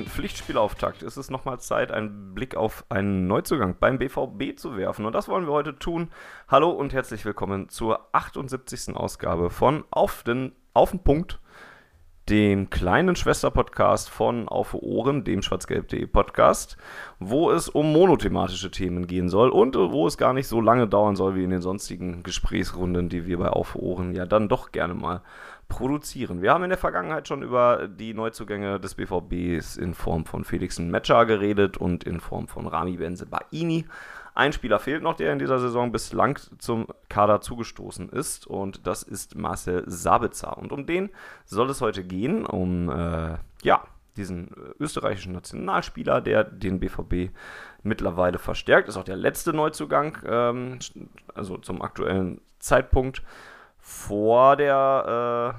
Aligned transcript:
Den 0.00 0.06
Pflichtspielauftakt 0.06 1.02
ist 1.02 1.18
es 1.18 1.30
nochmal 1.30 1.60
Zeit, 1.60 1.92
einen 1.92 2.34
Blick 2.34 2.56
auf 2.56 2.84
einen 2.88 3.26
Neuzugang 3.26 3.76
beim 3.78 3.98
BVB 3.98 4.56
zu 4.56 4.76
werfen. 4.76 5.04
Und 5.04 5.12
das 5.12 5.28
wollen 5.28 5.46
wir 5.46 5.52
heute 5.52 5.78
tun. 5.78 6.08
Hallo 6.48 6.70
und 6.70 6.94
herzlich 6.94 7.24
willkommen 7.24 7.68
zur 7.68 8.08
78. 8.12 8.96
Ausgabe 8.96 9.50
von 9.50 9.84
Auf 9.90 10.22
den, 10.22 10.52
auf 10.72 10.92
den 10.92 11.00
Punkt, 11.00 11.38
dem 12.30 12.70
kleinen 12.70 13.14
Schwesterpodcast 13.14 14.08
von 14.08 14.48
Auf 14.48 14.72
Ohren, 14.72 15.24
dem 15.24 15.42
schwarzgelb.de 15.42 16.06
Podcast, 16.06 16.78
wo 17.18 17.50
es 17.50 17.68
um 17.68 17.92
monothematische 17.92 18.70
Themen 18.70 19.06
gehen 19.06 19.28
soll 19.28 19.50
und 19.50 19.76
wo 19.76 20.06
es 20.06 20.16
gar 20.16 20.32
nicht 20.32 20.48
so 20.48 20.62
lange 20.62 20.88
dauern 20.88 21.16
soll 21.16 21.34
wie 21.34 21.44
in 21.44 21.50
den 21.50 21.60
sonstigen 21.60 22.22
Gesprächsrunden, 22.22 23.10
die 23.10 23.26
wir 23.26 23.38
bei 23.38 23.48
Auf 23.48 23.76
Ohren 23.76 24.14
ja 24.14 24.24
dann 24.24 24.48
doch 24.48 24.72
gerne 24.72 24.94
mal 24.94 25.20
produzieren. 25.70 26.42
Wir 26.42 26.52
haben 26.52 26.64
in 26.64 26.68
der 26.68 26.78
Vergangenheit 26.78 27.26
schon 27.26 27.42
über 27.42 27.88
die 27.88 28.12
Neuzugänge 28.12 28.78
des 28.78 28.94
BVBs 28.96 29.78
in 29.78 29.94
Form 29.94 30.26
von 30.26 30.44
Felix 30.44 30.78
Metscher 30.78 31.24
geredet 31.24 31.78
und 31.78 32.04
in 32.04 32.20
Form 32.20 32.46
von 32.46 32.66
Rami 32.66 32.98
Benzebaini. 32.98 33.86
Ein 34.34 34.52
Spieler 34.52 34.78
fehlt 34.78 35.02
noch, 35.02 35.14
der 35.14 35.32
in 35.32 35.38
dieser 35.38 35.58
Saison 35.58 35.90
bislang 35.90 36.38
zum 36.58 36.86
Kader 37.08 37.40
zugestoßen 37.40 38.10
ist 38.10 38.46
und 38.46 38.86
das 38.86 39.02
ist 39.02 39.36
Marcel 39.36 39.84
Sabitzer. 39.86 40.58
Und 40.58 40.72
um 40.72 40.84
den 40.84 41.08
soll 41.46 41.70
es 41.70 41.80
heute 41.80 42.04
gehen, 42.04 42.44
um 42.44 42.90
äh, 42.90 43.38
ja, 43.62 43.84
diesen 44.16 44.48
äh, 44.48 44.82
österreichischen 44.82 45.32
Nationalspieler, 45.32 46.20
der 46.20 46.44
den 46.44 46.80
BVB 46.80 47.32
mittlerweile 47.82 48.38
verstärkt, 48.38 48.88
ist 48.88 48.96
auch 48.96 49.04
der 49.04 49.16
letzte 49.16 49.52
Neuzugang, 49.52 50.18
ähm, 50.26 50.78
also 51.34 51.56
zum 51.56 51.80
aktuellen 51.80 52.40
Zeitpunkt 52.58 53.22
vor 53.90 54.56
der, 54.56 55.56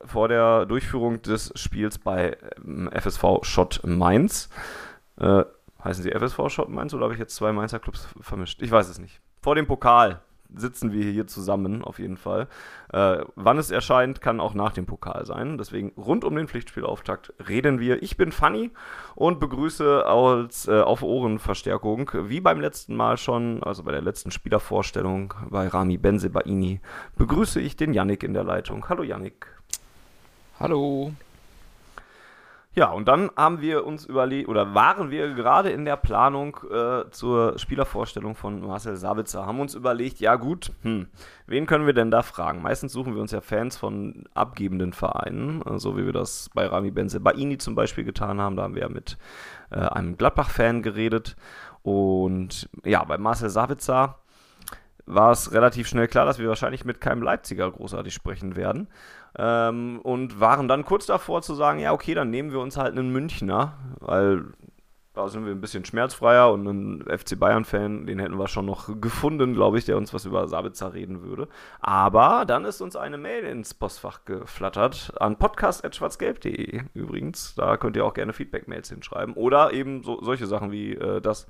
äh, 0.00 0.06
vor 0.06 0.28
der 0.28 0.64
Durchführung 0.66 1.20
des 1.22 1.52
Spiels 1.54 1.98
bei 1.98 2.36
ähm, 2.56 2.90
FSV 2.92 3.42
Schott 3.42 3.80
Mainz. 3.84 4.48
Äh, 5.20 5.44
heißen 5.84 6.02
sie 6.02 6.10
FSV 6.10 6.48
Schott 6.48 6.70
Mainz 6.70 6.94
oder 6.94 7.04
habe 7.04 7.14
ich 7.14 7.20
jetzt 7.20 7.36
zwei 7.36 7.52
Mainzer 7.52 7.78
Clubs 7.78 8.08
vermischt? 8.20 8.62
Ich 8.62 8.70
weiß 8.70 8.88
es 8.88 8.98
nicht. 8.98 9.20
Vor 9.42 9.54
dem 9.54 9.66
Pokal 9.66 10.22
sitzen 10.56 10.92
wir 10.92 11.10
hier 11.10 11.26
zusammen, 11.26 11.82
auf 11.82 11.98
jeden 11.98 12.16
Fall. 12.16 12.48
Äh, 12.92 13.18
wann 13.34 13.58
es 13.58 13.70
erscheint, 13.70 14.20
kann 14.20 14.40
auch 14.40 14.54
nach 14.54 14.72
dem 14.72 14.86
Pokal 14.86 15.26
sein. 15.26 15.58
Deswegen 15.58 15.92
rund 15.96 16.24
um 16.24 16.36
den 16.36 16.48
Pflichtspielauftakt 16.48 17.32
reden 17.48 17.80
wir. 17.80 18.02
Ich 18.02 18.16
bin 18.16 18.32
Fanny 18.32 18.70
und 19.14 19.40
begrüße 19.40 20.06
als 20.06 20.68
äh, 20.68 20.80
auf 20.80 21.02
Ohrenverstärkung, 21.02 22.10
wie 22.14 22.40
beim 22.40 22.60
letzten 22.60 22.96
Mal 22.96 23.16
schon, 23.16 23.62
also 23.62 23.82
bei 23.82 23.92
der 23.92 24.02
letzten 24.02 24.30
Spielervorstellung 24.30 25.34
bei 25.50 25.68
Rami 25.68 25.98
Benzebaini, 25.98 26.80
begrüße 27.16 27.60
ich 27.60 27.76
den 27.76 27.94
Yannick 27.94 28.22
in 28.22 28.34
der 28.34 28.44
Leitung. 28.44 28.88
Hallo 28.88 29.02
Yannick. 29.02 29.46
Hallo. 30.60 31.12
Ja, 32.76 32.90
und 32.90 33.06
dann 33.06 33.30
haben 33.36 33.60
wir 33.60 33.86
uns 33.86 34.04
überlegt, 34.04 34.48
oder 34.48 34.74
waren 34.74 35.12
wir 35.12 35.32
gerade 35.34 35.70
in 35.70 35.84
der 35.84 35.96
Planung 35.96 36.58
äh, 36.72 37.08
zur 37.10 37.56
Spielervorstellung 37.56 38.34
von 38.34 38.66
Marcel 38.66 38.96
Sabitzer, 38.96 39.46
haben 39.46 39.60
uns 39.60 39.76
überlegt, 39.76 40.18
ja 40.18 40.34
gut, 40.34 40.72
hm, 40.82 41.06
wen 41.46 41.66
können 41.66 41.86
wir 41.86 41.92
denn 41.92 42.10
da 42.10 42.22
fragen? 42.22 42.62
Meistens 42.62 42.92
suchen 42.92 43.14
wir 43.14 43.22
uns 43.22 43.30
ja 43.30 43.40
Fans 43.40 43.76
von 43.76 44.24
abgebenden 44.34 44.92
Vereinen, 44.92 45.62
so 45.78 45.96
wie 45.96 46.04
wir 46.04 46.12
das 46.12 46.50
bei 46.52 46.66
Rami 46.66 46.90
Benze 46.90 47.20
Baini 47.20 47.58
zum 47.58 47.76
Beispiel 47.76 48.02
getan 48.02 48.40
haben, 48.40 48.56
da 48.56 48.64
haben 48.64 48.74
wir 48.74 48.82
ja 48.82 48.88
mit 48.88 49.18
äh, 49.70 49.78
einem 49.78 50.16
Gladbach-Fan 50.16 50.82
geredet. 50.82 51.36
Und 51.82 52.68
ja, 52.84 53.04
bei 53.04 53.18
Marcel 53.18 53.50
Sabitzer 53.50 54.18
war 55.06 55.30
es 55.30 55.52
relativ 55.52 55.86
schnell 55.86 56.08
klar, 56.08 56.24
dass 56.24 56.38
wir 56.38 56.48
wahrscheinlich 56.48 56.84
mit 56.84 57.00
keinem 57.00 57.22
Leipziger 57.22 57.70
großartig 57.70 58.14
sprechen 58.14 58.56
werden. 58.56 58.88
Ähm, 59.36 60.00
und 60.02 60.40
waren 60.40 60.68
dann 60.68 60.84
kurz 60.84 61.06
davor 61.06 61.42
zu 61.42 61.54
sagen, 61.54 61.80
ja, 61.80 61.92
okay, 61.92 62.14
dann 62.14 62.30
nehmen 62.30 62.52
wir 62.52 62.60
uns 62.60 62.76
halt 62.76 62.96
einen 62.96 63.10
Münchner, 63.10 63.76
weil 64.00 64.44
da 65.14 65.28
sind 65.28 65.46
wir 65.46 65.52
ein 65.52 65.60
bisschen 65.60 65.84
schmerzfreier 65.84 66.52
und 66.52 66.66
einen 66.66 67.00
FC 67.02 67.38
Bayern-Fan, 67.38 68.06
den 68.06 68.18
hätten 68.18 68.36
wir 68.36 68.48
schon 68.48 68.66
noch 68.66 69.00
gefunden, 69.00 69.54
glaube 69.54 69.78
ich, 69.78 69.84
der 69.84 69.96
uns 69.96 70.12
was 70.12 70.24
über 70.24 70.48
Sabitzer 70.48 70.92
reden 70.92 71.22
würde. 71.22 71.46
Aber 71.80 72.44
dann 72.44 72.64
ist 72.64 72.80
uns 72.80 72.96
eine 72.96 73.16
Mail 73.16 73.44
ins 73.44 73.74
Postfach 73.74 74.24
geflattert 74.24 75.12
an 75.20 75.38
podcast.schwarzgelb.de 75.38 76.82
übrigens. 76.94 77.54
Da 77.54 77.76
könnt 77.76 77.94
ihr 77.94 78.04
auch 78.04 78.14
gerne 78.14 78.32
Feedback-Mails 78.32 78.88
hinschreiben. 78.88 79.34
Oder 79.34 79.72
eben 79.72 80.02
so, 80.02 80.20
solche 80.20 80.48
Sachen 80.48 80.72
wie 80.72 80.94
äh, 80.94 81.20
das, 81.20 81.46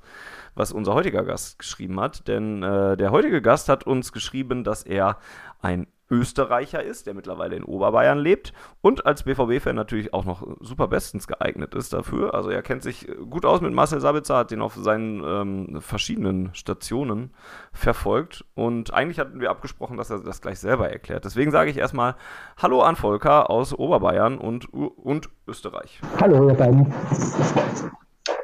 was 0.53 0.71
unser 0.71 0.93
heutiger 0.93 1.23
Gast 1.23 1.57
geschrieben 1.57 1.99
hat. 1.99 2.27
Denn 2.27 2.61
äh, 2.61 2.95
der 2.97 3.09
heutige 3.09 3.41
Gast 3.41 3.67
hat 3.67 3.87
uns 3.87 4.13
geschrieben, 4.13 4.63
dass 4.63 4.83
er 4.83 5.17
ein 5.63 5.87
Österreicher 6.09 6.83
ist, 6.83 7.07
der 7.07 7.13
mittlerweile 7.13 7.55
in 7.55 7.63
Oberbayern 7.63 8.19
lebt 8.19 8.53
und 8.81 9.05
als 9.05 9.23
BVB-Fan 9.23 9.75
natürlich 9.75 10.13
auch 10.13 10.25
noch 10.25 10.45
super 10.59 10.87
bestens 10.87 11.27
geeignet 11.27 11.73
ist 11.73 11.93
dafür. 11.93 12.35
Also 12.35 12.49
er 12.49 12.61
kennt 12.61 12.83
sich 12.83 13.07
gut 13.29 13.45
aus 13.45 13.61
mit 13.61 13.73
Marcel 13.73 13.99
Sabitzer, 13.99 14.37
hat 14.37 14.51
ihn 14.51 14.61
auf 14.61 14.75
seinen 14.75 15.23
ähm, 15.23 15.81
verschiedenen 15.81 16.53
Stationen 16.53 17.31
verfolgt 17.73 18.45
und 18.53 18.93
eigentlich 18.93 19.19
hatten 19.19 19.39
wir 19.39 19.49
abgesprochen, 19.49 19.97
dass 19.97 20.11
er 20.11 20.19
das 20.19 20.41
gleich 20.41 20.59
selber 20.59 20.89
erklärt. 20.89 21.25
Deswegen 21.25 21.51
sage 21.51 21.71
ich 21.71 21.77
erstmal 21.77 22.15
Hallo 22.57 22.81
an 22.81 22.95
Volker 22.95 23.49
aus 23.49 23.73
Oberbayern 23.73 24.37
und, 24.37 24.71
und 24.73 25.29
Österreich. 25.47 26.01
Hallo 26.21 26.49
ihr 26.49 26.55
beiden. 26.55 26.93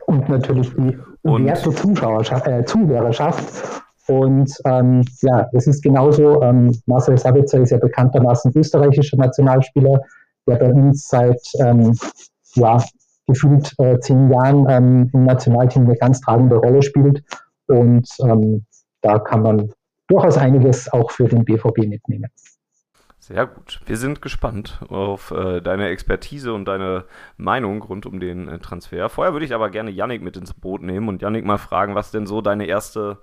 Und 0.07 0.27
natürlich 0.29 0.73
die 0.75 0.97
werte 1.23 1.71
Zuschauerschaft, 1.71 2.47
äh, 2.47 2.65
Zuhörerschaft 2.65 3.83
und 4.07 4.51
ähm, 4.65 5.03
ja, 5.21 5.47
es 5.53 5.67
ist 5.67 5.83
genauso. 5.83 6.41
Ähm, 6.41 6.75
Marcel 6.85 7.17
Sabitzer 7.17 7.59
ist 7.59 7.71
ja 7.71 7.77
bekanntermaßen 7.77 8.51
österreichischer 8.55 9.17
Nationalspieler, 9.17 10.01
der 10.47 10.55
bei 10.55 10.73
uns 10.73 11.07
seit 11.07 11.41
ähm, 11.59 11.95
ja, 12.55 12.83
gefühlt 13.27 13.73
äh, 13.77 13.99
zehn 13.99 14.31
Jahren 14.31 14.67
ähm, 14.69 15.09
im 15.13 15.25
Nationalteam 15.25 15.85
eine 15.85 15.95
ganz 15.95 16.21
tragende 16.21 16.55
Rolle 16.55 16.81
spielt. 16.81 17.23
Und 17.67 18.07
ähm, 18.23 18.65
da 19.01 19.19
kann 19.19 19.43
man 19.43 19.71
durchaus 20.07 20.37
einiges 20.37 20.91
auch 20.91 21.11
für 21.11 21.27
den 21.27 21.45
BVB 21.45 21.87
mitnehmen. 21.87 22.29
Sehr 23.19 23.45
gut. 23.45 23.79
Wir 23.85 23.97
sind 23.97 24.21
gespannt 24.21 24.81
auf 24.89 25.31
äh, 25.31 25.61
deine 25.61 25.89
Expertise 25.89 26.53
und 26.53 26.65
deine 26.65 27.05
Meinung 27.37 27.81
rund 27.83 28.07
um 28.07 28.19
den 28.19 28.47
äh, 28.47 28.59
Transfer. 28.59 29.09
Vorher 29.09 29.33
würde 29.33 29.45
ich 29.45 29.53
aber 29.53 29.69
gerne 29.69 29.91
Yannick 29.91 30.23
mit 30.23 30.37
ins 30.37 30.53
Boot 30.53 30.81
nehmen 30.81 31.07
und 31.07 31.21
Yannick 31.21 31.45
mal 31.45 31.59
fragen, 31.59 31.93
was 31.93 32.09
denn 32.09 32.25
so 32.25 32.41
deine 32.41 32.65
erste 32.65 33.19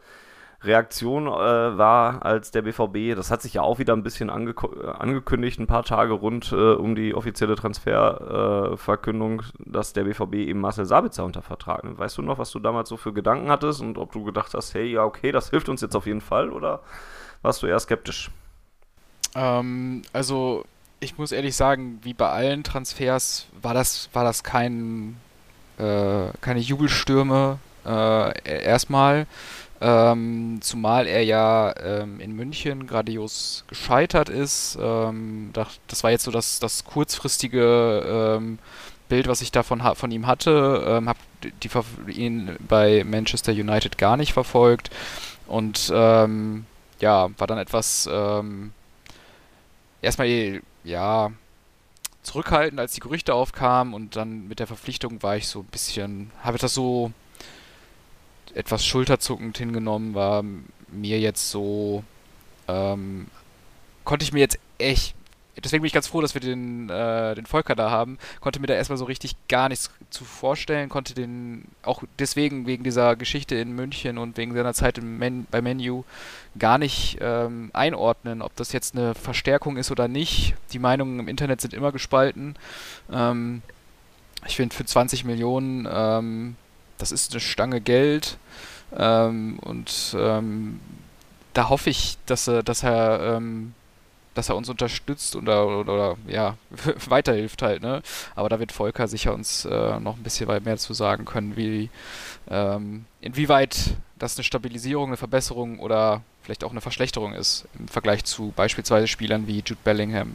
Reaktion 0.63 1.29
äh, 1.29 1.31
war, 1.31 2.25
als 2.25 2.51
der 2.51 2.63
BVB, 2.63 3.15
das 3.15 3.31
hat 3.31 3.43
sich 3.43 3.55
ja 3.55 3.63
auch 3.63 3.79
wieder 3.79 3.93
ein 3.93 4.03
bisschen 4.03 4.29
ange 4.29 4.55
angekündigt, 4.99 5.61
ein 5.61 5.69
paar 5.69 5.85
Tage 5.85 6.15
rund 6.15 6.51
äh, 6.51 6.73
um 6.73 6.97
die 6.97 7.15
offizielle 7.15 7.55
Transferverkündung, 7.55 9.41
äh, 9.41 9.45
dass 9.67 9.93
der 9.93 10.03
BVB 10.03 10.35
eben 10.35 10.61
Marcel 10.61 10.85
Sabitzer 10.85 11.25
unter 11.25 11.43
Vertrag 11.43 11.85
nimmt. 11.85 11.99
Weißt 11.99 12.19
du 12.19 12.23
noch, 12.23 12.39
was 12.39 12.51
du 12.51 12.59
damals 12.59 12.89
so 12.89 12.97
für 12.97 13.13
Gedanken 13.13 13.51
hattest 13.51 13.81
und 13.81 13.99
ob 13.99 14.11
du 14.11 14.25
gedacht 14.25 14.53
hast, 14.53 14.75
hey, 14.75 14.91
ja, 14.91 15.05
okay, 15.05 15.31
das 15.31 15.51
hilft 15.51 15.69
uns 15.69 15.81
jetzt 15.81 15.95
auf 15.95 16.07
jeden 16.07 16.21
Fall 16.21 16.51
oder 16.51 16.81
warst 17.43 17.63
du 17.63 17.69
eher 17.69 17.79
skeptisch? 17.79 18.31
Ähm, 19.37 20.03
also, 20.13 20.65
ich 20.99 21.19
muss 21.19 21.31
ehrlich 21.31 21.55
sagen, 21.55 22.01
wie 22.03 22.15
bei 22.15 22.31
allen 22.31 22.65
Transfers 22.65 23.47
war 23.63 23.75
das, 23.75 24.09
war 24.13 24.25
das 24.25 24.43
kein, 24.43 25.17
äh, 25.79 26.31
keine 26.41 26.59
Jubelstürme 26.59 27.61
äh, 27.87 28.65
erstmal. 28.65 29.27
Ähm, 29.81 30.59
zumal 30.61 31.07
er 31.07 31.23
ja 31.25 31.73
ähm, 31.79 32.19
in 32.21 32.33
München 32.33 32.87
grandios 32.87 33.65
gescheitert 33.69 34.29
ist. 34.29 34.77
Ähm, 34.81 35.51
das, 35.53 36.03
war 36.03 36.11
jetzt 36.11 36.25
so 36.25 36.31
das, 36.31 36.59
das 36.59 36.85
kurzfristige 36.85 38.37
ähm, 38.37 38.59
Bild, 39.09 39.29
was 39.29 39.41
ich 39.41 39.53
davon 39.53 39.81
von 39.95 40.11
ihm 40.11 40.27
hatte. 40.27 40.85
Ähm, 40.87 41.09
habe 41.09 41.19
ihn 42.11 42.57
bei 42.67 43.05
Manchester 43.05 43.53
United 43.53 43.99
gar 43.99 44.17
nicht 44.17 44.33
verfolgt 44.33 44.91
und 45.47 45.93
ähm, 45.95 46.67
ja, 47.01 47.31
war 47.39 47.47
dann 47.47 47.59
etwas 47.59 48.09
erstmal 50.03 50.61
ja 50.85 51.31
zurückhaltend, 52.23 52.81
als 52.81 52.93
die 52.93 53.01
Gerüchte 53.01 53.35
aufkamen 53.35 53.95
und 53.95 54.17
dann 54.17 54.49
mit 54.49 54.59
der 54.59 54.67
Verpflichtung 54.67 55.23
war 55.23 55.37
ich 55.37 55.49
so 55.49 55.61
ein 55.61 55.67
bisschen, 55.67 56.31
habe 56.43 56.59
das 56.59 56.75
so 56.75 57.13
etwas 58.59 58.85
schulterzuckend 58.85 59.57
hingenommen, 59.59 60.15
war 60.15 60.45
mir 60.89 61.21
jetzt 61.21 61.51
so, 61.51 62.03
ähm, 62.67 63.29
konnte 64.05 64.25
ich 64.25 64.33
mir 64.33 64.41
jetzt 64.41 64.59
echt 64.79 65.15
deswegen 65.65 65.83
bin 65.83 65.87
ich 65.87 65.93
ganz 65.93 66.07
froh, 66.07 66.21
dass 66.21 66.35
wir 66.35 66.41
den, 66.41 66.89
äh, 66.89 67.35
den 67.35 67.47
Volker 67.47 67.75
da 67.75 67.91
haben. 67.91 68.19
Konnte 68.41 68.61
mir 68.61 68.67
da 68.67 68.75
erstmal 68.75 68.99
so 68.99 69.05
richtig 69.05 69.35
gar 69.49 69.69
nichts 69.69 69.91
zu 70.11 70.25
vorstellen, 70.25 70.89
konnte 70.89 71.15
den 71.15 71.65
auch 71.83 72.03
deswegen, 72.19 72.67
wegen 72.67 72.85
dieser 72.85 73.17
Geschichte 73.17 73.55
in 73.57 73.73
München 73.73 74.19
und 74.19 74.37
wegen 74.37 74.55
seiner 74.55 74.75
Zeit 74.75 74.99
im 74.99 75.19
Men 75.19 75.47
bei 75.51 75.63
Menu 75.63 76.05
gar 76.59 76.79
nicht 76.79 77.19
ähm, 77.21 77.71
einordnen, 77.73 78.43
ob 78.43 78.55
das 78.57 78.73
jetzt 78.73 78.97
eine 78.97 79.15
Verstärkung 79.15 79.77
ist 79.77 79.91
oder 79.91 80.09
nicht. 80.09 80.55
Die 80.73 80.79
Meinungen 80.79 81.21
im 81.21 81.29
Internet 81.29 81.61
sind 81.61 81.75
immer 81.75 81.93
gespalten. 81.93 82.57
Ähm, 83.13 83.63
ich 84.47 84.57
finde 84.57 84.75
für 84.75 84.85
20 84.85 85.25
Millionen, 85.25 85.89
ähm, 85.91 86.57
das 86.99 87.13
ist 87.13 87.33
eine 87.33 87.41
Stange 87.41 87.81
Geld. 87.81 88.39
Ähm, 88.97 89.59
und 89.61 90.17
ähm, 90.19 90.81
da 91.55 91.69
hoffe 91.69 91.91
ich, 91.91 92.17
dass, 92.27 92.45
dass 92.65 92.83
er 92.83 93.37
ähm, 93.37 93.75
dass 94.39 94.49
er 94.49 94.57
uns 94.57 94.69
unterstützt 94.69 95.35
oder, 95.35 95.67
oder, 95.67 95.93
oder 95.93 96.17
ja, 96.29 96.57
weiterhilft 97.09 97.61
halt, 97.61 97.83
ne? 97.83 98.03
Aber 98.37 98.49
da 98.49 98.61
wird 98.61 98.71
Volker 98.71 99.09
sicher 99.09 99.35
uns 99.35 99.65
äh, 99.65 99.99
noch 99.99 100.17
ein 100.17 100.23
bisschen 100.23 100.47
mehr 100.63 100.77
zu 100.77 100.95
sagen 100.95 101.25
können, 101.25 101.57
wie 101.57 101.91
ähm, 102.49 103.05
inwieweit 103.21 103.97
das 104.17 104.37
eine 104.37 104.45
Stabilisierung, 104.45 105.09
eine 105.09 105.17
Verbesserung 105.17 105.81
oder 105.81 106.23
vielleicht 106.43 106.63
auch 106.63 106.71
eine 106.71 106.81
Verschlechterung 106.81 107.35
ist 107.35 107.67
im 107.79 107.89
Vergleich 107.89 108.25
zu 108.25 108.53
beispielsweise 108.55 109.09
Spielern 109.09 109.49
wie 109.49 109.57
Jude 109.57 109.81
Bellingham. 109.83 110.35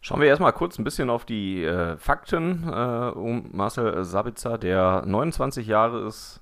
Schauen 0.00 0.20
wir 0.20 0.28
erstmal 0.28 0.52
kurz 0.52 0.78
ein 0.78 0.84
bisschen 0.84 1.10
auf 1.10 1.24
die 1.24 1.64
äh, 1.64 1.96
Fakten 1.96 2.68
äh, 2.68 3.10
um 3.14 3.50
Marcel 3.52 4.04
Sabitzer, 4.04 4.58
der 4.58 5.02
29 5.04 5.66
Jahre 5.66 6.06
ist 6.06 6.40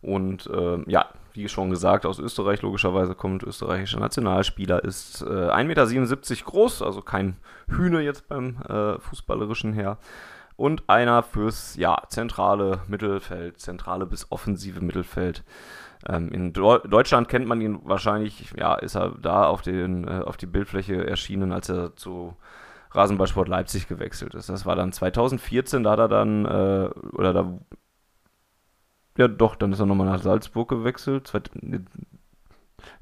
und 0.00 0.46
äh, 0.46 0.78
ja, 0.86 1.06
wie 1.34 1.48
schon 1.48 1.70
gesagt, 1.70 2.06
aus 2.06 2.18
Österreich 2.18 2.62
logischerweise 2.62 3.14
kommt, 3.14 3.42
österreichischer 3.42 4.00
Nationalspieler, 4.00 4.82
ist 4.82 5.22
äh, 5.22 5.24
1,77 5.24 6.30
Meter 6.30 6.44
groß, 6.44 6.82
also 6.82 7.02
kein 7.02 7.36
Hühne 7.68 8.00
jetzt 8.00 8.28
beim 8.28 8.56
äh, 8.62 8.98
Fußballerischen 8.98 9.74
her. 9.74 9.98
Und 10.56 10.88
einer 10.88 11.22
fürs 11.22 11.76
ja, 11.76 11.98
zentrale 12.08 12.80
Mittelfeld, 12.88 13.60
zentrale 13.60 14.06
bis 14.06 14.32
offensive 14.32 14.82
Mittelfeld. 14.82 15.44
Ähm, 16.08 16.30
in 16.30 16.54
Deutschland 16.54 17.28
kennt 17.28 17.46
man 17.46 17.60
ihn 17.60 17.80
wahrscheinlich, 17.84 18.54
ja, 18.56 18.74
ist 18.74 18.94
er 18.94 19.10
da 19.20 19.44
auf, 19.44 19.60
den, 19.60 20.08
äh, 20.08 20.22
auf 20.24 20.38
die 20.38 20.46
Bildfläche 20.46 21.06
erschienen, 21.06 21.52
als 21.52 21.68
er 21.68 21.94
zu 21.96 22.34
Rasenballsport 22.96 23.48
Leipzig 23.48 23.88
gewechselt 23.88 24.34
ist. 24.34 24.48
Das 24.48 24.66
war 24.66 24.74
dann 24.76 24.92
2014, 24.92 25.82
da 25.82 25.92
hat 25.92 25.98
er 25.98 26.08
dann, 26.08 26.44
äh, 26.44 26.90
oder 27.12 27.32
da 27.32 27.58
ja, 29.16 29.28
doch, 29.28 29.56
dann 29.56 29.72
ist 29.72 29.80
er 29.80 29.86
nochmal 29.86 30.06
nach 30.06 30.20
Salzburg 30.20 30.68
gewechselt. 30.68 31.32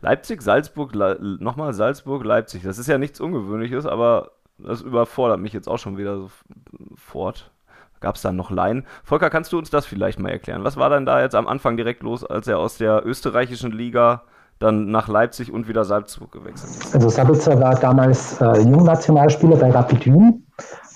Leipzig, 0.01 0.43
Salzburg, 0.43 0.95
Le 0.95 1.19
nochmal 1.41 1.75
Salzburg, 1.75 2.25
Leipzig. 2.25 2.63
Das 2.63 2.79
ist 2.79 2.87
ja 2.87 2.99
nichts 2.99 3.21
Ungewöhnliches, 3.21 3.85
aber 3.87 4.31
das 4.59 4.83
überfordert 4.83 5.41
mich 5.41 5.53
jetzt 5.53 5.69
auch 5.69 5.79
schon 5.79 5.97
wieder 5.97 6.29
sofort. 6.91 7.51
Gab 8.01 8.17
es 8.17 8.23
dann 8.23 8.37
noch 8.37 8.51
Laien? 8.51 8.87
Volker, 9.03 9.31
kannst 9.31 9.53
du 9.53 9.59
uns 9.59 9.71
das 9.71 9.87
vielleicht 9.87 10.21
mal 10.21 10.29
erklären? 10.29 10.63
Was 10.63 10.77
war 10.77 10.91
denn 10.91 11.07
da 11.07 11.21
jetzt 11.21 11.35
am 11.35 11.49
Anfang 11.49 11.77
direkt 11.77 12.03
los, 12.03 12.23
als 12.23 12.47
er 12.47 12.59
aus 12.59 12.77
der 12.77 13.05
österreichischen 13.05 13.73
Liga 13.73 14.23
dann 14.59 14.91
nach 14.91 15.09
Leipzig 15.09 15.53
und 15.53 15.69
wieder 15.69 15.85
Salzburg 15.85 16.33
gewechselt? 16.33 16.95
Also 16.95 17.09
Sabitzer 17.09 17.61
war 17.61 17.75
damals 17.75 18.41
äh, 18.41 18.61
Jungnationalspieler 18.61 19.57
bei 19.57 19.71
Rapid 19.71 20.07
Wien 20.07 20.47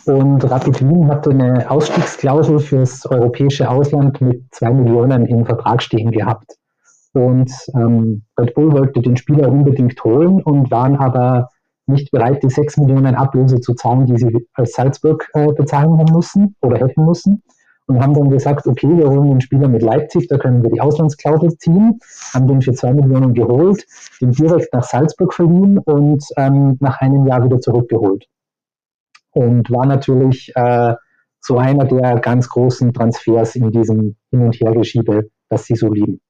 und 0.09 0.51
Rapid 0.51 0.81
Wien 0.81 1.09
hatte 1.09 1.31
eine 1.31 1.71
Ausstiegsklausel 1.71 2.61
fürs 2.61 3.05
europäische 3.05 3.69
Ausland 3.69 4.21
mit 4.23 4.43
zwei 4.53 4.71
Millionen 4.71 5.27
im 5.27 5.45
Vertrag 5.45 5.83
stehen 5.83 6.11
gehabt. 6.11 6.57
Und 7.13 7.53
ähm, 7.75 8.23
Red 8.39 8.55
Bull 8.55 8.73
wollte 8.73 9.01
den 9.01 9.19
Spieler 9.19 9.51
unbedingt 9.51 10.03
holen 10.05 10.43
und 10.43 10.71
waren 10.71 10.97
aber 10.97 11.49
nicht 11.87 12.11
bereit, 12.11 12.43
die 12.43 12.49
sechs 12.49 12.79
Millionen 12.79 13.15
Ablöse 13.15 13.61
zu 13.61 13.75
zahlen, 13.75 14.07
die 14.07 14.17
sie 14.17 14.47
als 14.55 14.73
Salzburg 14.73 15.29
äh, 15.35 15.53
bezahlen 15.53 15.99
haben 15.99 16.15
müssen 16.15 16.57
oder 16.63 16.79
hätten 16.79 17.05
müssen. 17.05 17.43
Und 17.89 18.01
haben 18.01 18.15
dann 18.15 18.31
gesagt, 18.31 18.67
okay, 18.67 18.87
wir 18.87 19.11
holen 19.11 19.31
den 19.31 19.41
Spieler 19.41 19.67
mit 19.67 19.83
Leipzig, 19.83 20.29
da 20.29 20.39
können 20.39 20.63
wir 20.63 20.71
die 20.71 20.81
Auslandsklausel 20.81 21.57
ziehen, 21.59 21.99
haben 22.33 22.47
den 22.47 22.63
für 22.63 22.73
zwei 22.75 22.93
Millionen 22.93 23.35
geholt, 23.35 23.85
den 24.21 24.31
direkt 24.31 24.73
nach 24.73 24.85
Salzburg 24.85 25.35
verliehen 25.35 25.79
und 25.79 26.23
ähm, 26.37 26.77
nach 26.81 27.01
einem 27.01 27.27
Jahr 27.27 27.45
wieder 27.45 27.61
zurückgeholt 27.61 28.27
und 29.39 29.71
war 29.71 29.87
natürlich 29.87 30.53
äh, 30.57 30.95
so 31.41 31.59
einer 31.59 31.85
der 31.85 32.19
ganz 32.21 32.49
großen 32.49 32.93
Transfers 32.93 33.55
in 33.55 33.71
diesem 33.71 34.17
Hin- 34.31 34.43
und 34.43 34.55
Hergeschiebe, 34.55 35.31
das 35.49 35.65
sie 35.65 35.77
so 35.77 35.93
lieben. 35.93 36.21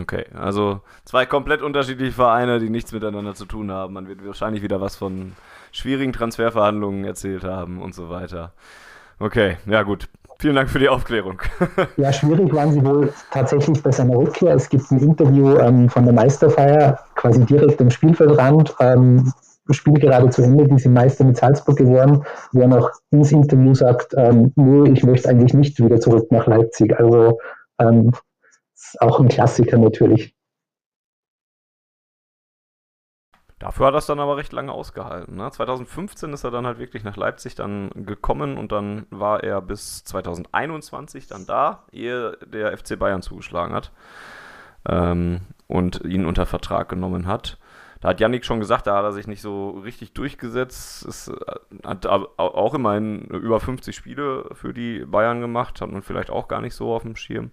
Okay, 0.00 0.26
also 0.34 0.82
zwei 1.04 1.24
komplett 1.24 1.62
unterschiedliche 1.62 2.12
Vereine, 2.12 2.58
die 2.58 2.68
nichts 2.68 2.92
miteinander 2.92 3.34
zu 3.34 3.46
tun 3.46 3.70
haben. 3.70 3.94
Man 3.94 4.06
wird 4.06 4.24
wahrscheinlich 4.26 4.62
wieder 4.62 4.80
was 4.82 4.96
von 4.96 5.32
schwierigen 5.72 6.12
Transferverhandlungen 6.12 7.04
erzählt 7.04 7.44
haben 7.44 7.80
und 7.80 7.94
so 7.94 8.10
weiter. 8.10 8.52
Okay, 9.20 9.56
ja 9.66 9.82
gut. 9.82 10.08
Vielen 10.40 10.54
Dank 10.54 10.70
für 10.70 10.78
die 10.78 10.88
Aufklärung. 10.88 11.42
ja, 11.96 12.12
schwierig 12.12 12.52
waren 12.54 12.72
sie 12.72 12.84
wohl 12.84 13.12
tatsächlich 13.32 13.82
bei 13.82 13.90
seiner 13.90 14.16
Rückkehr. 14.16 14.54
Es 14.54 14.68
gibt 14.68 14.88
ein 14.92 15.00
Interview 15.00 15.58
ähm, 15.58 15.88
von 15.88 16.04
der 16.04 16.14
Meisterfeier, 16.14 17.00
quasi 17.16 17.44
direkt 17.44 17.80
am 17.80 17.90
Spielfeldrand, 17.90 18.76
ähm, 18.78 19.32
Spiel 19.70 19.94
gerade 19.94 20.30
zu 20.30 20.42
Ende, 20.42 20.66
die 20.66 20.78
sind 20.78 20.94
Meister 20.94 21.24
mit 21.24 21.36
Salzburg 21.36 21.76
geworden, 21.76 22.24
wo 22.52 22.60
er 22.60 22.68
noch 22.68 22.90
ins 23.10 23.32
Interview 23.32 23.74
sagt, 23.74 24.14
ähm, 24.16 24.52
nur 24.56 24.86
ich 24.86 25.02
möchte 25.02 25.28
eigentlich 25.28 25.52
nicht 25.52 25.78
wieder 25.82 26.00
zurück 26.00 26.30
nach 26.30 26.46
Leipzig. 26.46 26.98
Also 26.98 27.38
ähm, 27.78 28.12
ist 28.74 29.00
auch 29.00 29.20
ein 29.20 29.28
Klassiker 29.28 29.76
natürlich. 29.76 30.34
Dafür 33.58 33.86
hat 33.86 33.94
er 33.94 33.98
es 33.98 34.06
dann 34.06 34.20
aber 34.20 34.36
recht 34.36 34.52
lange 34.52 34.72
ausgehalten. 34.72 35.36
Ne? 35.36 35.50
2015 35.50 36.32
ist 36.32 36.44
er 36.44 36.52
dann 36.52 36.66
halt 36.66 36.78
wirklich 36.78 37.02
nach 37.02 37.16
Leipzig 37.16 37.56
dann 37.56 37.90
gekommen 37.94 38.56
und 38.56 38.70
dann 38.70 39.06
war 39.10 39.42
er 39.42 39.60
bis 39.60 40.04
2021 40.04 41.26
dann 41.26 41.44
da, 41.44 41.84
ehe 41.90 42.36
der 42.46 42.76
FC 42.76 42.98
Bayern 42.98 43.22
zugeschlagen 43.22 43.74
hat 43.74 43.90
ähm, 44.88 45.40
und 45.66 46.04
ihn 46.04 46.24
unter 46.24 46.46
Vertrag 46.46 46.88
genommen 46.88 47.26
hat. 47.26 47.58
Da 48.00 48.10
hat 48.10 48.20
Yannick 48.20 48.44
schon 48.44 48.60
gesagt, 48.60 48.86
da 48.86 48.96
hat 48.96 49.02
er 49.02 49.12
sich 49.12 49.26
nicht 49.26 49.42
so 49.42 49.70
richtig 49.70 50.12
durchgesetzt. 50.12 51.04
Es 51.04 51.32
hat 51.84 52.06
auch 52.06 52.74
immerhin 52.74 53.22
über 53.22 53.58
50 53.58 53.96
Spiele 53.96 54.48
für 54.52 54.72
die 54.72 55.04
Bayern 55.04 55.40
gemacht, 55.40 55.80
hat 55.80 55.90
man 55.90 56.02
vielleicht 56.02 56.30
auch 56.30 56.46
gar 56.46 56.60
nicht 56.60 56.76
so 56.76 56.94
auf 56.94 57.02
dem 57.02 57.16
Schirm. 57.16 57.50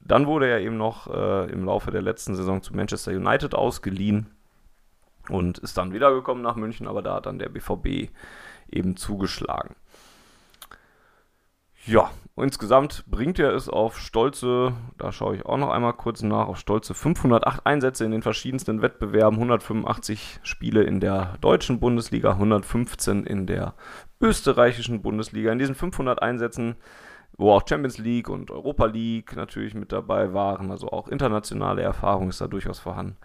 Dann 0.00 0.26
wurde 0.26 0.48
er 0.48 0.60
eben 0.60 0.78
noch 0.78 1.12
äh, 1.12 1.52
im 1.52 1.66
Laufe 1.66 1.90
der 1.90 2.00
letzten 2.00 2.34
Saison 2.34 2.62
zu 2.62 2.74
Manchester 2.74 3.12
United 3.12 3.54
ausgeliehen 3.54 4.30
und 5.32 5.58
ist 5.58 5.78
dann 5.78 5.92
wiedergekommen 5.92 6.42
nach 6.42 6.56
München, 6.56 6.86
aber 6.86 7.02
da 7.02 7.14
hat 7.14 7.26
dann 7.26 7.38
der 7.38 7.48
BVB 7.48 8.10
eben 8.70 8.96
zugeschlagen. 8.96 9.76
Ja, 11.84 12.12
insgesamt 12.36 13.04
bringt 13.08 13.40
er 13.40 13.54
es 13.54 13.68
auf 13.68 13.98
stolze, 13.98 14.72
da 14.98 15.10
schaue 15.10 15.34
ich 15.34 15.44
auch 15.44 15.56
noch 15.56 15.70
einmal 15.70 15.94
kurz 15.94 16.22
nach, 16.22 16.46
auf 16.46 16.58
stolze 16.58 16.94
508 16.94 17.66
Einsätze 17.66 18.04
in 18.04 18.12
den 18.12 18.22
verschiedensten 18.22 18.82
Wettbewerben, 18.82 19.34
185 19.34 20.38
Spiele 20.44 20.84
in 20.84 21.00
der 21.00 21.38
deutschen 21.40 21.80
Bundesliga, 21.80 22.32
115 22.32 23.24
in 23.24 23.48
der 23.48 23.74
österreichischen 24.20 25.02
Bundesliga. 25.02 25.50
In 25.50 25.58
diesen 25.58 25.74
500 25.74 26.22
Einsätzen, 26.22 26.76
wo 27.36 27.50
auch 27.50 27.66
Champions 27.68 27.98
League 27.98 28.28
und 28.28 28.52
Europa 28.52 28.86
League 28.86 29.34
natürlich 29.34 29.74
mit 29.74 29.90
dabei 29.90 30.32
waren, 30.32 30.70
also 30.70 30.88
auch 30.88 31.08
internationale 31.08 31.82
Erfahrung 31.82 32.28
ist 32.28 32.40
da 32.40 32.46
durchaus 32.46 32.78
vorhanden, 32.78 33.16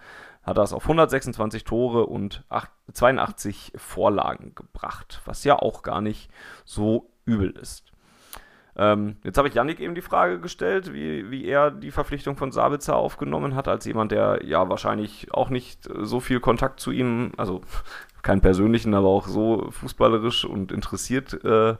hat 0.48 0.58
er 0.58 0.64
es 0.64 0.74
auf 0.74 0.84
126 0.84 1.66
Tore 1.66 2.06
und 2.06 2.44
82 2.92 3.74
Vorlagen 3.76 4.56
gebracht, 4.56 5.22
was 5.26 5.44
ja 5.44 5.60
auch 5.60 5.84
gar 5.84 6.00
nicht 6.00 6.32
so 6.64 7.10
übel 7.26 7.52
ist. 7.52 7.92
Ähm, 8.78 9.18
jetzt 9.24 9.38
habe 9.38 9.50
ich 9.50 9.56
Yannick 9.56 9.82
eben 9.82 9.96
die 9.96 10.02
Frage 10.02 10.40
gestellt, 10.40 10.94
wie, 10.94 11.30
wie 11.30 11.46
er 11.46 11.70
die 11.70 11.92
Verpflichtung 11.92 12.38
von 12.38 12.52
Sabitzer 12.52 12.96
aufgenommen 12.96 13.56
hat, 13.56 13.68
als 13.68 13.86
jemand, 13.86 14.12
der 14.12 14.46
ja 14.46 14.70
wahrscheinlich 14.70 15.34
auch 15.34 15.50
nicht 15.50 15.90
so 16.00 16.20
viel 16.22 16.40
Kontakt 16.40 16.80
zu 16.80 16.92
ihm, 16.92 17.32
also 17.38 17.62
keinen 18.22 18.42
persönlichen, 18.42 18.94
aber 18.94 19.08
auch 19.08 19.28
so 19.28 19.70
fußballerisch 19.72 20.46
und 20.46 20.72
interessiert 20.72 21.44
äh, 21.44 21.76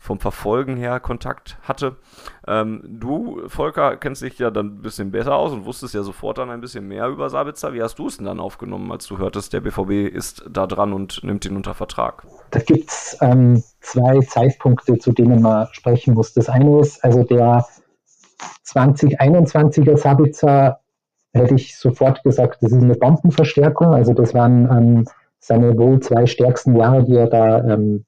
vom 0.00 0.18
Verfolgen 0.18 0.78
her 0.78 0.98
Kontakt 0.98 1.58
hatte. 1.62 1.96
Ähm, 2.48 2.82
du, 2.84 3.42
Volker, 3.48 3.98
kennst 3.98 4.22
dich 4.22 4.38
ja 4.38 4.50
dann 4.50 4.78
ein 4.78 4.82
bisschen 4.82 5.10
besser 5.10 5.36
aus 5.36 5.52
und 5.52 5.66
wusstest 5.66 5.94
ja 5.94 6.02
sofort 6.02 6.38
dann 6.38 6.50
ein 6.50 6.62
bisschen 6.62 6.88
mehr 6.88 7.06
über 7.08 7.28
Sabitzer. 7.28 7.74
Wie 7.74 7.82
hast 7.82 7.98
du 7.98 8.06
es 8.06 8.16
denn 8.16 8.24
dann 8.24 8.40
aufgenommen, 8.40 8.90
als 8.90 9.06
du 9.06 9.18
hörtest, 9.18 9.52
der 9.52 9.60
BVB 9.60 10.12
ist 10.12 10.42
da 10.50 10.66
dran 10.66 10.94
und 10.94 11.22
nimmt 11.22 11.44
ihn 11.44 11.54
unter 11.54 11.74
Vertrag? 11.74 12.26
Da 12.50 12.60
gibt 12.60 12.88
es 12.88 13.18
ähm, 13.20 13.62
zwei 13.80 14.20
Zeitpunkte, 14.20 14.98
zu 14.98 15.12
denen 15.12 15.42
man 15.42 15.68
sprechen 15.72 16.14
muss. 16.14 16.32
Das 16.32 16.48
eine 16.48 16.80
ist, 16.80 17.04
also 17.04 17.22
der 17.22 17.66
2021er 18.66 19.98
Sabitzer, 19.98 20.80
hätte 21.34 21.54
ich 21.54 21.76
sofort 21.78 22.22
gesagt, 22.24 22.62
das 22.62 22.72
ist 22.72 22.82
eine 22.82 22.94
Bombenverstärkung. 22.94 23.88
Also 23.88 24.14
das 24.14 24.32
waren 24.32 24.64
ähm, 24.70 25.04
seine 25.38 25.76
wohl 25.76 26.00
zwei 26.00 26.24
stärksten 26.24 26.74
Jahre, 26.74 27.04
die 27.04 27.16
er 27.16 27.28
da 27.28 27.58
ähm, 27.64 28.06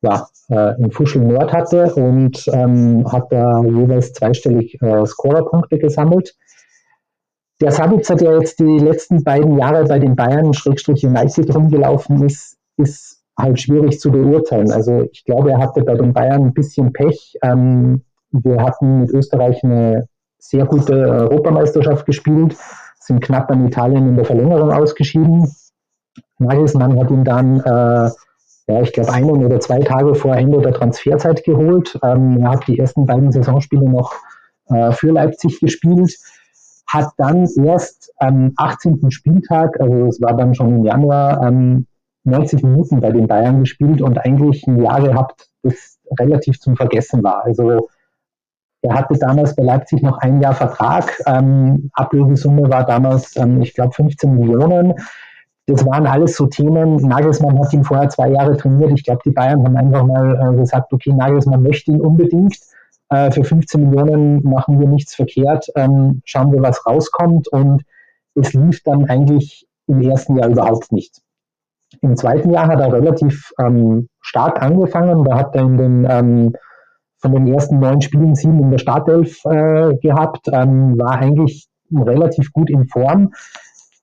ja, 0.00 0.28
äh, 0.48 0.80
in 0.80 0.90
Fuschel 0.90 1.22
Nord 1.22 1.52
hatte 1.52 1.92
und 1.94 2.44
ähm, 2.52 3.04
hat 3.10 3.32
da 3.32 3.62
jeweils 3.64 4.12
zweistellig 4.12 4.80
äh, 4.80 5.04
Scorerpunkte 5.06 5.78
gesammelt. 5.78 6.36
der 7.60 7.72
Sabitzer, 7.72 8.14
der 8.14 8.38
jetzt 8.38 8.60
die 8.60 8.78
letzten 8.78 9.24
beiden 9.24 9.58
Jahre 9.58 9.84
bei 9.84 9.98
den 9.98 10.14
Bayern 10.14 10.54
Schrägstrich 10.54 11.04
United 11.04 11.52
rumgelaufen 11.54 12.24
ist, 12.24 12.56
ist 12.76 13.22
halt 13.36 13.60
schwierig 13.60 14.00
zu 14.00 14.10
beurteilen. 14.12 14.70
Also 14.72 15.02
ich 15.12 15.24
glaube, 15.24 15.50
er 15.52 15.58
hatte 15.58 15.82
bei 15.82 15.94
den 15.94 16.12
Bayern 16.12 16.42
ein 16.42 16.54
bisschen 16.54 16.92
Pech. 16.92 17.36
Ähm, 17.42 18.02
wir 18.30 18.62
hatten 18.62 19.00
mit 19.00 19.10
Österreich 19.10 19.64
eine 19.64 20.06
sehr 20.38 20.66
gute 20.66 20.94
Europameisterschaft 20.94 22.06
gespielt, 22.06 22.56
sind 23.00 23.20
knapp 23.20 23.50
an 23.50 23.66
Italien 23.66 24.08
in 24.08 24.16
der 24.16 24.24
Verlängerung 24.24 24.70
ausgeschieden. 24.70 25.52
Nagelsmann 26.38 26.98
hat 26.98 27.10
ihn 27.10 27.24
dann, 27.24 27.60
äh, 27.60 28.10
ja, 28.68 28.82
ich 28.82 28.92
glaube, 28.92 29.12
einen 29.12 29.44
oder 29.44 29.60
zwei 29.60 29.80
Tage 29.80 30.14
vor 30.14 30.36
Ende 30.36 30.60
der 30.60 30.74
Transferzeit 30.74 31.42
geholt. 31.44 31.98
Ähm, 32.02 32.38
er 32.40 32.50
hat 32.50 32.68
die 32.68 32.78
ersten 32.78 33.06
beiden 33.06 33.32
Saisonspiele 33.32 33.88
noch 33.88 34.14
äh, 34.68 34.92
für 34.92 35.10
Leipzig 35.10 35.60
gespielt 35.60 36.16
hat 36.88 37.10
dann 37.18 37.46
erst 37.64 38.12
am 38.16 38.52
18. 38.56 39.10
Spieltag, 39.10 39.78
also 39.80 40.06
es 40.06 40.20
war 40.20 40.36
dann 40.36 40.54
schon 40.54 40.76
im 40.76 40.84
Januar, 40.84 41.46
ähm, 41.46 41.86
90 42.24 42.62
Minuten 42.62 43.00
bei 43.00 43.12
den 43.12 43.26
Bayern 43.26 43.60
gespielt 43.60 44.02
und 44.02 44.18
eigentlich 44.18 44.66
ein 44.66 44.82
Jahr 44.82 45.02
gehabt, 45.02 45.48
das 45.62 45.98
relativ 46.18 46.58
zum 46.60 46.76
Vergessen 46.76 47.22
war. 47.22 47.44
Also 47.44 47.88
er 48.82 48.94
hatte 48.94 49.18
damals 49.18 49.54
bei 49.54 49.62
Leipzig 49.62 50.02
noch 50.02 50.18
ein 50.18 50.40
Jahr 50.40 50.54
Vertrag. 50.54 51.20
Ähm, 51.26 51.90
Ablösesumme 51.94 52.68
war 52.70 52.84
damals, 52.84 53.36
ähm, 53.36 53.60
ich 53.62 53.74
glaube, 53.74 53.92
15 53.92 54.34
Millionen. 54.34 54.94
Das 55.68 55.84
waren 55.84 56.06
alles 56.06 56.34
so 56.34 56.46
Themen. 56.46 56.96
Nagelsmann 56.96 57.58
hat 57.58 57.72
ihn 57.74 57.84
vorher 57.84 58.08
zwei 58.08 58.30
Jahre 58.30 58.56
trainiert. 58.56 58.90
Ich 58.94 59.04
glaube, 59.04 59.20
die 59.24 59.30
Bayern 59.30 59.62
haben 59.64 59.76
einfach 59.76 60.04
mal 60.04 60.54
äh, 60.54 60.56
gesagt, 60.56 60.92
okay, 60.94 61.12
Nagelsmann 61.12 61.62
möchte 61.62 61.90
ihn 61.90 62.00
unbedingt 62.00 62.56
äh, 63.10 63.30
für 63.30 63.44
15 63.44 63.88
Millionen 63.90 64.42
machen 64.42 64.80
wir 64.80 64.88
nichts 64.88 65.14
verkehrt, 65.14 65.66
ähm, 65.76 66.22
schauen 66.24 66.52
wir, 66.52 66.62
was 66.62 66.84
rauskommt. 66.86 67.48
Und 67.48 67.82
es 68.34 68.52
lief 68.54 68.82
dann 68.82 69.04
eigentlich 69.10 69.66
im 69.86 70.00
ersten 70.00 70.36
Jahr 70.36 70.48
überhaupt 70.48 70.90
nicht. 70.90 71.20
Im 72.00 72.16
zweiten 72.16 72.50
Jahr 72.50 72.68
hat 72.68 72.80
er 72.80 72.92
relativ 72.92 73.50
ähm, 73.58 74.08
stark 74.20 74.62
angefangen. 74.62 75.24
Da 75.24 75.38
hat 75.38 75.54
er 75.54 75.62
in 75.62 75.76
den, 75.78 76.06
ähm, 76.08 76.52
von 77.20 77.32
den 77.32 77.46
ersten 77.46 77.78
neun 77.78 78.00
Spielen 78.00 78.34
sieben 78.34 78.60
in 78.60 78.70
der 78.70 78.78
Startelf 78.78 79.44
äh, 79.44 79.94
gehabt, 79.96 80.48
ähm, 80.50 80.98
war 80.98 81.18
eigentlich 81.18 81.68
relativ 81.90 82.52
gut 82.52 82.70
in 82.70 82.86
Form. 82.88 83.32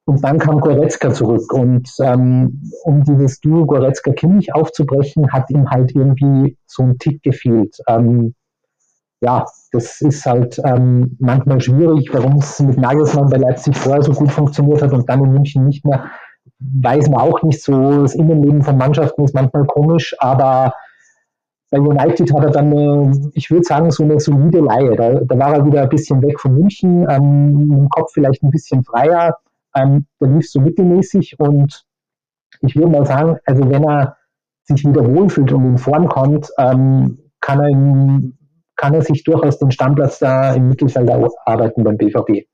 Und 0.05 0.24
dann 0.24 0.38
kam 0.38 0.59
Goretzka 0.59 1.12
zurück. 1.12 1.51
Und 1.51 1.89
ähm, 2.00 2.62
um 2.83 3.03
dieses 3.03 3.39
Duo 3.39 3.65
Goretzka-Kimmich 3.65 4.53
aufzubrechen, 4.53 5.31
hat 5.31 5.50
ihm 5.50 5.69
halt 5.69 5.95
irgendwie 5.95 6.57
so 6.67 6.83
ein 6.83 6.97
Tick 7.00 7.24
gefehlt. 7.24 7.77
Ähm, 7.88 8.35
ja, 9.21 9.45
das 9.71 10.01
ist 10.01 10.25
halt 10.25 10.62
ähm, 10.63 11.17
manchmal 11.19 11.59
schwierig, 11.59 12.09
warum 12.13 12.38
es 12.38 12.59
mit 12.59 12.77
Nagelsmann 12.77 13.29
bei 13.29 13.38
Leipzig 13.38 13.75
vorher 13.75 14.03
so 14.03 14.12
gut 14.12 14.31
funktioniert 14.31 14.83
hat 14.83 14.93
und 14.93 15.09
dann 15.09 15.24
in 15.24 15.31
München 15.31 15.65
nicht 15.65 15.83
mehr, 15.83 16.05
weiß 16.59 17.09
man 17.09 17.21
auch 17.21 17.41
nicht 17.41 17.63
so. 17.63 18.03
Das 18.03 18.13
Innenleben 18.13 18.62
von 18.62 18.77
Mannschaften 18.77 19.24
ist 19.24 19.33
manchmal 19.33 19.65
komisch, 19.65 20.15
aber 20.19 20.74
bei 21.71 21.79
United 21.79 22.31
hat 22.33 22.43
er 22.43 22.51
dann, 22.51 22.71
eine, 22.71 23.31
ich 23.33 23.50
würde 23.50 23.63
sagen, 23.63 23.89
so 23.89 24.03
eine 24.03 24.19
solide 24.19 24.59
Laie. 24.59 24.95
Da, 24.95 25.15
da, 25.15 25.39
war 25.39 25.55
er 25.55 25.65
wieder 25.65 25.81
ein 25.81 25.89
bisschen 25.89 26.21
weg 26.21 26.39
von 26.39 26.53
München, 26.53 27.07
ähm, 27.09 27.71
im 27.71 27.89
Kopf 27.89 28.12
vielleicht 28.13 28.43
ein 28.43 28.51
bisschen 28.51 28.83
freier. 28.83 29.38
Ähm, 29.75 30.08
der 30.20 30.29
lief 30.29 30.50
so 30.50 30.60
mittelmäßig 30.60 31.39
und 31.39 31.84
ich 32.62 32.75
würde 32.75 32.89
mal 32.89 33.05
sagen, 33.05 33.38
also 33.46 33.70
wenn 33.70 33.84
er 33.84 34.17
sich 34.63 34.86
wieder 34.86 35.05
wohlfühlt 35.05 35.51
und 35.51 35.65
in 35.65 35.77
Form 35.77 36.08
kommt, 36.08 36.50
ähm, 36.58 37.20
kann 37.41 37.60
er 37.60 37.70
in 37.70 38.38
kann 38.75 38.94
er 38.94 39.01
sich 39.01 39.24
durchaus 39.24 39.58
den 39.58 39.72
Stammplatz 39.72 40.20
da 40.20 40.53
im 40.53 40.70
Mittelfeld 40.70 41.10
arbeiten 41.46 41.84
beim 41.84 41.98
BVB. 41.98 42.46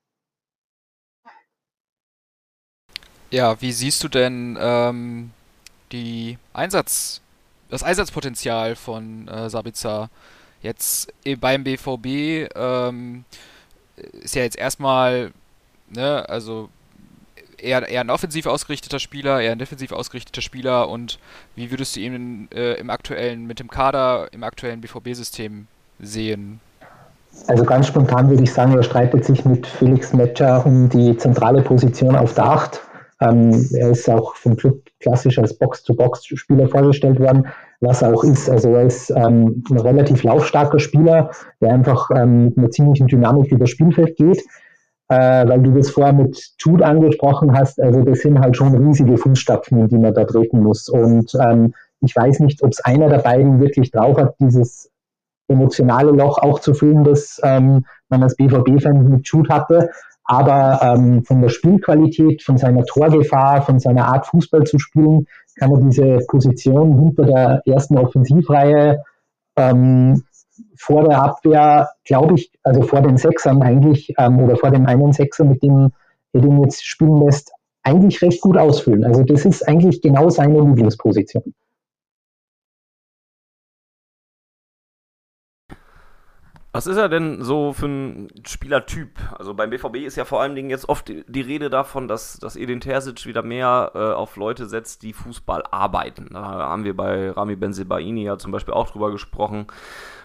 Ja, 3.30 3.60
wie 3.60 3.72
siehst 3.72 4.04
du 4.04 4.08
denn 4.08 4.58
ähm, 4.60 5.30
die 5.90 6.38
Einsatz, 6.52 7.22
das 7.70 7.82
Einsatzpotenzial 7.82 8.76
von 8.76 9.26
äh, 9.28 9.48
Sabitzer 9.48 10.10
jetzt 10.60 11.12
beim 11.40 11.64
BVB? 11.64 12.50
Ähm, 12.54 13.24
ist 13.96 14.34
ja 14.34 14.42
jetzt 14.42 14.58
erstmal, 14.58 15.32
ne, 15.88 16.28
also 16.28 16.68
eher, 17.62 17.88
eher 17.88 18.00
ein 18.00 18.10
offensiv 18.10 18.46
ausgerichteter 18.46 18.98
Spieler, 18.98 19.40
eher 19.40 19.52
ein 19.52 19.58
defensiv 19.58 19.92
ausgerichteter 19.92 20.42
Spieler 20.42 20.88
und 20.88 21.18
wie 21.56 21.70
würdest 21.70 21.96
du 21.96 22.00
ihn 22.00 22.48
äh, 22.54 22.74
im 22.74 22.90
aktuellen, 22.90 23.46
mit 23.46 23.60
dem 23.60 23.68
Kader, 23.68 24.28
im 24.32 24.42
aktuellen 24.42 24.80
BVB-System 24.80 25.66
sehen? 26.00 26.60
Also 27.46 27.64
ganz 27.64 27.86
spontan 27.86 28.28
würde 28.28 28.42
ich 28.42 28.52
sagen, 28.52 28.74
er 28.74 28.82
streitet 28.82 29.24
sich 29.24 29.44
mit 29.44 29.66
Felix 29.66 30.12
Metscher 30.12 30.64
um 30.66 30.88
die 30.88 31.16
zentrale 31.16 31.62
Position 31.62 32.14
auf 32.14 32.34
der 32.34 32.44
Acht. 32.44 32.80
Ähm, 33.20 33.68
er 33.72 33.90
ist 33.90 34.08
auch 34.10 34.34
vom 34.36 34.56
Club 34.56 34.80
klassisch 35.00 35.38
als 35.38 35.56
Box-to-Box-Spieler 35.56 36.68
vorgestellt 36.68 37.18
worden, 37.20 37.46
was 37.80 38.02
er 38.02 38.14
auch 38.14 38.24
ist. 38.24 38.50
Also 38.50 38.74
er 38.74 38.82
ist 38.82 39.10
ähm, 39.10 39.64
ein 39.70 39.78
relativ 39.78 40.22
laufstarker 40.22 40.78
Spieler, 40.78 41.30
der 41.60 41.72
einfach 41.72 42.10
ähm, 42.14 42.46
mit 42.46 42.58
einer 42.58 42.70
ziemlichen 42.70 43.06
Dynamik 43.06 43.50
über 43.50 43.60
das 43.60 43.70
Spielfeld 43.70 44.16
geht. 44.16 44.42
Äh, 45.12 45.46
weil 45.46 45.60
du 45.60 45.72
das 45.72 45.90
vorher 45.90 46.14
mit 46.14 46.54
Jude 46.58 46.86
angesprochen 46.86 47.52
hast, 47.52 47.78
also 47.78 48.00
das 48.00 48.20
sind 48.20 48.40
halt 48.40 48.56
schon 48.56 48.74
riesige 48.74 49.18
Fußstapfen, 49.18 49.80
in 49.80 49.88
die 49.88 49.98
man 49.98 50.14
da 50.14 50.24
treten 50.24 50.62
muss. 50.62 50.88
Und 50.88 51.34
ähm, 51.34 51.74
ich 52.00 52.16
weiß 52.16 52.40
nicht, 52.40 52.62
ob 52.62 52.70
es 52.70 52.82
einer 52.82 53.10
der 53.10 53.18
beiden 53.18 53.60
wirklich 53.60 53.90
drauf 53.90 54.16
hat, 54.16 54.36
dieses 54.40 54.90
emotionale 55.48 56.12
Loch 56.12 56.38
auch 56.38 56.60
zu 56.60 56.72
füllen, 56.72 57.04
das 57.04 57.38
ähm, 57.44 57.84
man 58.08 58.22
als 58.22 58.36
BVB-Fan 58.36 59.06
mit 59.06 59.28
Jude 59.28 59.52
hatte. 59.52 59.90
Aber 60.24 60.80
ähm, 60.80 61.24
von 61.26 61.42
der 61.42 61.50
Spielqualität, 61.50 62.42
von 62.42 62.56
seiner 62.56 62.84
Torgefahr, 62.86 63.60
von 63.60 63.80
seiner 63.80 64.06
Art 64.06 64.26
Fußball 64.28 64.64
zu 64.64 64.78
spielen, 64.78 65.26
kann 65.58 65.72
er 65.72 65.80
diese 65.80 66.20
Position 66.26 66.98
hinter 66.98 67.24
der 67.24 67.62
ersten 67.66 67.98
Offensivreihe 67.98 69.02
ähm, 69.56 70.22
vor 70.76 71.08
der 71.08 71.22
Abwehr, 71.22 71.88
glaube 72.04 72.34
ich, 72.34 72.52
also 72.62 72.82
vor 72.82 73.00
den 73.00 73.16
Sechsern 73.16 73.62
eigentlich, 73.62 74.14
ähm, 74.18 74.40
oder 74.40 74.56
vor 74.56 74.70
dem 74.70 74.86
einen 74.86 75.12
Sechser, 75.12 75.44
mit 75.44 75.62
dem 75.62 75.90
er 76.32 76.40
den 76.40 76.62
jetzt 76.62 76.84
spielen 76.84 77.20
lässt, 77.24 77.52
eigentlich 77.82 78.22
recht 78.22 78.40
gut 78.40 78.56
ausfüllen. 78.56 79.04
Also 79.04 79.22
das 79.22 79.44
ist 79.44 79.66
eigentlich 79.68 80.00
genau 80.00 80.28
seine 80.30 80.60
Lieblingsposition. 80.60 81.54
Was 86.74 86.86
ist 86.86 86.96
er 86.96 87.10
denn 87.10 87.42
so 87.42 87.74
für 87.74 87.84
ein 87.84 88.28
Spielertyp? 88.46 89.18
Also 89.38 89.52
beim 89.52 89.68
BVB 89.68 89.96
ist 90.06 90.16
ja 90.16 90.24
vor 90.24 90.40
allen 90.40 90.54
Dingen 90.54 90.70
jetzt 90.70 90.88
oft 90.88 91.06
die 91.08 91.40
Rede 91.42 91.68
davon, 91.68 92.08
dass, 92.08 92.38
dass 92.38 92.56
Edin 92.56 92.80
Terzic 92.80 93.26
wieder 93.26 93.42
mehr 93.42 93.90
äh, 93.94 93.98
auf 93.98 94.36
Leute 94.36 94.64
setzt, 94.64 95.02
die 95.02 95.12
Fußball 95.12 95.64
arbeiten. 95.70 96.30
Da 96.32 96.40
haben 96.40 96.84
wir 96.84 96.96
bei 96.96 97.30
Rami 97.30 97.56
Benzebaini 97.56 98.24
ja 98.24 98.38
zum 98.38 98.52
Beispiel 98.52 98.72
auch 98.72 98.88
drüber 98.88 99.10
gesprochen. 99.10 99.66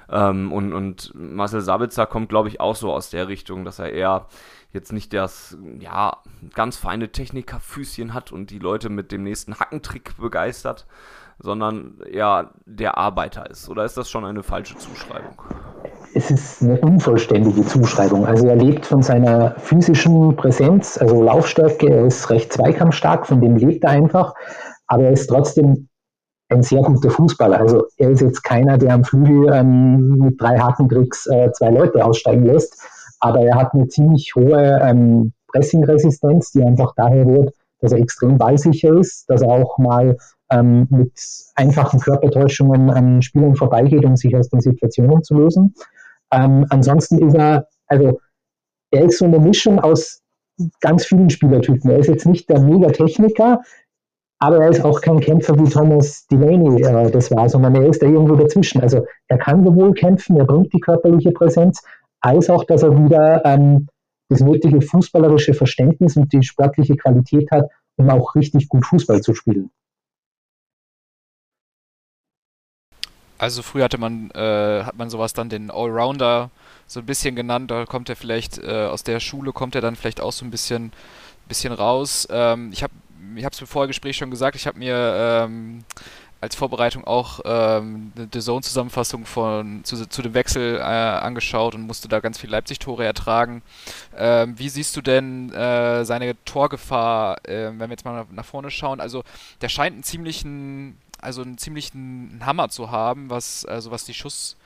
Ähm, 0.09 0.51
und, 0.51 0.73
und 0.73 1.11
Marcel 1.15 1.61
Sabitzer 1.61 2.05
kommt, 2.05 2.29
glaube 2.29 2.49
ich, 2.49 2.59
auch 2.59 2.75
so 2.75 2.91
aus 2.91 3.09
der 3.09 3.27
Richtung, 3.27 3.65
dass 3.65 3.79
er 3.79 3.91
eher 3.91 4.27
jetzt 4.71 4.93
nicht 4.93 5.13
das, 5.13 5.57
ja, 5.79 6.17
ganz 6.53 6.77
feine 6.77 7.11
Technikerfüßchen 7.11 8.13
hat 8.13 8.31
und 8.31 8.51
die 8.51 8.59
Leute 8.59 8.89
mit 8.89 9.11
dem 9.11 9.23
nächsten 9.23 9.59
Hackentrick 9.59 10.17
begeistert, 10.17 10.85
sondern 11.39 11.99
eher 12.01 12.51
der 12.65 12.97
Arbeiter 12.97 13.49
ist. 13.49 13.69
Oder 13.69 13.85
ist 13.85 13.97
das 13.97 14.09
schon 14.09 14.25
eine 14.25 14.43
falsche 14.43 14.77
Zuschreibung? 14.77 15.41
es 16.13 16.31
ist 16.31 16.63
eine 16.63 16.79
unvollständige 16.79 17.63
Zuschreibung. 17.65 18.25
Also 18.25 18.47
er 18.47 18.55
lebt 18.55 18.85
von 18.85 19.03
seiner 19.03 19.55
physischen 19.59 20.35
Präsenz, 20.35 20.97
also 20.97 21.21
Laufstärke, 21.21 21.89
er 21.89 22.05
ist 22.05 22.29
recht 22.29 22.51
zweikampfstark, 22.51 23.27
von 23.27 23.39
dem 23.39 23.55
lebt 23.55 23.83
er 23.83 23.91
einfach, 23.91 24.33
aber 24.87 25.03
er 25.03 25.11
ist 25.11 25.27
trotzdem 25.27 25.89
ein 26.49 26.63
sehr 26.63 26.81
guter 26.81 27.09
Fußballer. 27.09 27.59
Also 27.59 27.85
er 27.97 28.11
ist 28.11 28.21
jetzt 28.21 28.43
keiner, 28.43 28.77
der 28.77 28.93
am 28.93 29.03
Flügel 29.03 29.51
ähm, 29.53 30.17
mit 30.17 30.41
drei 30.41 30.57
Hakentricks 30.57 31.27
äh, 31.27 31.51
zwei 31.51 31.69
Leute 31.69 32.03
aussteigen 32.03 32.45
lässt, 32.45 32.77
aber 33.19 33.41
er 33.41 33.55
hat 33.55 33.73
eine 33.73 33.87
ziemlich 33.87 34.33
hohe 34.35 34.79
ähm, 34.81 35.33
Pressing-Resistenz, 35.47 36.51
die 36.51 36.63
einfach 36.63 36.93
daher 36.95 37.25
rührt, 37.25 37.53
dass 37.81 37.91
er 37.91 37.99
extrem 37.99 38.37
ballsicher 38.37 38.97
ist, 38.97 39.29
dass 39.29 39.41
er 39.41 39.49
auch 39.49 39.77
mal 39.77 40.17
ähm, 40.49 40.87
mit 40.89 41.11
einfachen 41.55 41.99
Körpertäuschungen 41.99 42.89
an 42.89 43.21
Spielern 43.21 43.55
vorbeigeht, 43.55 44.05
um 44.05 44.15
sich 44.15 44.35
aus 44.35 44.49
den 44.49 44.61
Situationen 44.61 45.23
zu 45.23 45.35
lösen. 45.35 45.75
Ähm, 46.31 46.65
ansonsten 46.69 47.19
ist 47.27 47.35
er, 47.35 47.67
also 47.87 48.19
er 48.91 49.05
ist 49.05 49.17
so 49.17 49.25
eine 49.25 49.39
Mischung 49.39 49.79
aus 49.79 50.21
ganz 50.79 51.05
vielen 51.05 51.29
Spielertypen. 51.29 51.91
Er 51.91 51.99
ist 51.99 52.07
jetzt 52.07 52.25
nicht 52.25 52.49
der 52.49 52.59
Mega-Techniker, 52.61 53.61
aber 54.39 54.57
er 54.63 54.69
ist 54.69 54.83
auch 54.85 55.01
kein 55.01 55.19
Kämpfer 55.19 55.57
wie 55.57 55.69
Thomas 55.69 56.27
Delaney 56.27 56.83
äh, 56.83 57.11
das 57.11 57.31
war, 57.31 57.49
sondern 57.49 57.75
er 57.75 57.87
ist 57.87 58.01
da 58.01 58.05
irgendwo 58.05 58.35
dazwischen. 58.35 58.81
Also 58.81 59.05
er 59.27 59.37
kann 59.37 59.63
sowohl 59.63 59.93
kämpfen, 59.93 60.37
er 60.37 60.45
bringt 60.45 60.73
die 60.73 60.79
körperliche 60.79 61.31
Präsenz, 61.31 61.81
als 62.21 62.49
auch, 62.49 62.63
dass 62.63 62.83
er 62.83 62.91
wieder 63.03 63.43
ähm, 63.45 63.87
das 64.29 64.41
nötige 64.41 64.81
fußballerische 64.81 65.53
Verständnis 65.53 66.17
und 66.17 66.31
die 66.33 66.43
sportliche 66.43 66.95
Qualität 66.95 67.49
hat, 67.51 67.69
um 67.95 68.09
auch 68.09 68.35
richtig 68.35 68.67
gut 68.67 68.85
Fußball 68.85 69.21
zu 69.21 69.33
spielen. 69.33 69.71
Also 73.39 73.61
früher 73.61 73.83
hatte 73.83 73.99
man, 73.99 74.31
äh, 74.31 74.83
hat 74.83 74.97
man 74.97 75.09
sowas 75.09 75.33
dann 75.33 75.49
den 75.49 75.69
Allrounder 75.69 76.49
so 76.87 76.99
ein 76.99 77.05
bisschen 77.05 77.35
genannt. 77.35 77.69
Da 77.69 77.85
kommt 77.85 78.09
er 78.09 78.15
vielleicht 78.15 78.57
äh, 78.57 78.87
aus 78.87 79.03
der 79.03 79.19
Schule, 79.19 79.53
kommt 79.53 79.75
er 79.75 79.81
dann 79.81 79.95
vielleicht 79.95 80.21
auch 80.21 80.31
so 80.31 80.43
ein 80.43 80.49
bisschen, 80.49 80.91
bisschen 81.47 81.71
raus. 81.71 82.27
Ähm, 82.31 82.71
ich 82.73 82.81
habe 82.81 82.93
ich 83.35 83.45
habe 83.45 83.53
es 83.53 83.61
im 83.61 83.67
Vorgespräch 83.67 84.17
schon 84.17 84.31
gesagt, 84.31 84.55
ich 84.55 84.67
habe 84.67 84.79
mir 84.79 85.45
ähm, 85.45 85.83
als 86.39 86.55
Vorbereitung 86.55 87.03
auch 87.05 87.39
ähm, 87.45 88.11
eine 88.15 88.29
Zone-Zusammenfassung 88.29 89.25
zu, 89.83 90.07
zu 90.07 90.21
dem 90.21 90.33
Wechsel 90.33 90.77
äh, 90.77 90.81
angeschaut 90.81 91.73
und 91.73 91.81
musste 91.81 92.07
da 92.07 92.19
ganz 92.19 92.37
viel 92.37 92.49
Leipzig-Tore 92.49 93.05
ertragen. 93.05 93.63
Ähm, 94.15 94.57
wie 94.57 94.69
siehst 94.69 94.95
du 94.95 95.01
denn 95.01 95.51
äh, 95.51 96.05
seine 96.05 96.35
Torgefahr, 96.45 97.43
äh, 97.47 97.69
wenn 97.69 97.79
wir 97.79 97.89
jetzt 97.89 98.05
mal 98.05 98.13
nach, 98.13 98.31
nach, 98.31 98.45
vorne 98.45 98.69
schauen? 98.69 98.99
Also 98.99 99.23
der 99.61 99.69
scheint 99.69 99.93
einen 99.93 100.03
ziemlichen, 100.03 100.97
also 101.19 101.41
einen 101.41 101.57
ziemlichen 101.57 102.41
Hammer 102.45 102.69
zu 102.69 102.91
haben, 102.91 103.29
was 103.29 103.65
also 103.65 103.89
was 103.89 104.05
die 104.05 104.13
Schuss 104.13 104.57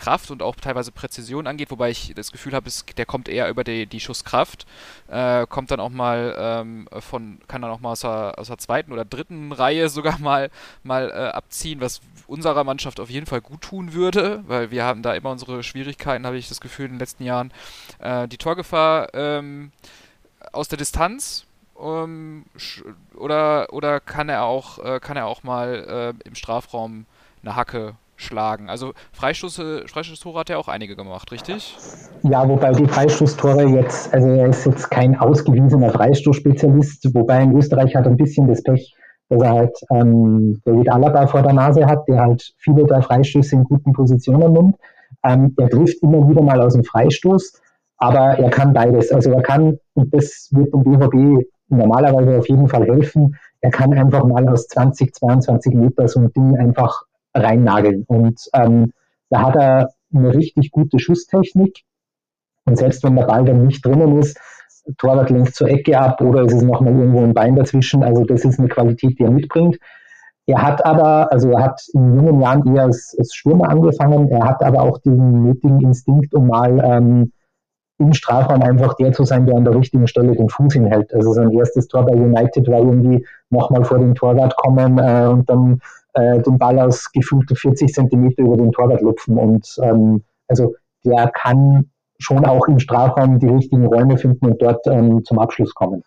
Kraft 0.00 0.30
und 0.30 0.42
auch 0.42 0.56
teilweise 0.56 0.90
Präzision 0.92 1.46
angeht, 1.46 1.70
wobei 1.70 1.90
ich 1.90 2.12
das 2.16 2.32
Gefühl 2.32 2.54
habe, 2.54 2.70
der 2.96 3.06
kommt 3.06 3.28
eher 3.28 3.48
über 3.48 3.62
die, 3.62 3.86
die 3.86 4.00
Schusskraft, 4.00 4.66
äh, 5.08 5.46
kommt 5.46 5.70
dann 5.70 5.78
auch 5.78 5.90
mal 5.90 6.34
ähm, 6.38 6.88
von, 6.98 7.38
kann 7.46 7.62
dann 7.62 7.70
auch 7.70 7.80
mal 7.80 7.92
aus 7.92 8.00
der, 8.00 8.38
aus 8.38 8.48
der 8.48 8.58
zweiten 8.58 8.92
oder 8.92 9.04
dritten 9.04 9.52
Reihe 9.52 9.88
sogar 9.88 10.18
mal, 10.20 10.50
mal 10.82 11.10
äh, 11.10 11.36
abziehen, 11.36 11.80
was 11.80 12.00
unserer 12.26 12.64
Mannschaft 12.64 12.98
auf 12.98 13.10
jeden 13.10 13.26
Fall 13.26 13.40
gut 13.40 13.60
tun 13.60 13.92
würde, 13.92 14.42
weil 14.46 14.70
wir 14.70 14.84
haben 14.84 15.02
da 15.02 15.14
immer 15.14 15.30
unsere 15.30 15.62
Schwierigkeiten, 15.62 16.26
habe 16.26 16.38
ich 16.38 16.48
das 16.48 16.60
Gefühl, 16.60 16.86
in 16.86 16.92
den 16.92 17.00
letzten 17.00 17.24
Jahren. 17.24 17.52
Äh, 17.98 18.26
die 18.28 18.38
Torgefahr 18.38 19.12
ähm, 19.14 19.72
aus 20.52 20.68
der 20.68 20.78
Distanz, 20.78 21.46
ähm, 21.80 22.44
oder, 23.14 23.72
oder 23.72 24.00
kann 24.00 24.28
er 24.28 24.44
auch, 24.44 24.78
äh, 24.78 25.00
kann 25.00 25.16
er 25.16 25.26
auch 25.26 25.42
mal 25.42 26.14
äh, 26.24 26.28
im 26.28 26.34
Strafraum 26.34 27.06
eine 27.42 27.56
Hacke 27.56 27.94
schlagen. 28.20 28.68
Also 28.68 28.92
Freistoße, 29.12 29.84
Freistoßtore 29.86 30.40
hat 30.40 30.50
er 30.50 30.58
auch 30.58 30.68
einige 30.68 30.96
gemacht, 30.96 31.30
richtig? 31.32 31.76
Ja, 32.22 32.48
wobei 32.48 32.72
die 32.72 32.86
Freistoßtore 32.86 33.64
jetzt, 33.64 34.12
also 34.12 34.28
er 34.28 34.48
ist 34.48 34.66
jetzt 34.66 34.90
kein 34.90 35.18
ausgewiesener 35.18 35.90
Freistoßspezialist, 35.90 37.14
wobei 37.14 37.42
in 37.42 37.56
Österreich 37.56 37.96
hat 37.96 38.06
er 38.06 38.12
ein 38.12 38.16
bisschen 38.16 38.46
das 38.48 38.62
Pech, 38.62 38.94
dass 39.28 39.42
er 39.42 39.50
halt 39.50 39.78
ähm, 39.92 40.60
David 40.64 40.90
Alaba 40.90 41.26
vor 41.26 41.42
der 41.42 41.52
Nase 41.52 41.86
hat, 41.86 42.06
der 42.08 42.20
halt 42.20 42.52
viele 42.58 42.84
der 42.84 43.02
Freistöße 43.02 43.54
in 43.54 43.64
guten 43.64 43.92
Positionen 43.92 44.52
nimmt. 44.52 44.76
Ähm, 45.24 45.54
er 45.58 45.68
trifft 45.68 46.02
immer 46.02 46.28
wieder 46.28 46.42
mal 46.42 46.60
aus 46.60 46.74
dem 46.74 46.84
Freistoß, 46.84 47.60
aber 47.98 48.38
er 48.38 48.50
kann 48.50 48.72
beides. 48.72 49.12
Also 49.12 49.30
er 49.32 49.42
kann, 49.42 49.78
und 49.94 50.14
das 50.14 50.48
wird 50.52 50.72
dem 50.72 50.82
BVB 50.82 51.46
normalerweise 51.68 52.38
auf 52.38 52.48
jeden 52.48 52.68
Fall 52.68 52.84
helfen, 52.84 53.36
er 53.60 53.70
kann 53.70 53.92
einfach 53.92 54.24
mal 54.24 54.48
aus 54.48 54.66
20, 54.68 55.14
22 55.14 55.74
Meter 55.74 56.08
so 56.08 56.20
ein 56.20 56.32
Ding 56.32 56.56
einfach 56.56 57.02
reinnageln. 57.34 58.04
Und 58.06 58.48
ähm, 58.54 58.92
da 59.30 59.42
hat 59.42 59.56
er 59.56 59.90
eine 60.14 60.34
richtig 60.34 60.70
gute 60.70 60.98
Schusstechnik. 60.98 61.82
Und 62.64 62.76
selbst 62.76 63.02
wenn 63.04 63.16
der 63.16 63.24
Ball 63.24 63.44
dann 63.44 63.66
nicht 63.66 63.84
drinnen 63.84 64.18
ist, 64.18 64.38
Torwart 64.98 65.30
lenkt 65.30 65.54
zur 65.54 65.68
Ecke 65.68 65.98
ab 65.98 66.20
oder 66.20 66.42
es 66.42 66.52
ist 66.52 66.62
nochmal 66.62 66.96
irgendwo 66.96 67.22
ein 67.22 67.34
Bein 67.34 67.56
dazwischen. 67.56 68.02
Also 68.02 68.24
das 68.24 68.44
ist 68.44 68.58
eine 68.58 68.68
Qualität, 68.68 69.18
die 69.18 69.24
er 69.24 69.30
mitbringt. 69.30 69.78
Er 70.46 70.62
hat 70.62 70.84
aber, 70.84 71.30
also 71.32 71.50
er 71.50 71.62
hat 71.62 71.82
in 71.92 72.14
jungen 72.14 72.40
Jahren 72.40 72.74
eher 72.74 72.84
als, 72.84 73.14
als 73.18 73.34
Stürmer 73.34 73.68
angefangen. 73.68 74.28
Er 74.28 74.44
hat 74.44 74.62
aber 74.64 74.82
auch 74.82 74.98
den 74.98 75.44
nötigen 75.44 75.80
Instinkt, 75.80 76.34
um 76.34 76.48
mal 76.48 76.80
ähm, 76.82 77.32
im 77.98 78.12
Strafraum 78.14 78.62
einfach 78.62 78.94
der 78.94 79.12
zu 79.12 79.24
sein, 79.24 79.46
der 79.46 79.56
an 79.56 79.64
der 79.64 79.74
richtigen 79.74 80.08
Stelle 80.08 80.34
den 80.34 80.48
Fuß 80.48 80.72
hinhält. 80.72 81.14
Also 81.14 81.32
sein 81.32 81.50
erstes 81.50 81.86
Tor 81.86 82.06
bei 82.06 82.14
United 82.14 82.66
war 82.68 82.78
irgendwie 82.78 83.24
nochmal 83.50 83.84
vor 83.84 83.98
den 83.98 84.14
Torwart 84.14 84.56
kommen 84.56 84.98
äh, 84.98 85.26
und 85.26 85.48
dann 85.48 85.80
äh, 86.14 86.40
den 86.40 86.58
Ball 86.58 86.78
aus 86.78 87.10
gefühlte 87.12 87.54
40 87.54 87.92
Zentimeter 87.92 88.42
über 88.42 88.56
den 88.56 88.72
Torwart 88.72 89.00
lupfen. 89.00 89.36
Und 89.36 89.76
ähm, 89.82 90.24
also 90.48 90.74
der 91.04 91.30
kann 91.30 91.90
schon 92.18 92.44
auch 92.44 92.66
im 92.68 92.78
Strafraum 92.78 93.38
die 93.38 93.48
richtigen 93.48 93.86
Räume 93.86 94.18
finden 94.18 94.46
und 94.46 94.62
dort 94.62 94.86
ähm, 94.86 95.24
zum 95.24 95.38
Abschluss 95.38 95.74
kommen. 95.74 96.02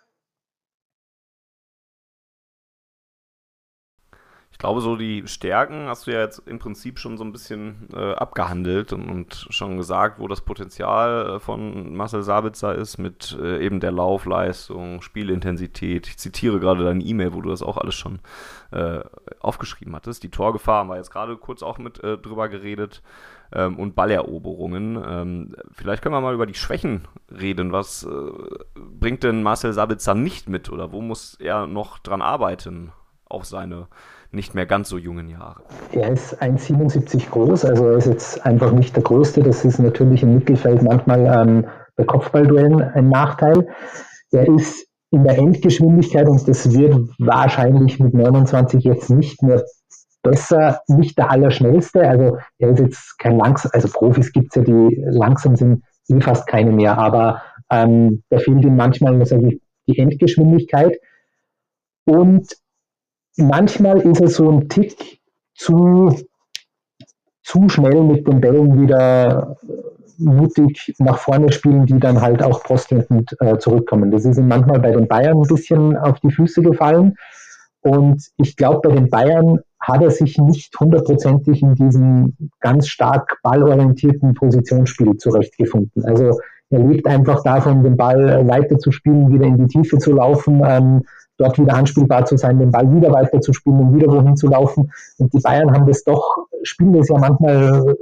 Glaube, 4.63 4.79
so 4.79 4.96
die 4.96 5.27
Stärken 5.27 5.88
hast 5.88 6.08
du 6.08 6.12
ja 6.12 6.22
jetzt 6.22 6.39
im 6.48 6.58
Prinzip 6.58 6.97
schon 6.97 7.17
so 7.17 7.26
ein 7.26 7.34
bisschen 7.34 7.89
äh, 7.93 8.13
abgehandelt 8.13 8.93
und, 8.93 9.10
und, 9.10 9.47
schon 9.49 9.76
gesagt, 9.76 10.21
wo 10.21 10.30
das 10.30 10.39
Potenzial 10.39 11.36
äh, 11.36 11.39
von 11.41 11.93
Marcel 11.93 12.23
Sabitzer 12.23 12.73
ist 12.73 12.97
mit 12.97 13.38
äh, 13.41 13.60
eben 13.60 13.82
der 13.82 13.91
Laufleistung, 13.91 15.02
Spielintensität. 15.02 16.08
Ich 16.08 16.17
zitiere 16.17 16.62
gerade 16.62 16.86
deine 16.86 17.04
E-Mail, 17.04 17.34
wo 17.34 17.41
du 17.41 17.49
das 17.49 17.62
auch 17.62 17.76
alles 17.76 17.95
schon 17.95 18.19
äh, 18.71 19.02
aufgeschrieben 19.41 19.93
hattest. 19.97 20.23
Die 20.23 20.32
Torgefahr 20.32 20.80
haben 20.80 20.88
wir 20.88 20.95
jetzt 20.95 21.12
gerade 21.12 21.36
kurz 21.36 21.62
auch 21.62 21.78
mit 21.78 22.02
äh, 22.02 22.17
drüber 22.17 22.47
geredet 22.47 23.02
ähm, 23.52 23.78
und 23.78 23.95
Balleroberungen. 23.95 25.04
Ähm, 25.06 25.56
vielleicht 25.73 26.02
können 26.02 26.15
wir 26.15 26.21
mal 26.21 26.36
über 26.36 26.45
die 26.45 26.54
Schwächen 26.54 27.06
reden. 27.30 27.73
Was 27.73 28.04
äh, 28.04 28.32
bringt 28.76 29.23
denn 29.23 29.43
Marcel 29.43 29.73
Sabitzer 29.73 30.13
nicht 30.13 30.47
mit 30.47 30.71
oder 30.71 30.93
wo 30.93 31.02
muss 31.02 31.36
er 31.36 31.67
noch 31.67 31.99
dran 31.99 32.21
arbeiten 32.21 32.93
auf 33.26 33.43
seine 33.43 33.88
nicht 34.34 34.56
mehr 34.56 34.65
ganz 34.65 34.89
so 34.89 34.98
jungen 34.98 35.30
Jahre. 35.30 35.62
Er 35.91 36.12
ist 36.12 36.41
1,77 36.41 37.30
groß, 37.30 37.65
also 37.65 37.88
er 37.88 37.98
ist 37.98 38.08
jetzt 38.08 38.46
einfach 38.46 38.72
nicht 38.72 38.96
der 38.96 39.04
Größte. 39.04 39.43
Das 39.43 39.63
ist 39.63 39.80
natürlich 39.80 40.24
im 40.24 40.34
Mittelfeld 40.36 40.82
manchmal 40.82 41.26
ähm, 41.26 41.65
bei 41.96 42.04
Kopfballduellen 42.04 42.82
ein 42.82 43.10
Nachteil. 43.10 43.67
Er 44.32 44.48
ist 44.48 44.88
in 45.12 45.24
der 45.24 45.38
Endgeschwindigkeit 45.38 46.28
und 46.28 46.48
das 46.48 46.74
wird 46.74 46.96
wahrscheinlich 47.19 48.00
mit 48.00 48.15
29 48.15 48.84
jetzt 48.84 49.12
nicht 49.12 49.43
mehr 49.43 49.63
besser, 50.24 50.82
nicht 50.88 51.17
der 51.17 51.30
Allerschnellste. 51.30 52.08
Also 52.08 52.38
er 52.58 52.69
ist 52.69 52.80
jetzt 52.80 53.19
kein 53.19 53.38
langsam, 53.38 53.69
also 53.74 53.88
Profis 53.89 54.32
gibt 54.32 54.48
es 54.50 54.56
ja, 54.56 54.62
die 54.63 55.04
langsam 55.06 55.56
sind, 55.56 55.84
eh 56.10 56.19
fast 56.19 56.48
keine 56.48 56.72
mehr, 56.72 56.98
aber 56.98 57.43
ähm, 57.69 58.24
da 58.30 58.39
fehlt 58.39 58.65
ihm 58.65 58.76
manchmal 58.76 59.24
sage 59.26 59.50
ich, 59.50 59.62
die 59.88 60.00
Endgeschwindigkeit. 60.00 60.98
Und 62.06 62.48
manchmal 63.38 64.00
ist 64.02 64.22
er 64.22 64.28
so 64.28 64.50
ein 64.50 64.69
Tick 64.69 65.19
zu, 65.56 66.15
zu 67.43 67.69
schnell 67.69 68.04
mit 68.04 68.28
den 68.28 68.41
Bällen 68.41 68.82
wieder 68.82 69.58
mutig 70.17 70.93
nach 71.00 71.17
vorne 71.17 71.52
spielen, 71.52 71.86
die 71.86 72.00
dann 72.00 72.22
halt 72.22 72.43
auch 72.43 72.63
postwendend 72.63 73.36
äh, 73.39 73.58
zurückkommen. 73.58 74.12
Das 74.12 74.26
ist 74.26 74.38
ihm 74.38 74.48
manchmal 74.48 74.80
bei 74.80 74.91
den 74.91 75.08
Bayern 75.08 75.38
ein 75.38 75.48
bisschen 75.48 75.98
auf 75.98 76.19
die 76.19 76.32
Füße 76.32 76.62
gefallen. 76.62 77.15
Und 77.82 78.24
ich 78.38 78.56
glaube, 78.56 78.88
bei 78.88 78.96
den 78.96 79.10
Bayern 79.10 79.60
hat 79.80 80.02
er 80.02 80.12
sich 80.12 80.38
nicht 80.38 80.80
hundertprozentig 80.80 81.62
in 81.62 81.76
diesem 81.76 82.38
ganz 82.62 82.88
stark 82.88 83.39
ballorientierten 83.43 84.34
Positionsspiel 84.34 85.17
zurechtgefunden. 85.17 86.06
Also 86.06 86.39
er 86.69 86.80
lebt 86.80 87.06
einfach 87.06 87.43
davon, 87.43 87.84
den 87.84 87.98
Ball 87.98 88.48
weiter 88.48 88.80
zu 88.80 88.91
spielen, 88.91 89.32
wieder 89.34 89.46
in 89.46 89.58
die 89.58 89.67
Tiefe 89.67 89.98
zu 89.98 90.13
laufen, 90.13 90.62
ähm, 90.65 91.02
dort 91.38 91.58
wieder 91.58 91.74
anspielbar 91.76 92.26
zu 92.26 92.38
sein, 92.38 92.60
den 92.60 92.72
Ball 92.72 92.91
wieder 92.93 93.12
weiter 93.12 93.41
zu 93.41 93.54
spielen 93.54 93.80
und 93.80 93.96
wieder 93.96 94.08
wohin 94.08 94.36
zu 94.36 94.48
laufen. 94.48 94.91
Und 95.17 95.34
die 95.34 95.39
Bayern 95.39 95.72
haben 95.72 95.88
das 95.88 96.04
doch, 96.04 96.48
spielen 96.63 96.93
das 96.93 97.10
ja 97.10 97.17
manchmal, 97.17 97.96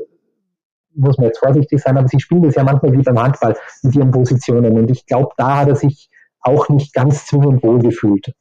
muss 0.94 1.17
man 1.17 1.28
jetzt 1.28 1.39
vorsichtig 1.39 1.82
sein, 1.82 1.98
aber 1.98 2.08
sie 2.08 2.20
spielen 2.20 2.44
das 2.44 2.56
ja 2.56 2.63
manchmal 2.63 2.94
wie 2.94 3.02
beim 3.02 3.22
Handball 3.22 3.56
mit 3.84 3.96
ihren 3.96 4.12
Positionen. 4.12 4.78
Und 4.78 4.91
ich 4.91 5.06
glaube, 5.06 5.30
da 5.38 5.60
hat 5.60 5.70
er 5.70 5.76
sich 5.76 6.10
auch 6.41 6.70
nicht 6.70 6.94
ganz 6.94 7.26
zwingend 7.26 7.63
wohl 7.63 7.80
gefühlt. 7.80 8.34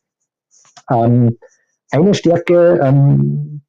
Ähm, 0.90 1.38
eine 1.90 2.14
Stärke, 2.14 2.80
ähm, 2.82 3.62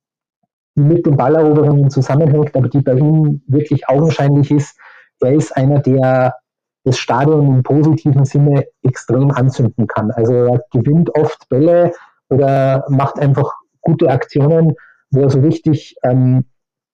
die 0.75 0.81
mit 0.81 1.05
den 1.05 1.17
Balleroberungen 1.17 1.89
zusammenhängt, 1.89 2.55
aber 2.55 2.69
die 2.69 2.81
bei 2.81 2.93
ihm 2.93 3.41
wirklich 3.47 3.87
augenscheinlich 3.89 4.51
ist, 4.51 4.77
er 5.19 5.33
ist 5.33 5.55
einer, 5.55 5.79
der 5.79 6.33
das 6.83 6.97
Stadion 6.97 7.47
im 7.47 7.63
positiven 7.63 8.25
Sinne 8.25 8.65
extrem 8.83 9.31
anzünden 9.31 9.87
kann. 9.87 10.11
Also 10.11 10.33
er 10.33 10.63
gewinnt 10.71 11.15
oft 11.15 11.47
Bälle 11.49 11.91
oder 12.29 12.85
macht 12.89 13.19
einfach 13.19 13.53
gute 13.81 14.09
Aktionen, 14.09 14.73
wo 15.11 15.21
er 15.21 15.29
so 15.29 15.39
richtig 15.39 15.95
ähm, 16.03 16.45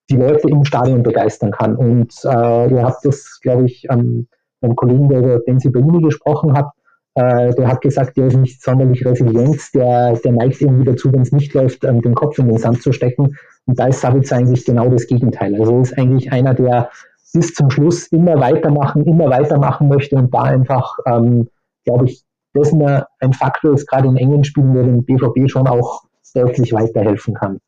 die 0.09 0.17
Leute 0.17 0.49
im 0.49 0.63
Stadion 0.65 1.03
begeistern 1.03 1.51
kann. 1.51 1.75
Und 1.75 2.13
äh, 2.23 2.73
ihr 2.73 2.83
habt 2.83 3.05
das, 3.05 3.39
glaube 3.41 3.65
ich, 3.65 3.85
ähm, 3.89 4.27
einem 4.61 4.75
Kollegen, 4.75 5.09
der 5.09 5.19
über 5.19 5.39
Benzi 5.39 5.69
Bellini 5.69 6.01
gesprochen 6.01 6.53
hat, 6.53 6.69
äh, 7.15 7.53
der 7.55 7.67
hat 7.67 7.81
gesagt, 7.81 8.15
der 8.17 8.27
ist 8.27 8.37
nicht 8.37 8.61
sonderlich 8.61 9.05
resilient, 9.05 9.59
der, 9.73 10.13
der 10.13 10.31
neigt 10.31 10.61
irgendwie 10.61 10.85
dazu, 10.85 11.11
wenn 11.11 11.21
es 11.21 11.31
nicht 11.31 11.53
läuft, 11.53 11.83
ähm, 11.83 12.01
den 12.01 12.15
Kopf 12.15 12.37
in 12.37 12.47
den 12.47 12.57
Sand 12.57 12.81
zu 12.81 12.91
stecken. 12.91 13.35
Und 13.65 13.79
da 13.79 13.87
ist 13.87 14.01
Savitz 14.01 14.31
eigentlich 14.31 14.65
genau 14.65 14.89
das 14.89 15.07
Gegenteil. 15.07 15.55
Also 15.55 15.73
er 15.73 15.81
ist 15.81 15.97
eigentlich 15.97 16.31
einer, 16.31 16.53
der 16.53 16.89
bis 17.33 17.53
zum 17.53 17.69
Schluss 17.69 18.07
immer 18.07 18.39
weitermachen, 18.39 19.05
immer 19.05 19.29
weitermachen 19.29 19.87
möchte 19.87 20.15
und 20.15 20.33
da 20.33 20.43
einfach, 20.43 20.97
ähm, 21.05 21.49
glaube 21.83 22.05
ich, 22.05 22.23
das 22.53 22.73
ein 23.19 23.33
Faktor 23.33 23.73
ist, 23.73 23.87
gerade 23.87 24.07
in 24.07 24.17
engen 24.17 24.43
Spielen, 24.43 24.73
der 24.73 24.83
dem 24.83 25.03
BVB 25.05 25.49
schon 25.49 25.67
auch 25.67 26.03
deutlich 26.33 26.73
weiterhelfen 26.73 27.33
kann. 27.33 27.59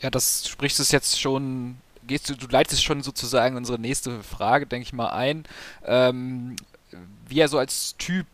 Ja, 0.00 0.10
das 0.10 0.46
sprichst 0.46 0.78
du 0.78 0.82
jetzt 0.92 1.18
schon, 1.18 1.76
gehst 2.06 2.28
du, 2.28 2.34
du 2.34 2.46
leitest 2.48 2.84
schon 2.84 3.02
sozusagen 3.02 3.56
unsere 3.56 3.78
nächste 3.78 4.22
Frage, 4.22 4.66
denke 4.66 4.84
ich 4.84 4.92
mal, 4.92 5.08
ein. 5.08 5.44
Ähm, 5.86 6.56
wie 7.26 7.40
er 7.40 7.48
so 7.48 7.58
als 7.58 7.96
Typ 7.96 8.26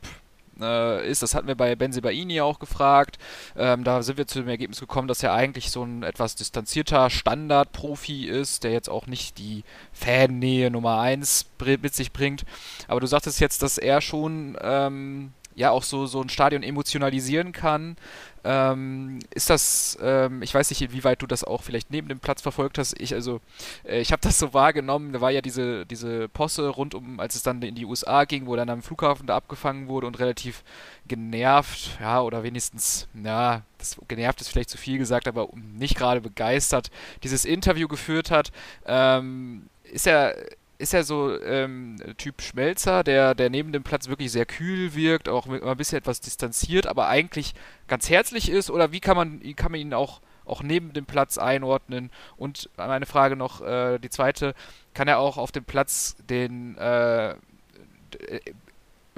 äh, 0.62 1.08
ist. 1.08 1.22
Das 1.22 1.34
hatten 1.34 1.48
wir 1.48 1.54
bei 1.54 1.74
Benzibaini 1.74 2.40
auch 2.40 2.58
gefragt. 2.58 3.18
Ähm, 3.56 3.84
da 3.84 4.02
sind 4.02 4.18
wir 4.18 4.26
zu 4.26 4.40
dem 4.40 4.48
Ergebnis 4.48 4.80
gekommen, 4.80 5.08
dass 5.08 5.22
er 5.22 5.32
eigentlich 5.32 5.70
so 5.70 5.82
ein 5.82 6.02
etwas 6.02 6.34
distanzierter 6.34 7.10
Standard-Profi 7.10 8.26
ist, 8.26 8.64
der 8.64 8.72
jetzt 8.72 8.88
auch 8.88 9.06
nicht 9.06 9.38
die 9.38 9.64
Fannähe 9.92 10.70
Nummer 10.70 11.00
1 11.00 11.46
mit 11.82 11.94
sich 11.94 12.12
bringt. 12.12 12.44
Aber 12.88 13.00
du 13.00 13.06
sagtest 13.06 13.40
jetzt, 13.40 13.62
dass 13.62 13.78
er 13.78 14.00
schon 14.00 14.56
ähm, 14.60 15.32
ja 15.54 15.70
auch 15.70 15.82
so, 15.82 16.06
so 16.06 16.20
ein 16.20 16.28
Stadion 16.28 16.62
emotionalisieren 16.62 17.52
kann. 17.52 17.96
Ähm, 18.44 19.18
ist 19.34 19.50
das, 19.50 19.98
ähm, 20.00 20.42
ich 20.42 20.54
weiß 20.54 20.70
nicht, 20.70 20.80
inwieweit 20.82 21.20
du 21.20 21.26
das 21.26 21.44
auch 21.44 21.62
vielleicht 21.62 21.90
neben 21.90 22.08
dem 22.08 22.20
Platz 22.20 22.40
verfolgt 22.42 22.78
hast. 22.78 22.98
Ich, 23.00 23.14
also, 23.14 23.40
äh, 23.84 24.00
ich 24.00 24.12
habe 24.12 24.22
das 24.22 24.38
so 24.38 24.54
wahrgenommen, 24.54 25.12
da 25.12 25.20
war 25.20 25.30
ja 25.30 25.42
diese, 25.42 25.84
diese 25.86 26.28
Posse 26.28 26.68
rund 26.68 26.94
um, 26.94 27.20
als 27.20 27.34
es 27.34 27.42
dann 27.42 27.60
in 27.62 27.74
die 27.74 27.84
USA 27.84 28.24
ging, 28.24 28.46
wo 28.46 28.56
dann 28.56 28.70
am 28.70 28.82
Flughafen 28.82 29.26
da 29.26 29.36
abgefangen 29.36 29.88
wurde 29.88 30.06
und 30.06 30.18
relativ 30.18 30.64
genervt, 31.06 31.98
ja, 32.00 32.22
oder 32.22 32.42
wenigstens, 32.42 33.08
ja, 33.22 33.62
das 33.78 33.96
genervt 34.08 34.40
ist 34.40 34.48
vielleicht 34.48 34.70
zu 34.70 34.78
viel 34.78 34.98
gesagt, 34.98 35.28
aber 35.28 35.48
nicht 35.54 35.96
gerade 35.96 36.20
begeistert, 36.20 36.90
dieses 37.22 37.44
Interview 37.44 37.88
geführt 37.88 38.30
hat. 38.30 38.52
Ähm, 38.86 39.68
ist 39.84 40.06
er 40.06 40.36
ist 40.80 40.94
er 40.94 41.04
so 41.04 41.38
ähm, 41.42 41.96
Typ 42.16 42.40
Schmelzer, 42.40 43.04
der, 43.04 43.34
der 43.34 43.50
neben 43.50 43.72
dem 43.72 43.82
Platz 43.82 44.08
wirklich 44.08 44.32
sehr 44.32 44.46
kühl 44.46 44.94
wirkt, 44.94 45.28
auch 45.28 45.46
mit, 45.46 45.62
ein 45.62 45.76
bisschen 45.76 45.98
etwas 45.98 46.20
distanziert, 46.20 46.86
aber 46.86 47.08
eigentlich 47.08 47.54
ganz 47.86 48.08
herzlich 48.08 48.50
ist? 48.50 48.70
Oder 48.70 48.90
wie 48.90 49.00
kann 49.00 49.16
man, 49.16 49.40
kann 49.56 49.72
man 49.72 49.80
ihn 49.80 49.92
auch, 49.92 50.20
auch 50.46 50.62
neben 50.62 50.92
dem 50.94 51.04
Platz 51.04 51.36
einordnen? 51.36 52.10
Und 52.38 52.70
meine 52.76 53.06
Frage 53.06 53.36
noch, 53.36 53.60
äh, 53.60 53.98
die 53.98 54.08
zweite, 54.08 54.54
kann 54.94 55.06
er 55.06 55.18
auch 55.18 55.36
auf 55.36 55.52
dem 55.52 55.64
Platz 55.64 56.16
den 56.28 56.76
äh, 56.78 57.34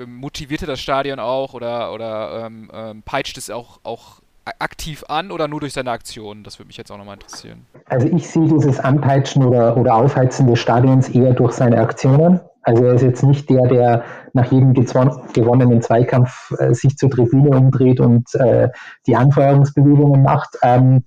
motivierte 0.04 0.66
das 0.66 0.80
Stadion 0.80 1.20
auch 1.20 1.54
oder, 1.54 1.92
oder 1.92 2.46
ähm, 2.46 2.70
ähm, 2.72 3.02
peitscht 3.02 3.38
es 3.38 3.50
auch, 3.50 3.78
auch 3.84 4.21
aktiv 4.58 5.04
an 5.08 5.30
oder 5.30 5.48
nur 5.48 5.60
durch 5.60 5.72
seine 5.72 5.90
Aktionen? 5.90 6.44
Das 6.44 6.58
würde 6.58 6.68
mich 6.68 6.76
jetzt 6.76 6.90
auch 6.90 6.98
nochmal 6.98 7.14
interessieren. 7.14 7.66
Also 7.86 8.06
ich 8.08 8.28
sehe 8.28 8.48
dieses 8.48 8.80
Anpeitschen 8.80 9.44
oder, 9.44 9.76
oder 9.76 9.94
Aufheizen 9.94 10.46
des 10.46 10.58
Stadions 10.58 11.08
eher 11.08 11.32
durch 11.32 11.52
seine 11.52 11.78
Aktionen. 11.78 12.40
Also 12.62 12.84
er 12.84 12.94
ist 12.94 13.02
jetzt 13.02 13.22
nicht 13.24 13.50
der, 13.50 13.66
der 13.66 14.04
nach 14.32 14.50
jedem 14.52 14.72
gewonnenen 14.72 15.82
Zweikampf 15.82 16.52
äh, 16.58 16.74
sich 16.74 16.96
zur 16.96 17.10
Tribüne 17.10 17.50
umdreht 17.50 18.00
und 18.00 18.32
äh, 18.34 18.68
die 19.06 19.16
Anfeuerungsbewegungen 19.16 20.22
macht. 20.22 20.56
Ähm, 20.62 21.04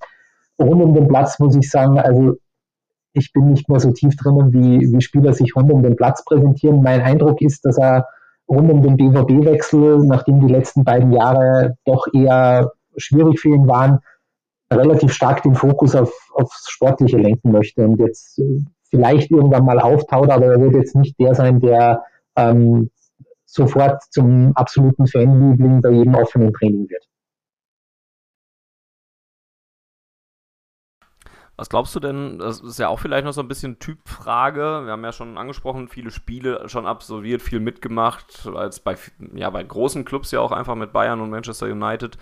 rund 0.59 0.81
um 0.81 0.93
den 0.93 1.07
Platz 1.07 1.39
muss 1.39 1.55
ich 1.55 1.69
sagen, 1.69 1.97
also 1.99 2.35
ich 3.13 3.31
bin 3.31 3.51
nicht 3.51 3.69
mehr 3.69 3.79
so 3.79 3.91
tief 3.91 4.15
drinnen, 4.17 4.51
wie, 4.51 4.91
wie 4.91 5.01
Spieler 5.01 5.33
sich 5.33 5.55
rund 5.55 5.71
um 5.71 5.81
den 5.81 5.95
Platz 5.95 6.25
präsentieren. 6.25 6.83
Mein 6.83 7.01
Eindruck 7.01 7.41
ist, 7.41 7.63
dass 7.63 7.77
er 7.77 8.05
rund 8.49 8.69
um 8.69 8.81
den 8.81 8.97
BVB-Wechsel, 8.97 9.99
nachdem 10.05 10.45
die 10.45 10.53
letzten 10.53 10.83
beiden 10.83 11.13
Jahre 11.13 11.77
doch 11.85 12.07
eher 12.13 12.73
schwierig 12.97 13.39
für 13.39 13.49
ihn 13.49 13.67
waren, 13.67 13.99
relativ 14.71 15.13
stark 15.13 15.43
den 15.43 15.55
Fokus 15.55 15.95
auf, 15.95 16.11
aufs 16.33 16.69
Sportliche 16.69 17.17
lenken 17.17 17.51
möchte 17.51 17.85
und 17.85 17.99
jetzt 17.99 18.39
äh, 18.39 18.61
vielleicht 18.89 19.31
irgendwann 19.31 19.65
mal 19.65 19.79
auftaut, 19.79 20.29
aber 20.29 20.45
er 20.45 20.61
wird 20.61 20.75
jetzt 20.75 20.95
nicht 20.95 21.19
der 21.19 21.35
sein, 21.35 21.59
der 21.59 22.03
ähm, 22.35 22.89
sofort 23.45 24.03
zum 24.11 24.51
absoluten 24.55 25.07
Fanliebling 25.07 25.81
bei 25.81 25.91
jedem 25.91 26.15
offenen 26.15 26.53
Training 26.53 26.89
wird. 26.89 27.05
Was 31.57 31.69
glaubst 31.69 31.95
du 31.95 32.01
denn, 32.01 32.37
das 32.39 32.59
ist 32.59 32.79
ja 32.79 32.89
auch 32.89 32.99
vielleicht 32.99 33.23
noch 33.23 33.31
so 33.31 33.39
ein 33.39 33.47
bisschen 33.47 33.79
Typfrage. 33.79 34.81
Wir 34.83 34.91
haben 34.91 35.03
ja 35.05 35.13
schon 35.13 35.37
angesprochen, 35.37 35.87
viele 35.87 36.11
Spiele 36.11 36.67
schon 36.67 36.85
absolviert, 36.85 37.41
viel 37.41 37.61
mitgemacht, 37.61 38.49
als 38.53 38.81
bei, 38.81 38.95
ja, 39.33 39.49
bei 39.49 39.63
großen 39.63 40.03
Clubs 40.03 40.31
ja 40.31 40.41
auch 40.41 40.51
einfach 40.51 40.75
mit 40.75 40.91
Bayern 40.91 41.21
und 41.21 41.29
Manchester 41.29 41.67
United. 41.67 42.17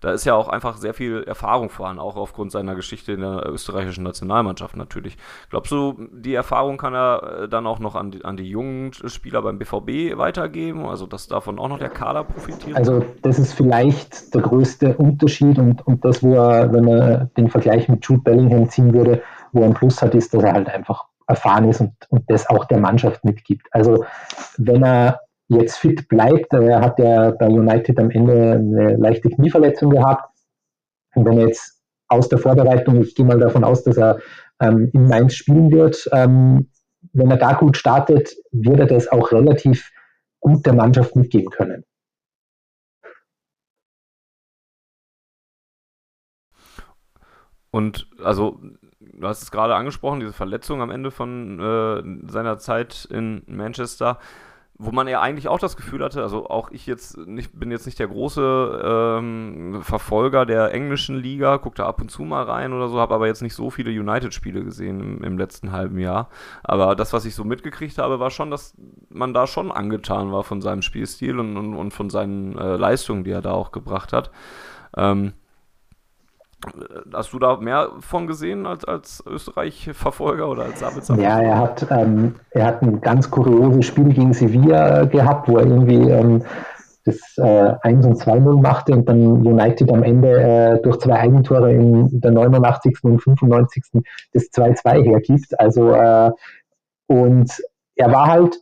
Da 0.00 0.12
ist 0.12 0.24
ja 0.24 0.34
auch 0.34 0.48
einfach 0.48 0.76
sehr 0.76 0.94
viel 0.94 1.24
Erfahrung 1.24 1.70
vorhanden, 1.70 2.00
auch 2.00 2.16
aufgrund 2.16 2.52
seiner 2.52 2.76
Geschichte 2.76 3.12
in 3.12 3.20
der 3.20 3.46
österreichischen 3.48 4.04
Nationalmannschaft 4.04 4.76
natürlich. 4.76 5.18
Glaubst 5.50 5.72
du, 5.72 6.08
die 6.12 6.34
Erfahrung 6.34 6.78
kann 6.78 6.94
er 6.94 7.42
äh, 7.42 7.48
dann 7.48 7.66
auch 7.66 7.80
noch 7.80 7.96
an 7.96 8.12
die, 8.12 8.24
an 8.24 8.36
die 8.36 8.48
jungen 8.48 8.92
Spieler 8.92 9.42
beim 9.42 9.58
BVB 9.58 10.16
weitergeben? 10.16 10.86
Also, 10.86 11.06
dass 11.06 11.26
davon 11.26 11.58
auch 11.58 11.68
noch 11.68 11.80
der 11.80 11.88
Kader 11.90 12.24
profitiert? 12.24 12.76
Also, 12.76 13.04
das 13.22 13.38
ist 13.40 13.52
vielleicht 13.52 14.32
der 14.34 14.42
größte 14.42 14.96
Unterschied 14.96 15.58
und, 15.58 15.84
und 15.86 16.04
das, 16.04 16.22
wo 16.22 16.34
er, 16.34 16.72
wenn 16.72 16.84
man 16.84 17.30
den 17.36 17.48
Vergleich 17.48 17.88
mit 17.88 18.04
Jude 18.06 18.22
Bellingham 18.22 18.70
zieht, 18.70 18.77
ziehen 18.78 18.94
würde, 18.94 19.22
wo 19.52 19.60
er 19.60 19.66
ein 19.66 19.74
Plus 19.74 20.00
hat, 20.00 20.14
ist, 20.14 20.32
dass 20.32 20.42
er 20.42 20.52
halt 20.52 20.68
einfach 20.68 21.06
erfahren 21.26 21.68
ist 21.68 21.80
und, 21.80 21.92
und 22.08 22.24
das 22.28 22.48
auch 22.48 22.64
der 22.64 22.78
Mannschaft 22.78 23.24
mitgibt. 23.24 23.66
Also 23.72 24.04
wenn 24.56 24.82
er 24.82 25.20
jetzt 25.48 25.76
fit 25.76 26.08
bleibt, 26.08 26.52
er 26.52 26.80
hat 26.80 26.98
ja 26.98 27.30
bei 27.32 27.48
United 27.48 27.98
am 27.98 28.10
Ende 28.10 28.52
eine 28.52 28.96
leichte 28.96 29.30
Knieverletzung 29.30 29.90
gehabt. 29.90 30.30
Und 31.14 31.26
wenn 31.26 31.38
er 31.38 31.48
jetzt 31.48 31.82
aus 32.08 32.28
der 32.28 32.38
Vorbereitung, 32.38 33.00
ich 33.00 33.14
gehe 33.14 33.26
mal 33.26 33.38
davon 33.38 33.64
aus, 33.64 33.82
dass 33.82 33.96
er 33.96 34.18
ähm, 34.60 34.90
in 34.92 35.08
Mainz 35.08 35.34
spielen 35.34 35.70
wird, 35.70 36.08
ähm, 36.12 36.70
wenn 37.12 37.30
er 37.30 37.36
da 37.36 37.54
gut 37.54 37.76
startet, 37.76 38.34
wird 38.50 38.80
er 38.80 38.86
das 38.86 39.08
auch 39.08 39.32
relativ 39.32 39.90
gut 40.40 40.64
der 40.66 40.74
Mannschaft 40.74 41.16
mitgeben 41.16 41.50
können. 41.50 41.84
Und 47.70 48.08
also, 48.22 48.60
du 49.00 49.26
hast 49.26 49.42
es 49.42 49.50
gerade 49.50 49.74
angesprochen, 49.74 50.20
diese 50.20 50.32
Verletzung 50.32 50.80
am 50.80 50.90
Ende 50.90 51.10
von 51.10 51.60
äh, 51.60 52.30
seiner 52.30 52.58
Zeit 52.58 53.06
in 53.10 53.42
Manchester, 53.46 54.18
wo 54.80 54.92
man 54.92 55.08
ja 55.08 55.20
eigentlich 55.20 55.48
auch 55.48 55.58
das 55.58 55.76
Gefühl 55.76 56.04
hatte, 56.04 56.22
also 56.22 56.48
auch 56.48 56.70
ich 56.70 56.86
jetzt 56.86 57.18
nicht, 57.18 57.58
bin 57.58 57.72
jetzt 57.72 57.84
nicht 57.84 57.98
der 57.98 58.06
große 58.06 59.18
ähm, 59.18 59.80
Verfolger 59.82 60.46
der 60.46 60.72
englischen 60.72 61.16
Liga, 61.16 61.58
gucke 61.58 61.76
da 61.76 61.86
ab 61.86 62.00
und 62.00 62.12
zu 62.12 62.22
mal 62.22 62.44
rein 62.44 62.72
oder 62.72 62.88
so, 62.88 63.00
habe 63.00 63.12
aber 63.12 63.26
jetzt 63.26 63.42
nicht 63.42 63.54
so 63.54 63.70
viele 63.70 63.90
United-Spiele 63.90 64.62
gesehen 64.62 65.00
im, 65.00 65.24
im, 65.24 65.36
letzten 65.36 65.72
halben 65.72 65.98
Jahr. 65.98 66.28
Aber 66.62 66.94
das, 66.94 67.12
was 67.12 67.24
ich 67.24 67.34
so 67.34 67.42
mitgekriegt 67.42 67.98
habe, 67.98 68.20
war 68.20 68.30
schon, 68.30 68.52
dass 68.52 68.76
man 69.10 69.34
da 69.34 69.48
schon 69.48 69.72
angetan 69.72 70.30
war 70.30 70.44
von 70.44 70.62
seinem 70.62 70.82
Spielstil 70.82 71.40
und, 71.40 71.56
und, 71.56 71.74
und 71.74 71.90
von 71.90 72.08
seinen 72.08 72.56
äh, 72.56 72.76
Leistungen, 72.76 73.24
die 73.24 73.32
er 73.32 73.42
da 73.42 73.50
auch 73.50 73.72
gebracht 73.72 74.12
hat. 74.12 74.30
Ähm, 74.96 75.32
Hast 77.12 77.32
du 77.32 77.38
da 77.38 77.56
mehr 77.56 77.90
von 78.00 78.26
gesehen 78.26 78.66
als, 78.66 78.84
als 78.84 79.22
Österreich-Verfolger 79.24 80.48
oder 80.48 80.64
als 80.64 80.80
Sabitzer? 80.80 81.16
Ja, 81.16 81.40
er 81.40 81.58
hat, 81.58 81.86
ähm, 81.90 82.34
er 82.50 82.66
hat 82.66 82.82
ein 82.82 83.00
ganz 83.00 83.30
kurioses 83.30 83.86
Spiel 83.86 84.12
gegen 84.12 84.32
Sevilla 84.32 85.04
gehabt, 85.04 85.48
wo 85.48 85.58
er 85.58 85.66
irgendwie 85.66 86.10
ähm, 86.10 86.42
das 87.04 87.38
äh, 87.38 87.74
1 87.82 88.06
und 88.06 88.20
2-0 88.20 88.60
machte 88.60 88.92
und 88.92 89.08
dann 89.08 89.46
United 89.46 89.92
am 89.92 90.02
Ende 90.02 90.40
äh, 90.40 90.82
durch 90.82 90.98
zwei 90.98 91.20
Eigentore 91.20 91.72
in 91.72 92.20
der 92.20 92.32
89. 92.32 92.98
und 93.02 93.20
95. 93.20 93.84
das 94.32 94.44
2-2 94.50 95.04
hergibt. 95.04 95.58
Also, 95.60 95.92
äh, 95.92 96.30
und 97.06 97.50
er 97.94 98.12
war 98.12 98.26
halt 98.26 98.60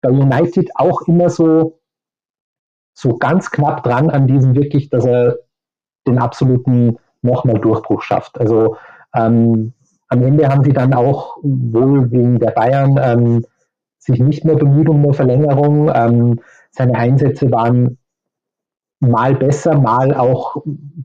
bei 0.00 0.10
United 0.10 0.70
auch 0.74 1.02
immer 1.02 1.28
so, 1.28 1.78
so 2.94 3.16
ganz 3.18 3.50
knapp 3.50 3.84
dran 3.84 4.10
an 4.10 4.26
diesem 4.26 4.54
wirklich, 4.54 4.88
dass 4.88 5.04
er 5.04 5.36
den 6.06 6.18
absoluten 6.18 6.98
nochmal 7.22 7.58
Durchbruch 7.58 8.02
schafft. 8.02 8.40
Also 8.40 8.76
ähm, 9.14 9.72
am 10.08 10.22
Ende 10.22 10.48
haben 10.48 10.64
sie 10.64 10.72
dann 10.72 10.92
auch 10.94 11.36
wohl 11.42 12.10
wegen 12.10 12.38
der 12.38 12.50
Bayern 12.50 12.98
ähm, 13.02 13.44
sich 13.98 14.18
nicht 14.18 14.44
mehr 14.44 14.56
bemüht 14.56 14.88
um 14.88 15.02
eine 15.02 15.14
Verlängerung. 15.14 15.90
Ähm, 15.94 16.40
seine 16.70 16.94
Einsätze 16.96 17.50
waren 17.50 17.98
mal 19.00 19.34
besser, 19.34 19.78
mal 19.78 20.14
auch 20.14 20.62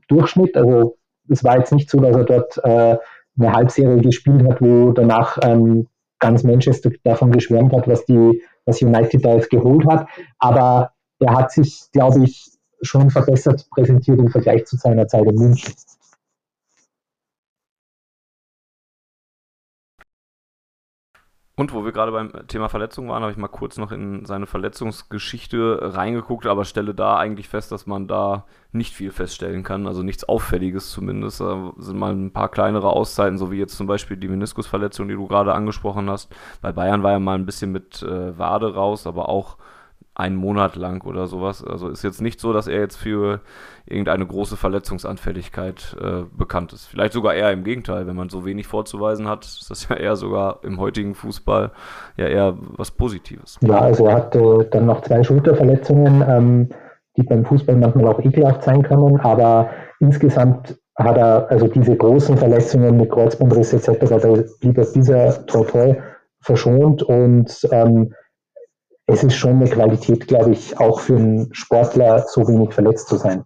Durchschnitt. 0.08 0.56
Also 0.56 0.96
es 1.28 1.44
war 1.44 1.58
jetzt 1.58 1.72
nicht 1.72 1.90
so, 1.90 1.98
dass 1.98 2.16
er 2.16 2.24
dort 2.24 2.58
äh, 2.64 2.96
eine 3.38 3.52
Halbserie 3.52 4.00
gespielt 4.00 4.44
hat, 4.48 4.60
wo 4.60 4.92
danach 4.92 5.38
ähm, 5.42 5.86
ganz 6.18 6.42
Manchester 6.42 6.90
davon 7.04 7.30
geschwärmt 7.30 7.72
hat, 7.72 7.86
was 7.86 8.04
die, 8.04 8.42
was 8.66 8.82
United 8.82 9.24
da 9.24 9.34
jetzt 9.34 9.50
geholt 9.50 9.86
hat. 9.86 10.08
Aber 10.38 10.92
er 11.20 11.34
hat 11.34 11.52
sich, 11.52 11.88
glaube 11.92 12.24
ich, 12.24 12.57
schon 12.82 13.10
verbessert 13.10 13.68
präsentiert 13.70 14.18
im 14.18 14.30
Vergleich 14.30 14.66
zu 14.66 14.76
seiner 14.76 15.06
Zeit 15.08 15.26
in 15.26 15.34
München. 15.34 15.74
Und 21.58 21.72
wo 21.72 21.84
wir 21.84 21.90
gerade 21.90 22.12
beim 22.12 22.46
Thema 22.46 22.68
Verletzung 22.68 23.08
waren, 23.08 23.22
habe 23.22 23.32
ich 23.32 23.36
mal 23.36 23.48
kurz 23.48 23.78
noch 23.78 23.90
in 23.90 24.24
seine 24.24 24.46
Verletzungsgeschichte 24.46 25.92
reingeguckt, 25.92 26.46
aber 26.46 26.64
stelle 26.64 26.94
da 26.94 27.16
eigentlich 27.16 27.48
fest, 27.48 27.72
dass 27.72 27.84
man 27.84 28.06
da 28.06 28.44
nicht 28.70 28.94
viel 28.94 29.10
feststellen 29.10 29.64
kann, 29.64 29.88
also 29.88 30.04
nichts 30.04 30.22
Auffälliges 30.22 30.92
zumindest. 30.92 31.40
Da 31.40 31.72
sind 31.78 31.98
mal 31.98 32.12
ein 32.12 32.32
paar 32.32 32.48
kleinere 32.48 32.90
Auszeiten, 32.90 33.38
so 33.38 33.50
wie 33.50 33.58
jetzt 33.58 33.76
zum 33.76 33.88
Beispiel 33.88 34.16
die 34.16 34.28
Meniskusverletzung, 34.28 35.08
die 35.08 35.16
du 35.16 35.26
gerade 35.26 35.52
angesprochen 35.52 36.08
hast. 36.08 36.32
Bei 36.62 36.70
Bayern 36.70 37.02
war 37.02 37.10
er 37.10 37.18
mal 37.18 37.36
ein 37.36 37.46
bisschen 37.46 37.72
mit 37.72 38.04
äh, 38.04 38.38
Wade 38.38 38.72
raus, 38.72 39.08
aber 39.08 39.28
auch 39.28 39.56
einen 40.18 40.34
Monat 40.34 40.74
lang 40.74 41.06
oder 41.06 41.28
sowas. 41.28 41.64
Also 41.64 41.88
ist 41.88 42.02
jetzt 42.02 42.20
nicht 42.20 42.40
so, 42.40 42.52
dass 42.52 42.66
er 42.66 42.80
jetzt 42.80 42.96
für 42.96 43.40
irgendeine 43.86 44.26
große 44.26 44.56
Verletzungsanfälligkeit 44.56 45.96
äh, 46.00 46.24
bekannt 46.36 46.72
ist. 46.72 46.86
Vielleicht 46.86 47.12
sogar 47.12 47.34
eher 47.34 47.52
im 47.52 47.62
Gegenteil, 47.62 48.06
wenn 48.08 48.16
man 48.16 48.28
so 48.28 48.44
wenig 48.44 48.66
vorzuweisen 48.66 49.28
hat, 49.28 49.44
ist 49.44 49.70
das 49.70 49.88
ja 49.88 49.96
eher 49.96 50.16
sogar 50.16 50.58
im 50.64 50.80
heutigen 50.80 51.14
Fußball 51.14 51.70
ja 52.16 52.26
eher 52.26 52.58
was 52.76 52.90
Positives. 52.90 53.58
Ja, 53.60 53.78
also 53.78 54.06
er 54.08 54.16
hatte 54.16 54.68
dann 54.72 54.86
noch 54.86 55.02
zwei 55.02 55.22
Schulterverletzungen, 55.22 56.24
ähm, 56.28 56.68
die 57.16 57.22
beim 57.22 57.44
Fußball 57.44 57.76
manchmal 57.76 58.08
auch 58.08 58.18
ekelhaft 58.18 58.64
sein 58.64 58.82
können, 58.82 59.20
aber 59.20 59.70
insgesamt 60.00 60.76
hat 60.96 61.16
er 61.16 61.48
also 61.48 61.68
diese 61.68 61.96
großen 61.96 62.36
Verletzungen 62.36 62.96
mit 62.96 63.10
Kreuzbandriss 63.10 63.72
etc., 63.72 64.00
da 64.00 64.18
blieb 64.60 64.78
er 64.78 64.84
dieser 64.84 65.46
Tortoy 65.46 65.96
verschont 66.40 67.04
und 67.04 67.68
ähm, 67.70 68.12
es 69.08 69.24
ist 69.24 69.34
schon 69.34 69.56
eine 69.56 69.70
Qualität, 69.70 70.28
glaube 70.28 70.52
ich, 70.52 70.78
auch 70.78 71.00
für 71.00 71.16
einen 71.16 71.52
Sportler 71.54 72.26
so 72.28 72.46
wenig 72.46 72.74
verletzt 72.74 73.08
zu 73.08 73.16
sein. 73.16 73.44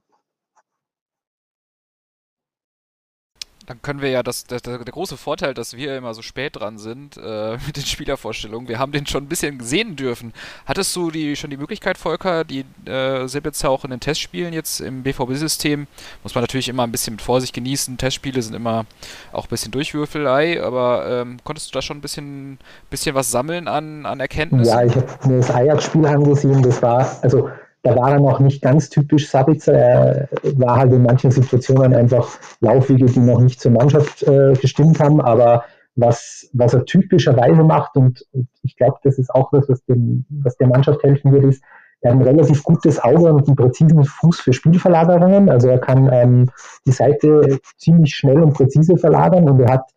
Dann 3.67 3.81
können 3.83 4.01
wir 4.01 4.11
ja 4.11 4.23
das, 4.23 4.45
der, 4.45 4.61
der, 4.61 4.79
große 4.79 5.17
Vorteil, 5.17 5.55
dass 5.55 5.77
wir 5.77 5.97
immer 5.97 6.15
so 6.15 6.23
spät 6.23 6.57
dran 6.57 6.79
sind 6.79 7.17
äh, 7.17 7.57
mit 7.67 7.77
den 7.77 7.85
Spielervorstellungen. 7.85 8.69
Wir 8.69 8.79
haben 8.79 8.93
den 8.93 9.07
schon 9.07 9.25
ein 9.25 9.29
bisschen 9.29 9.61
sehen 9.61 9.97
dürfen. 9.97 10.33
Hattest 10.67 10.95
du 10.97 11.11
die, 11.11 11.37
schon 11.37 11.51
die 11.51 11.57
Möglichkeit, 11.57 11.99
Volker, 11.99 12.45
die 12.45 12.65
äh, 12.87 13.27
Sebitzer 13.29 13.71
auch 13.71 13.85
in 13.85 13.91
den 13.91 14.01
Testspielen 14.01 14.53
jetzt 14.53 14.81
im 14.81 15.03
BVB-System, 15.03 15.87
muss 16.23 16.35
man 16.35 16.43
natürlich 16.43 16.69
immer 16.69 16.85
ein 16.85 16.93
bisschen 16.93 17.15
mit 17.15 17.23
Vorsicht 17.23 17.55
genießen. 17.55 17.97
Testspiele 17.99 18.43
sind 18.43 18.55
immer 18.55 18.87
auch 19.33 19.45
ein 19.45 19.51
bisschen 19.51 19.73
Durchwürfelei, 19.73 20.63
aber 20.63 21.07
ähm, 21.09 21.39
konntest 21.45 21.71
du 21.71 21.73
da 21.75 21.83
schon 21.83 21.99
ein 21.99 22.03
bisschen, 22.03 22.59
bisschen 22.91 23.15
was 23.15 23.31
sammeln 23.31 23.69
an, 23.69 24.07
an 24.07 24.21
Erkenntnissen? 24.21 24.73
Ja, 24.73 24.85
ich 24.85 24.95
habe 24.95 25.07
das 25.37 25.51
Ajax-Spiel 25.51 26.07
angesehen. 26.07 26.63
Das 26.63 26.83
war, 26.83 27.19
also 27.23 27.51
da 27.83 27.97
war 27.97 28.13
er 28.13 28.21
noch 28.21 28.39
nicht 28.39 28.63
ganz 28.63 28.91
typisch 28.91 29.29
Sabitzer. 29.29 29.75
Er 29.75 30.29
war 30.57 30.77
halt 30.77 30.93
in 30.93 31.03
manchen 31.03 31.31
Situationen 31.31 31.95
einfach 31.95 32.39
Laufwege, 32.61 33.07
die 33.07 33.21
noch 33.21 33.41
nicht 33.41 33.61
zur 33.61 33.73
Mannschaft 33.73 34.23
äh, 34.23 34.53
gestimmt 34.53 35.01
haben. 35.01 35.21
Aber 35.21 35.65
was, 35.97 36.49
was 36.53 36.75
er 36.75 36.85
typischerweise 36.85 37.65
macht, 37.65 37.97
und, 37.97 38.25
und 38.33 38.49
ich 38.63 38.77
glaube, 38.77 38.99
das 39.03 39.19
ist 39.19 39.35
auch 39.35 39.53
was, 39.53 39.69
was, 39.69 39.85
dem, 39.85 40.25
was 40.29 40.57
der 40.57 40.69
Mannschaft 40.69 41.03
helfen 41.03 41.33
wird, 41.33 41.45
ist, 41.45 41.63
er 42.03 42.13
hat 42.13 42.19
ein 42.19 42.27
relativ 42.27 42.65
gutes 42.65 43.03
Auge 43.03 43.33
und 43.33 43.47
einen 43.47 43.57
präzisen 43.57 44.05
Fuß 44.05 44.41
für 44.41 44.53
Spielverlagerungen. 44.53 45.49
Also 45.49 45.69
er 45.69 45.79
kann 45.79 46.09
ähm, 46.13 46.51
die 46.85 46.93
Seite 46.93 47.61
ziemlich 47.77 48.15
schnell 48.15 48.43
und 48.43 48.55
präzise 48.55 48.97
verlagern 48.97 49.49
und 49.49 49.61
er 49.61 49.75
hat 49.75 49.91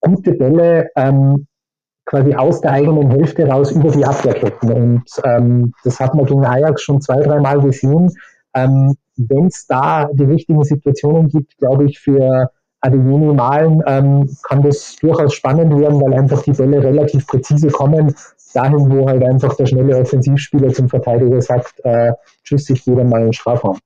gute 0.00 0.32
Bälle 0.32 0.90
ähm, 0.94 1.46
quasi 2.04 2.34
aus 2.34 2.60
der 2.60 2.72
eigenen 2.72 3.10
Hälfte 3.10 3.46
raus 3.46 3.70
über 3.72 3.90
die 3.90 4.04
Abwehrketten. 4.04 4.72
Und 4.72 5.04
ähm, 5.24 5.72
das 5.84 6.00
hat 6.00 6.14
man 6.14 6.26
gegen 6.26 6.44
Ajax 6.44 6.82
schon 6.82 7.00
zwei, 7.00 7.20
dreimal 7.20 7.60
gesehen. 7.60 8.10
Ähm, 8.54 8.94
Wenn 9.16 9.46
es 9.46 9.66
da 9.66 10.08
die 10.12 10.24
richtigen 10.24 10.62
Situationen 10.64 11.28
gibt, 11.28 11.56
glaube 11.58 11.84
ich, 11.84 12.00
für 12.00 12.50
Adeyemi 12.80 13.32
Malen 13.32 13.82
ähm, 13.86 14.28
kann 14.42 14.62
das 14.62 14.96
durchaus 14.96 15.34
spannend 15.34 15.78
werden, 15.78 16.00
weil 16.00 16.14
einfach 16.14 16.42
die 16.42 16.52
Bälle 16.52 16.82
relativ 16.82 17.26
präzise 17.26 17.68
kommen. 17.68 18.14
Dahin, 18.54 18.90
wo 18.90 19.08
halt 19.08 19.22
einfach 19.22 19.54
der 19.54 19.66
schnelle 19.66 19.96
Offensivspieler 19.96 20.72
zum 20.72 20.88
Verteidiger 20.88 21.40
sagt, 21.40 21.80
äh, 21.84 22.12
tschüss, 22.44 22.68
ich 22.68 22.84
gehe 22.84 22.96
dann 22.96 23.08
mal 23.08 23.20
in 23.20 23.28
den 23.28 23.32
Strafraum. 23.32 23.78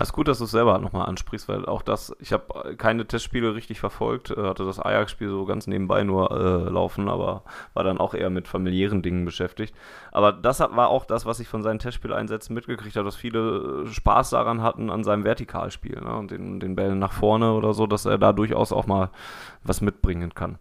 Es 0.00 0.08
ist 0.08 0.12
gut, 0.14 0.28
dass 0.28 0.38
du 0.38 0.44
es 0.44 0.50
selber 0.50 0.78
nochmal 0.78 1.06
ansprichst, 1.10 1.46
weil 1.46 1.66
auch 1.66 1.82
das, 1.82 2.16
ich 2.20 2.32
habe 2.32 2.74
keine 2.76 3.06
Testspiele 3.06 3.54
richtig 3.54 3.80
verfolgt, 3.80 4.30
äh, 4.30 4.46
hatte 4.46 4.64
das 4.64 4.80
Ajax-Spiel 4.80 5.28
so 5.28 5.44
ganz 5.44 5.66
nebenbei 5.66 6.04
nur 6.04 6.30
äh, 6.30 6.70
laufen, 6.70 7.10
aber 7.10 7.42
war 7.74 7.84
dann 7.84 7.98
auch 7.98 8.14
eher 8.14 8.30
mit 8.30 8.48
familiären 8.48 9.02
Dingen 9.02 9.26
beschäftigt. 9.26 9.74
Aber 10.10 10.32
das 10.32 10.60
war 10.60 10.88
auch 10.88 11.04
das, 11.04 11.26
was 11.26 11.38
ich 11.38 11.48
von 11.48 11.62
seinen 11.62 11.80
Testspieleinsätzen 11.80 12.54
mitgekriegt 12.54 12.96
habe, 12.96 13.04
dass 13.04 13.16
viele 13.16 13.84
äh, 13.84 13.86
Spaß 13.88 14.30
daran 14.30 14.62
hatten 14.62 14.88
an 14.88 15.04
seinem 15.04 15.24
Vertikalspiel 15.24 16.00
ne, 16.00 16.16
und 16.16 16.30
den, 16.30 16.60
den 16.60 16.76
Bällen 16.76 16.98
nach 16.98 17.12
vorne 17.12 17.52
oder 17.52 17.74
so, 17.74 17.86
dass 17.86 18.06
er 18.06 18.16
da 18.16 18.32
durchaus 18.32 18.72
auch 18.72 18.86
mal 18.86 19.10
was 19.64 19.82
mitbringen 19.82 20.32
kann. 20.32 20.58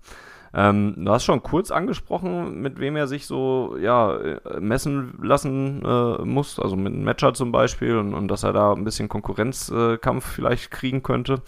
Ähm, 0.53 0.95
du 0.97 1.11
hast 1.11 1.25
schon 1.25 1.43
kurz 1.43 1.71
angesprochen, 1.71 2.61
mit 2.61 2.79
wem 2.79 2.95
er 2.95 3.07
sich 3.07 3.27
so 3.27 3.77
ja, 3.79 4.17
messen 4.59 5.19
lassen 5.21 5.83
äh, 5.85 6.25
muss, 6.25 6.59
also 6.59 6.75
mit 6.75 6.93
einem 6.93 7.03
Matcher 7.03 7.33
zum 7.33 7.51
Beispiel 7.51 7.97
und, 7.97 8.13
und, 8.13 8.27
dass 8.29 8.43
er 8.43 8.53
da 8.53 8.73
ein 8.73 8.83
bisschen 8.83 9.09
Konkurrenzkampf 9.09 10.25
äh, 10.25 10.33
vielleicht 10.33 10.71
kriegen 10.71 11.03
könnte. 11.03 11.41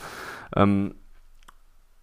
Ähm, 0.56 0.96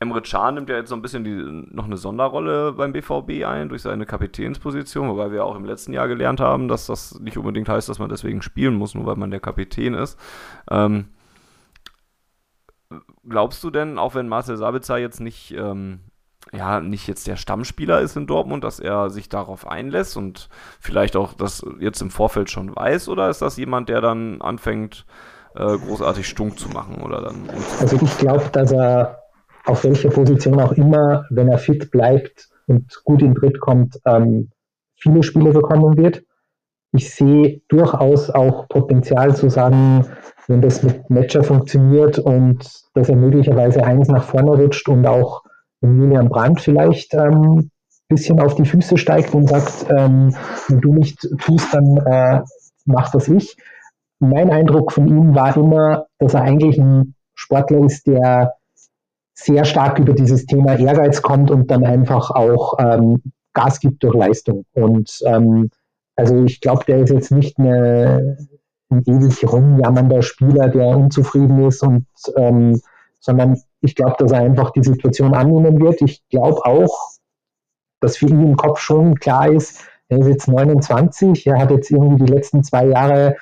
Emre 0.00 0.22
Can 0.22 0.54
nimmt 0.54 0.68
ja 0.68 0.76
jetzt 0.76 0.90
so 0.90 0.94
ein 0.94 1.02
bisschen 1.02 1.24
die, 1.24 1.74
noch 1.74 1.86
eine 1.86 1.96
Sonderrolle 1.96 2.72
beim 2.72 2.92
BVB 2.92 3.44
ein 3.44 3.68
durch 3.68 3.82
seine 3.82 4.06
Kapitänsposition, 4.06 5.08
wobei 5.08 5.32
wir 5.32 5.44
auch 5.44 5.56
im 5.56 5.64
letzten 5.64 5.92
Jahr 5.92 6.06
gelernt 6.06 6.40
haben, 6.40 6.68
dass 6.68 6.86
das 6.86 7.18
nicht 7.18 7.36
unbedingt 7.36 7.68
heißt, 7.68 7.88
dass 7.88 7.98
man 7.98 8.08
deswegen 8.08 8.40
spielen 8.40 8.74
muss, 8.74 8.94
nur 8.94 9.06
weil 9.06 9.16
man 9.16 9.32
der 9.32 9.40
Kapitän 9.40 9.94
ist. 9.94 10.18
Ähm, 10.70 11.08
glaubst 13.28 13.62
du 13.64 13.70
denn, 13.70 13.98
auch 13.98 14.14
wenn 14.14 14.28
Marcel 14.28 14.56
Sabitzer 14.56 14.98
jetzt 14.98 15.20
nicht 15.20 15.52
ähm, 15.52 16.00
ja, 16.52 16.80
nicht 16.80 17.06
jetzt 17.08 17.26
der 17.26 17.36
Stammspieler 17.36 18.00
ist 18.00 18.16
in 18.16 18.26
Dortmund, 18.26 18.64
dass 18.64 18.80
er 18.80 19.10
sich 19.10 19.28
darauf 19.28 19.66
einlässt 19.66 20.16
und 20.16 20.48
vielleicht 20.80 21.16
auch 21.16 21.34
das 21.34 21.64
jetzt 21.78 22.00
im 22.00 22.10
Vorfeld 22.10 22.50
schon 22.50 22.74
weiß, 22.74 23.08
oder 23.08 23.28
ist 23.28 23.42
das 23.42 23.56
jemand, 23.56 23.88
der 23.88 24.00
dann 24.00 24.40
anfängt, 24.40 25.04
äh, 25.54 25.76
großartig 25.76 26.26
stunk 26.26 26.58
zu 26.58 26.68
machen 26.68 27.02
oder 27.02 27.22
dann? 27.22 27.48
Also 27.80 27.98
ich 28.00 28.18
glaube, 28.18 28.44
dass 28.52 28.72
er 28.72 29.22
auf 29.66 29.84
welcher 29.84 30.10
Position 30.10 30.60
auch 30.60 30.72
immer, 30.72 31.26
wenn 31.30 31.48
er 31.48 31.58
fit 31.58 31.90
bleibt 31.90 32.48
und 32.66 33.02
gut 33.04 33.22
in 33.22 33.34
Tritt 33.34 33.60
kommt, 33.60 33.98
ähm, 34.06 34.50
viele 34.96 35.22
Spiele 35.22 35.50
bekommen 35.50 35.96
wird. 35.96 36.22
Ich 36.92 37.14
sehe 37.14 37.60
durchaus 37.68 38.30
auch 38.30 38.66
Potenzial 38.68 39.36
zu 39.36 39.50
sagen, 39.50 40.06
wenn 40.46 40.62
das 40.62 40.82
mit 40.82 41.10
Matcher 41.10 41.44
funktioniert 41.44 42.18
und 42.18 42.66
dass 42.94 43.10
er 43.10 43.16
möglicherweise 43.16 43.84
eins 43.84 44.08
nach 44.08 44.24
vorne 44.24 44.52
rutscht 44.52 44.88
und 44.88 45.06
auch 45.06 45.42
wenn 45.80 46.00
Julian 46.00 46.28
Brandt 46.28 46.60
vielleicht 46.60 47.14
ähm, 47.14 47.70
bisschen 48.08 48.40
auf 48.40 48.54
die 48.54 48.64
Füße 48.64 48.96
steigt 48.96 49.34
und 49.34 49.48
sagt, 49.48 49.86
ähm, 49.90 50.34
wenn 50.68 50.80
du 50.80 50.94
nicht 50.94 51.28
tust, 51.38 51.74
dann 51.74 51.98
äh, 51.98 52.40
mach 52.86 53.10
das 53.10 53.28
ich. 53.28 53.56
Mein 54.18 54.50
Eindruck 54.50 54.92
von 54.92 55.06
ihm 55.06 55.34
war 55.34 55.56
immer, 55.56 56.06
dass 56.18 56.34
er 56.34 56.42
eigentlich 56.42 56.78
ein 56.78 57.14
Sportler 57.34 57.84
ist, 57.84 58.06
der 58.06 58.54
sehr 59.34 59.64
stark 59.64 59.98
über 59.98 60.14
dieses 60.14 60.46
Thema 60.46 60.76
Ehrgeiz 60.76 61.22
kommt 61.22 61.50
und 61.50 61.70
dann 61.70 61.84
einfach 61.84 62.30
auch 62.30 62.74
ähm, 62.80 63.22
Gas 63.52 63.78
gibt 63.78 64.02
durch 64.02 64.14
Leistung. 64.14 64.64
Und 64.72 65.20
ähm, 65.24 65.70
also 66.16 66.44
ich 66.44 66.60
glaube, 66.60 66.84
der 66.86 66.98
ist 66.98 67.10
jetzt 67.10 67.30
nicht 67.30 67.58
eine, 67.58 68.38
ein 68.90 69.02
ewig 69.06 69.46
rumjammernder 69.46 70.22
Spieler, 70.22 70.68
der 70.68 70.88
unzufrieden 70.96 71.64
ist 71.66 71.82
und 71.84 72.06
ähm, 72.36 72.80
sondern 73.20 73.60
ich 73.80 73.94
glaube, 73.94 74.16
dass 74.18 74.32
er 74.32 74.40
einfach 74.40 74.70
die 74.70 74.82
Situation 74.82 75.34
annehmen 75.34 75.80
wird. 75.80 76.02
Ich 76.02 76.26
glaube 76.28 76.64
auch, 76.64 77.12
dass 78.00 78.16
für 78.16 78.26
ihn 78.26 78.42
im 78.42 78.56
Kopf 78.56 78.80
schon 78.80 79.14
klar 79.16 79.50
ist, 79.50 79.84
er 80.08 80.18
ist 80.18 80.28
jetzt 80.28 80.48
29, 80.48 81.46
er 81.46 81.58
hat 81.58 81.70
jetzt 81.70 81.90
irgendwie 81.90 82.24
die 82.24 82.32
letzten 82.32 82.62
zwei 82.64 82.86
Jahre 82.86 83.36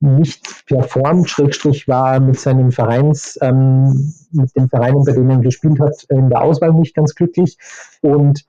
nicht 0.00 0.64
performt, 0.66 1.28
Schrägstrich 1.28 1.86
war 1.86 2.18
mit 2.20 2.38
seinem 2.40 2.72
Vereins, 2.72 3.38
ähm, 3.42 4.14
mit 4.32 4.54
dem 4.56 4.68
Verein, 4.68 4.94
unter 4.94 5.12
dem 5.12 5.28
er 5.30 5.38
gespielt 5.38 5.78
hat, 5.78 6.04
in 6.08 6.30
der 6.30 6.42
Auswahl 6.42 6.72
nicht 6.72 6.94
ganz 6.94 7.14
glücklich. 7.14 7.58
Und 8.00 8.44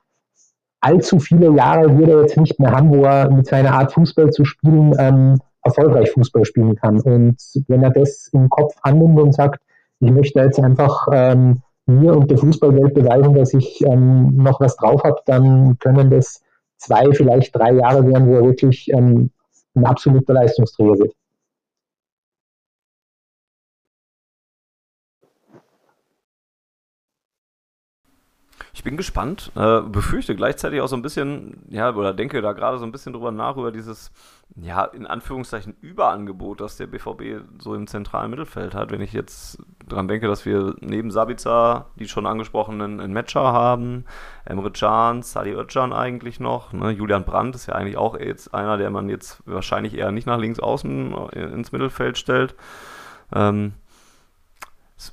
allzu 0.80 1.20
viele 1.20 1.54
Jahre 1.54 1.98
wird 1.98 2.10
er 2.10 2.22
jetzt 2.22 2.38
nicht 2.38 2.60
mehr 2.60 2.72
haben, 2.72 2.90
wo 2.90 3.04
er 3.04 3.30
mit 3.30 3.48
seiner 3.48 3.74
Art 3.74 3.94
Fußball 3.94 4.32
zu 4.32 4.46
spielen 4.46 4.96
ähm, 4.98 5.40
erfolgreich 5.62 6.12
Fußball 6.12 6.46
spielen 6.46 6.76
kann. 6.76 7.02
Und 7.02 7.38
wenn 7.68 7.84
er 7.84 7.92
das 7.92 8.30
im 8.32 8.50
Kopf 8.50 8.76
annimmt 8.82 9.20
und 9.20 9.34
sagt, 9.34 9.62
ich 10.02 10.12
möchte 10.12 10.40
jetzt 10.40 10.60
einfach 10.60 11.08
ähm, 11.12 11.62
mir 11.86 12.16
und 12.16 12.30
der 12.30 12.38
Fußballwelt 12.38 12.94
beweisen, 12.94 13.34
dass 13.36 13.54
ich 13.54 13.82
ähm, 13.86 14.36
noch 14.36 14.60
was 14.60 14.76
drauf 14.76 15.04
habe, 15.04 15.22
dann 15.26 15.78
können 15.80 16.10
das 16.10 16.42
zwei, 16.78 17.12
vielleicht 17.14 17.56
drei 17.56 17.74
Jahre 17.74 18.06
werden, 18.08 18.28
wo 18.28 18.36
er 18.36 18.46
wirklich 18.46 18.92
ähm, 18.92 19.30
ein 19.76 19.86
absoluter 19.86 20.34
Leistungsträger 20.34 20.98
wird. 21.00 21.14
Ich 28.74 28.84
bin 28.84 28.96
gespannt, 28.96 29.52
äh, 29.56 29.82
befürchte 29.82 30.36
gleichzeitig 30.36 30.80
auch 30.80 30.88
so 30.88 30.96
ein 30.96 31.02
bisschen, 31.02 31.64
ja, 31.70 31.94
oder 31.94 32.14
denke 32.14 32.42
da 32.42 32.54
gerade 32.54 32.78
so 32.78 32.86
ein 32.86 32.94
bisschen 32.94 33.12
drüber 33.12 33.32
nach, 33.32 33.58
über 33.58 33.72
dieses, 33.72 34.12
ja, 34.56 34.86
in 34.86 35.06
Anführungszeichen 35.06 35.76
Überangebot, 35.82 36.62
das 36.62 36.78
der 36.78 36.88
BVB 36.88 37.44
so 37.60 37.76
im 37.76 37.88
zentralen 37.88 38.30
Mittelfeld 38.30 38.74
hat. 38.74 38.92
Wenn 38.92 39.02
ich 39.02 39.12
jetzt 39.12 39.58
dran 39.90 40.08
denke, 40.08 40.28
dass 40.28 40.46
wir 40.46 40.76
neben 40.80 41.12
Sabica 41.12 41.88
die 42.00 42.08
schon 42.08 42.26
angesprochenen 42.26 43.02
in 43.02 43.12
Matcher 43.12 43.52
haben, 43.52 44.06
Emre 44.46 44.72
Can, 44.72 45.22
Sadi 45.22 45.52
Özcan 45.52 45.92
eigentlich 45.92 46.40
noch, 46.40 46.72
ne? 46.72 46.92
Julian 46.92 47.26
Brandt 47.26 47.56
ist 47.56 47.66
ja 47.66 47.76
eigentlich 47.76 47.98
auch 47.98 48.18
jetzt 48.18 48.54
einer, 48.54 48.78
der 48.78 48.90
man 48.90 49.10
jetzt 49.10 49.42
wahrscheinlich 49.46 49.96
eher 49.98 50.14
nicht 50.14 50.28
nach 50.28 50.40
links 50.40 50.62
außen 50.62 51.14
ins 51.34 51.74
Mittelfeld 51.74 52.18
stellt. 52.18 52.56
Ähm, 53.34 53.74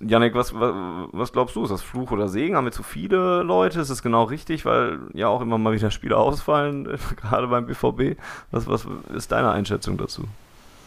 Janik, 0.00 0.34
was, 0.34 0.52
was, 0.54 0.74
was, 1.12 1.32
glaubst 1.32 1.56
du? 1.56 1.64
Ist 1.64 1.70
das 1.70 1.82
Fluch 1.82 2.10
oder 2.10 2.28
Segen? 2.28 2.56
Haben 2.56 2.66
wir 2.66 2.72
zu 2.72 2.82
viele 2.82 3.42
Leute? 3.42 3.80
Ist 3.80 3.90
es 3.90 4.02
genau 4.02 4.24
richtig, 4.24 4.64
weil 4.64 4.98
ja 5.14 5.28
auch 5.28 5.40
immer 5.40 5.58
mal 5.58 5.72
wieder 5.72 5.90
Spiele 5.90 6.16
ausfallen, 6.16 6.84
gerade 7.16 7.46
beim 7.48 7.66
BVB? 7.66 8.18
Was, 8.50 8.66
was 8.66 8.86
ist 9.14 9.32
deine 9.32 9.50
Einschätzung 9.50 9.96
dazu? 9.96 10.24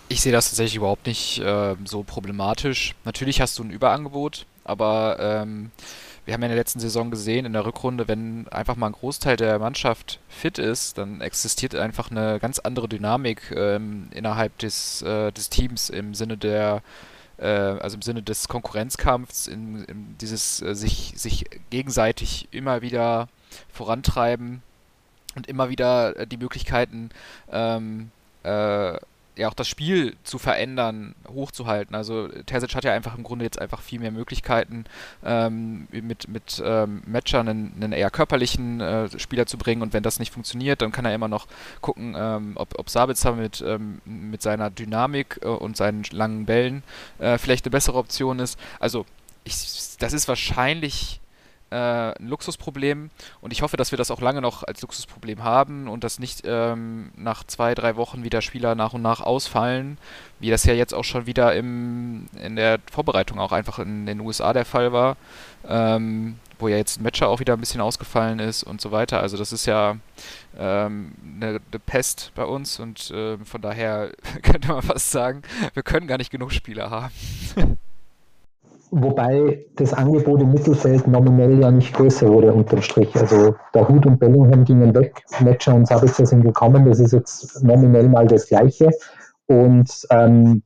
Ich 0.09 0.21
sehe 0.21 0.31
das 0.31 0.49
tatsächlich 0.49 0.75
überhaupt 0.75 1.07
nicht 1.07 1.39
äh, 1.39 1.75
so 1.85 2.03
problematisch. 2.03 2.95
Natürlich 3.05 3.41
hast 3.41 3.57
du 3.57 3.63
ein 3.63 3.71
Überangebot, 3.71 4.45
aber 4.65 5.17
ähm, 5.19 5.71
wir 6.25 6.33
haben 6.33 6.41
ja 6.41 6.47
in 6.47 6.51
der 6.51 6.59
letzten 6.59 6.79
Saison 6.79 7.09
gesehen, 7.09 7.45
in 7.45 7.53
der 7.53 7.65
Rückrunde, 7.65 8.07
wenn 8.07 8.47
einfach 8.49 8.75
mal 8.75 8.87
ein 8.87 8.91
Großteil 8.91 9.37
der 9.37 9.57
Mannschaft 9.57 10.19
fit 10.29 10.59
ist, 10.59 10.97
dann 10.97 11.21
existiert 11.21 11.75
einfach 11.75 12.11
eine 12.11 12.39
ganz 12.39 12.59
andere 12.59 12.87
Dynamik 12.87 13.51
ähm, 13.55 14.09
innerhalb 14.11 14.57
des, 14.59 15.01
äh, 15.01 15.31
des 15.31 15.49
Teams 15.49 15.89
im 15.89 16.13
Sinne 16.13 16.37
der 16.37 16.83
äh, 17.41 17.45
also 17.45 17.95
im 17.95 18.01
Sinne 18.01 18.21
des 18.21 18.47
Konkurrenzkampfs, 18.47 19.47
in, 19.47 19.83
in 19.85 20.17
dieses 20.19 20.61
äh, 20.61 20.75
sich, 20.75 21.13
sich 21.15 21.45
gegenseitig 21.69 22.47
immer 22.51 22.81
wieder 22.81 23.27
vorantreiben 23.73 24.61
und 25.35 25.47
immer 25.47 25.69
wieder 25.69 26.15
äh, 26.17 26.27
die 26.27 26.37
Möglichkeiten 26.37 27.09
ähm, 27.51 28.11
äh, 28.43 28.97
ja 29.37 29.47
auch 29.47 29.53
das 29.53 29.67
Spiel 29.67 30.15
zu 30.23 30.37
verändern, 30.37 31.15
hochzuhalten. 31.27 31.95
Also 31.95 32.27
Terzic 32.27 32.75
hat 32.75 32.83
ja 32.83 32.93
einfach 32.93 33.17
im 33.17 33.23
Grunde 33.23 33.45
jetzt 33.45 33.59
einfach 33.59 33.81
viel 33.81 33.99
mehr 33.99 34.11
Möglichkeiten, 34.11 34.85
ähm, 35.23 35.87
mit, 35.91 36.27
mit 36.27 36.61
ähm, 36.63 37.01
Matcher 37.05 37.39
einen, 37.39 37.73
einen, 37.75 37.93
eher 37.93 38.11
körperlichen 38.11 38.81
äh, 38.81 39.19
Spieler 39.19 39.45
zu 39.45 39.57
bringen 39.57 39.81
und 39.81 39.93
wenn 39.93 40.03
das 40.03 40.19
nicht 40.19 40.33
funktioniert, 40.33 40.81
dann 40.81 40.91
kann 40.91 41.05
er 41.05 41.15
immer 41.15 41.27
noch 41.27 41.47
gucken, 41.81 42.15
ähm, 42.17 42.53
ob, 42.55 42.77
ob 42.77 42.89
Sabitzer 42.89 43.33
mit, 43.33 43.63
ähm, 43.65 44.01
mit 44.05 44.41
seiner 44.41 44.69
Dynamik 44.69 45.39
äh, 45.41 45.47
und 45.47 45.77
seinen 45.77 46.03
langen 46.11 46.45
Bällen 46.45 46.83
äh, 47.19 47.37
vielleicht 47.37 47.65
eine 47.65 47.71
bessere 47.71 47.97
Option 47.97 48.39
ist. 48.39 48.59
Also 48.79 49.05
ich, 49.43 49.55
das 49.99 50.13
ist 50.13 50.27
wahrscheinlich 50.27 51.21
äh, 51.71 51.75
ein 51.75 52.27
Luxusproblem 52.27 53.09
und 53.41 53.53
ich 53.53 53.61
hoffe, 53.61 53.77
dass 53.77 53.91
wir 53.91 53.97
das 53.97 54.11
auch 54.11 54.21
lange 54.21 54.41
noch 54.41 54.63
als 54.63 54.81
Luxusproblem 54.81 55.43
haben 55.43 55.87
und 55.87 56.03
dass 56.03 56.19
nicht 56.19 56.43
ähm, 56.45 57.11
nach 57.15 57.43
zwei, 57.43 57.73
drei 57.73 57.95
Wochen 57.95 58.23
wieder 58.23 58.41
Spieler 58.41 58.75
nach 58.75 58.93
und 58.93 59.01
nach 59.01 59.21
ausfallen, 59.21 59.97
wie 60.39 60.49
das 60.49 60.65
ja 60.65 60.73
jetzt 60.73 60.93
auch 60.93 61.03
schon 61.03 61.25
wieder 61.25 61.55
im, 61.55 62.27
in 62.41 62.55
der 62.55 62.79
Vorbereitung 62.91 63.39
auch 63.39 63.51
einfach 63.51 63.79
in 63.79 64.05
den 64.05 64.19
USA 64.19 64.53
der 64.53 64.65
Fall 64.65 64.91
war, 64.91 65.17
ähm, 65.67 66.37
wo 66.59 66.67
ja 66.67 66.77
jetzt 66.77 67.01
Matcher 67.01 67.27
auch 67.27 67.39
wieder 67.39 67.53
ein 67.53 67.59
bisschen 67.59 67.81
ausgefallen 67.81 68.39
ist 68.39 68.63
und 68.63 68.81
so 68.81 68.91
weiter. 68.91 69.21
Also 69.21 69.37
das 69.37 69.51
ist 69.51 69.65
ja 69.65 69.97
ähm, 70.57 71.13
eine, 71.35 71.47
eine, 71.47 71.79
Pest 71.85 72.31
bei 72.35 72.45
uns 72.45 72.79
und 72.79 73.11
äh, 73.11 73.37
von 73.37 73.61
daher 73.61 74.11
könnte 74.41 74.67
man 74.69 74.81
fast 74.81 75.11
sagen, 75.11 75.41
wir 75.73 75.83
können 75.83 76.07
gar 76.07 76.17
nicht 76.17 76.31
genug 76.31 76.51
Spieler 76.51 76.89
haben. 76.89 77.11
Wobei 78.93 79.65
das 79.77 79.93
Angebot 79.93 80.41
im 80.41 80.51
Mittelfeld 80.51 81.07
nominell 81.07 81.61
ja 81.61 81.71
nicht 81.71 81.93
größer 81.93 82.27
wurde 82.27 82.51
unterm 82.51 82.81
Strich. 82.81 83.15
Also 83.15 83.55
der 83.73 83.87
Hut 83.87 84.05
und 84.05 84.19
Bellingham 84.19 84.65
gingen 84.65 84.93
weg, 84.93 85.23
Matcher 85.39 85.73
und 85.73 85.87
Sabitzer 85.87 86.25
sind 86.25 86.43
gekommen. 86.43 86.85
Das 86.85 86.99
ist 86.99 87.13
jetzt 87.13 87.63
nominell 87.63 88.09
mal 88.09 88.27
das 88.27 88.47
Gleiche. 88.47 88.91
Und 89.47 89.89
ähm, 90.09 90.63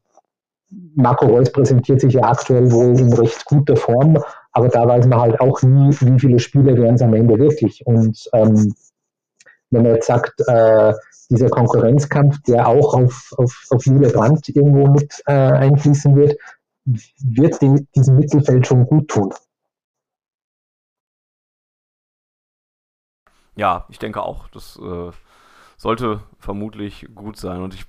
Marco 0.96 1.28
Reus 1.28 1.52
präsentiert 1.52 2.02
sich 2.02 2.14
ja 2.14 2.24
aktuell 2.24 2.72
wohl 2.72 3.00
in 3.00 3.14
recht 3.14 3.46
guter 3.46 3.76
Form, 3.76 4.18
aber 4.52 4.70
da 4.70 4.88
weiß 4.88 5.06
man 5.08 5.20
halt 5.20 5.40
auch 5.40 5.62
nie, 5.62 5.96
wie 6.00 6.20
viele 6.20 6.40
Spiele 6.40 6.76
werden 6.78 6.96
es 6.96 7.02
am 7.04 7.14
Ende 7.14 7.38
wirklich. 7.38 7.86
Und 7.86 8.28
ähm, 8.34 8.74
wenn 9.70 9.84
man 9.84 9.96
jetzt 9.96 10.08
sagt, 10.08 10.42
äh, 10.48 10.94
dieser 11.30 11.50
Konkurrenzkampf, 11.50 12.42
der 12.48 12.68
auch 12.68 12.94
auf, 12.96 13.34
auf, 13.38 13.68
auf 13.70 13.86
Jule 13.86 14.10
Brandt 14.10 14.50
irgendwo 14.50 14.88
mit 14.88 15.22
äh, 15.28 15.34
einfließen 15.34 16.16
wird, 16.16 16.38
wird 16.86 17.62
dem, 17.62 17.88
diesem 17.96 18.18
Mittelfeld 18.18 18.68
schon 18.68 18.86
gut 18.86 19.10
tun. 19.10 19.34
Ja, 23.56 23.86
ich 23.90 24.00
denke 24.00 24.22
auch. 24.22 24.48
Das 24.50 24.78
äh, 24.78 25.12
sollte 25.78 26.22
vermutlich 26.40 27.08
gut 27.16 27.38
sein. 27.38 27.62
Und 27.62 27.74
ich, 27.74 27.86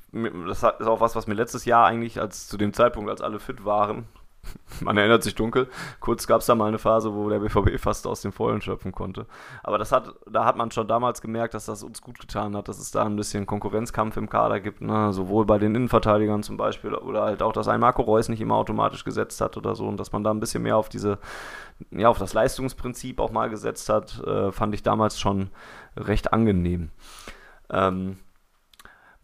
das 0.47 0.63
ist 0.63 0.87
auch 0.87 1.01
was, 1.01 1.17
was 1.17 1.27
mir 1.27 1.35
letztes 1.35 1.65
Jahr 1.65 1.87
eigentlich, 1.87 2.21
als 2.21 2.49
zu 2.49 2.57
dem 2.57 2.73
Zeitpunkt, 2.73 3.11
als 3.11 3.21
alle 3.21 3.41
fit 3.41 3.65
waren, 3.65 4.07
man 4.81 4.97
erinnert 4.97 5.23
sich 5.23 5.35
dunkel. 5.35 5.69
Kurz 6.01 6.27
gab 6.27 6.41
es 6.41 6.47
da 6.47 6.55
mal 6.55 6.69
eine 6.69 6.79
Phase, 6.79 7.15
wo 7.15 7.29
der 7.29 7.39
BVB 7.39 7.79
fast 7.79 8.07
aus 8.07 8.21
dem 8.21 8.33
Vollen 8.33 8.61
schöpfen 8.61 8.93
konnte. 8.93 9.27
Aber 9.63 9.79
das 9.79 9.93
hat, 9.93 10.15
da 10.31 10.45
hat 10.45 10.57
man 10.57 10.71
schon 10.71 10.89
damals 10.89 11.21
gemerkt, 11.21 11.55
dass 11.55 11.67
das 11.67 11.83
uns 11.83 12.03
gut 12.03 12.19
getan 12.19 12.57
hat, 12.57 12.69
dass 12.69 12.79
es 12.79 12.91
da 12.91 13.05
ein 13.05 13.17
bisschen 13.17 13.47
Konkurrenzkampf 13.47 14.17
im 14.17 14.29
Kader 14.29 14.61
gibt, 14.61 14.81
ne? 14.81 15.13
sowohl 15.13 15.47
bei 15.47 15.59
den 15.59 15.75
Innenverteidigern 15.75 16.43
zum 16.43 16.57
Beispiel 16.57 16.95
oder 16.95 17.23
halt 17.23 17.43
auch, 17.43 17.53
dass 17.53 17.69
ein 17.69 17.81
Marco 17.81 18.03
Reus 18.03 18.29
nicht 18.29 18.41
immer 18.41 18.57
automatisch 18.57 19.05
gesetzt 19.05 19.41
hat 19.41 19.57
oder 19.57 19.75
so 19.75 19.87
und 19.87 19.99
dass 19.99 20.13
man 20.13 20.25
da 20.25 20.31
ein 20.31 20.41
bisschen 20.41 20.63
mehr 20.63 20.77
auf 20.77 20.89
diese, 20.89 21.19
ja, 21.91 22.09
auf 22.09 22.19
das 22.19 22.35
Leistungsprinzip 22.35 23.21
auch 23.21 23.31
mal 23.31 23.51
gesetzt 23.51 23.89
hat, 23.89 24.23
äh, 24.27 24.53
fand 24.53 24.75
ich 24.75 24.83
damals 24.83 25.19
schon 25.21 25.51
recht 25.97 26.33
angenehm. 26.33 26.91
Ähm, 27.71 28.19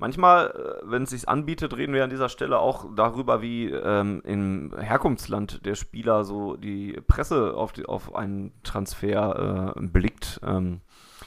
Manchmal, 0.02 0.48
äh, 0.48 0.90
wenn 0.90 1.04
es 1.04 1.10
sich 1.10 1.28
anbietet, 1.28 1.76
reden 1.76 1.94
wir 1.94 2.02
an 2.02 2.10
dieser 2.10 2.28
Stelle 2.28 2.58
auch 2.58 2.86
darüber, 2.96 3.40
wie 3.40 3.70
ähm, 3.70 4.20
im 4.24 4.74
Herkunftsland 4.76 5.64
der 5.64 5.76
Spieler 5.76 6.24
so 6.24 6.56
die 6.56 7.00
Presse 7.06 7.54
auf, 7.54 7.70
die, 7.70 7.86
auf 7.86 8.12
einen 8.12 8.50
Transfer 8.64 9.76
äh, 9.76 9.80
blickt. 9.80 10.40
Ähm, 10.44 10.80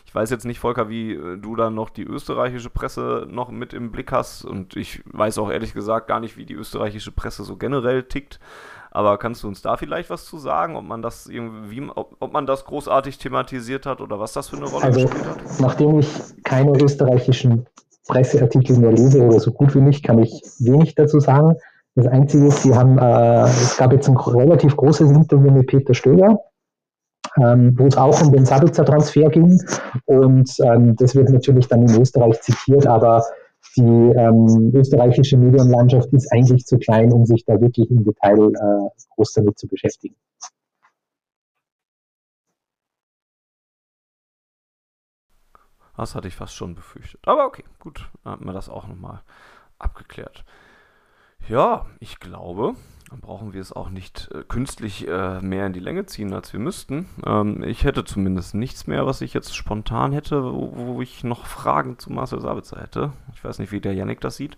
ich 0.06 0.14
weiß 0.14 0.30
jetzt 0.30 0.44
nicht, 0.44 0.60
Volker, 0.60 0.90
wie 0.90 1.14
äh, 1.14 1.38
du 1.38 1.56
da 1.56 1.70
noch 1.70 1.90
die 1.90 2.04
österreichische 2.04 2.70
Presse 2.70 3.26
noch 3.30 3.50
mit 3.50 3.72
im 3.72 3.94
Blick 3.94 4.12
hast 4.12 4.44
und 4.44 4.76
ich 4.76 5.02
weiß 5.06 5.38
auch 5.38 5.50
ehrlich 5.50 5.74
gesagt 5.74 6.10
gar 6.10 6.20
nicht, 6.20 6.36
wie 6.36 6.46
die 6.46 6.56
österreichische 6.56 7.14
Presse 7.14 7.46
so 7.46 7.56
generell 7.56 8.04
tickt. 8.04 8.42
Aber 8.92 9.18
kannst 9.18 9.44
du 9.44 9.48
uns 9.48 9.62
da 9.62 9.78
vielleicht 9.78 10.10
was 10.10 10.26
zu 10.26 10.38
sagen, 10.38 10.76
ob 10.76 10.84
man 10.84 11.02
das 11.02 11.28
irgendwie, 11.28 11.82
ob, 11.96 12.18
ob 12.20 12.34
man 12.34 12.46
das 12.46 12.66
großartig 12.66 13.20
thematisiert 13.20 13.86
hat 13.86 14.02
oder 14.02 14.20
was 14.20 14.34
das 14.34 14.50
für 14.50 14.58
eine 14.58 14.66
Rolle 14.66 14.84
also, 14.84 15.02
gespielt 15.02 15.26
hat? 15.26 15.38
Nachdem 15.62 16.00
ich 16.00 16.10
keine 16.44 16.78
österreichischen 16.82 17.68
Presseartikel 18.08 18.78
mehr 18.78 18.91
lese 18.91 19.24
oder 19.24 19.39
so 19.39 19.52
gut 19.52 19.76
wie 19.76 19.82
nicht, 19.82 20.04
kann 20.04 20.20
ich 20.20 20.41
wenig 20.60 20.96
dazu 20.96 21.20
sagen. 21.20 21.56
Das 21.96 22.08
Einzige 22.08 22.48
ist, 22.48 22.63
sie 22.63 22.76
haben, 22.76 22.98
äh, 22.98 23.44
es 23.44 23.78
gab 23.78 23.94
jetzt 23.94 24.10
ein 24.10 24.18
relativ 24.18 24.76
großes 24.76 25.10
Interview 25.12 25.52
mit 25.52 25.68
Peter 25.68 25.94
Stöger, 25.94 26.39
ähm, 27.41 27.74
wo 27.78 27.86
es 27.86 27.98
auch 27.98 28.22
um 28.22 28.34
den 28.34 28.46
Sabitzer-Transfer 28.46 29.30
ging. 29.30 29.62
Und 30.06 30.52
ähm, 30.63 30.96
das 30.98 31.15
wird 31.15 31.30
natürlich 31.30 31.68
dann 31.68 31.88
in 31.88 32.02
Österreich 32.02 32.41
zitiert, 32.41 32.86
aber 32.86 33.24
die 33.78 33.82
ähm, 33.82 34.72
österreichische 34.74 35.38
Medienlandschaft 35.38 36.12
ist 36.13 36.32
eigentlich 36.32 36.65
zu 36.65 36.78
klein, 36.78 37.12
um 37.12 37.26
sich 37.26 37.46
da 37.46 37.60
wirklich 37.60 37.89
im 37.89 38.04
Detail 38.04 38.39
äh, 38.39 38.89
groß 39.15 39.34
damit 39.34 39.58
zu 39.58 39.68
beschäftigen. 39.68 40.15
Das 45.98 46.16
hatte 46.16 46.28
ich 46.28 46.36
fast 46.36 46.56
schon 46.56 46.76
befürchtet. 46.76 47.22
Aber 47.28 47.46
okay, 47.46 47.64
gut, 47.80 48.10
dann 48.24 48.34
haben 48.34 48.46
wir 48.46 48.54
das 48.54 48.70
auch 48.70 48.88
nochmal 48.88 49.22
abgeklärt. 49.80 50.44
Ja, 51.48 51.86
ich 52.00 52.20
glaube, 52.20 52.76
dann 53.10 53.20
brauchen 53.20 53.54
wir 53.54 53.62
es 53.62 53.72
auch 53.72 53.90
nicht 53.90 54.30
äh, 54.34 54.44
künstlich 54.48 55.08
äh, 55.08 55.40
mehr 55.42 55.68
in 55.68 55.74
die 55.74 55.80
Länge 55.80 56.06
ziehen, 56.06 56.34
als 56.34 56.54
wir 56.54 56.60
müssten. 56.60 57.08
Ähm, 57.26 57.64
ich 57.64 57.84
hätte 57.84 58.04
zumindest 58.04 58.56
nichts 58.56 58.88
mehr, 58.88 59.06
was 59.06 59.22
ich 59.22 59.34
jetzt 59.34 59.56
spontan 59.56 60.12
hätte, 60.12 60.44
wo, 60.44 60.72
wo, 60.76 61.02
ich 61.02 61.24
noch 61.24 61.46
Fragen 61.46 62.00
zu 62.00 62.12
Marcel 62.12 62.42
Sabitzer 62.42 62.82
hätte. 62.82 63.14
Ich 63.36 63.44
weiß 63.44 63.60
nicht, 63.60 63.72
wie 63.72 63.80
der 63.80 63.94
Yannick 63.94 64.22
das 64.22 64.38
sieht. 64.38 64.58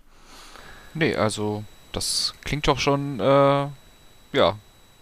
Nee, 0.94 1.14
also 1.14 1.64
das 1.92 2.34
klingt 2.44 2.66
doch 2.68 2.78
schon, 2.78 3.20
äh, 3.20 3.68
ja, 4.32 4.56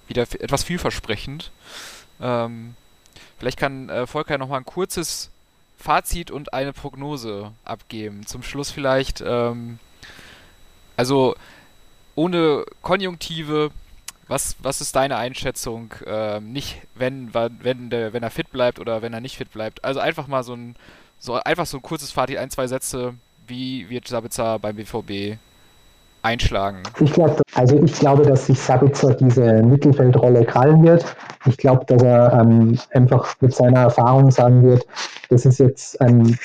wieder 0.09 0.23
etwas 0.23 0.65
vielversprechend. 0.65 1.53
Ähm, 2.21 2.75
vielleicht 3.39 3.59
kann 3.59 3.89
äh, 3.89 4.07
Volker 4.07 4.39
noch 4.39 4.49
mal 4.49 4.59
ein 4.59 4.65
kurzes 4.65 5.31
Fazit 5.77 6.31
und 6.31 6.53
eine 6.53 6.73
Prognose 6.73 7.53
abgeben. 7.65 8.27
Zum 8.27 8.43
Schluss 8.43 8.71
vielleicht, 8.71 9.23
ähm, 9.25 9.79
also 10.97 11.35
ohne 12.15 12.65
Konjunktive, 12.83 13.71
was, 14.29 14.57
was 14.61 14.81
ist 14.81 14.97
deine 14.97 15.17
Einschätzung? 15.17 15.95
Ähm, 16.07 16.53
nicht, 16.53 16.83
wenn, 16.95 17.33
wenn, 17.35 17.91
der, 17.91 18.13
wenn 18.13 18.23
er 18.23 18.31
fit 18.31 18.51
bleibt 18.51 18.81
oder 18.81 19.03
wenn 19.03 19.13
er 19.13 19.21
nicht 19.21 19.37
fit 19.37 19.53
bleibt. 19.53 19.85
Also 19.85 20.01
einfach 20.01 20.27
mal 20.27 20.43
so 20.43 20.55
ein, 20.55 20.77
so 21.19 21.35
einfach 21.35 21.67
so 21.67 21.79
ein 21.79 21.83
kurzes 21.83 22.11
Fazit, 22.11 22.39
ein, 22.39 22.51
zwei 22.51 22.67
Sätze. 22.67 23.15
Wie 23.47 23.89
wird 23.89 24.09
Sabitzer 24.09 24.59
beim 24.59 24.77
BVB 24.77 25.39
einschlagen? 26.27 26.83
Ich 27.01 27.13
glaube, 27.13 27.43
also 27.55 27.77
ich 27.83 27.93
glaube, 27.95 28.23
dass 28.23 28.47
sich 28.47 28.61
Sabitzer 28.61 29.15
diese 29.15 29.63
Mittelfeldrolle 29.63 30.45
krallen 30.45 30.83
wird. 30.83 31.17
Ich 31.47 31.57
glaube, 31.57 31.85
dass 31.87 32.03
er 32.03 32.33
ähm, 32.33 32.79
einfach 32.93 33.35
mit 33.41 33.55
seiner 33.55 33.81
Erfahrung 33.81 34.31
sagen 34.31 34.63
wird, 34.65 34.87
das 35.31 35.47
ist 35.47 35.59
jetzt 35.59 35.97
ähm, 36.01 36.37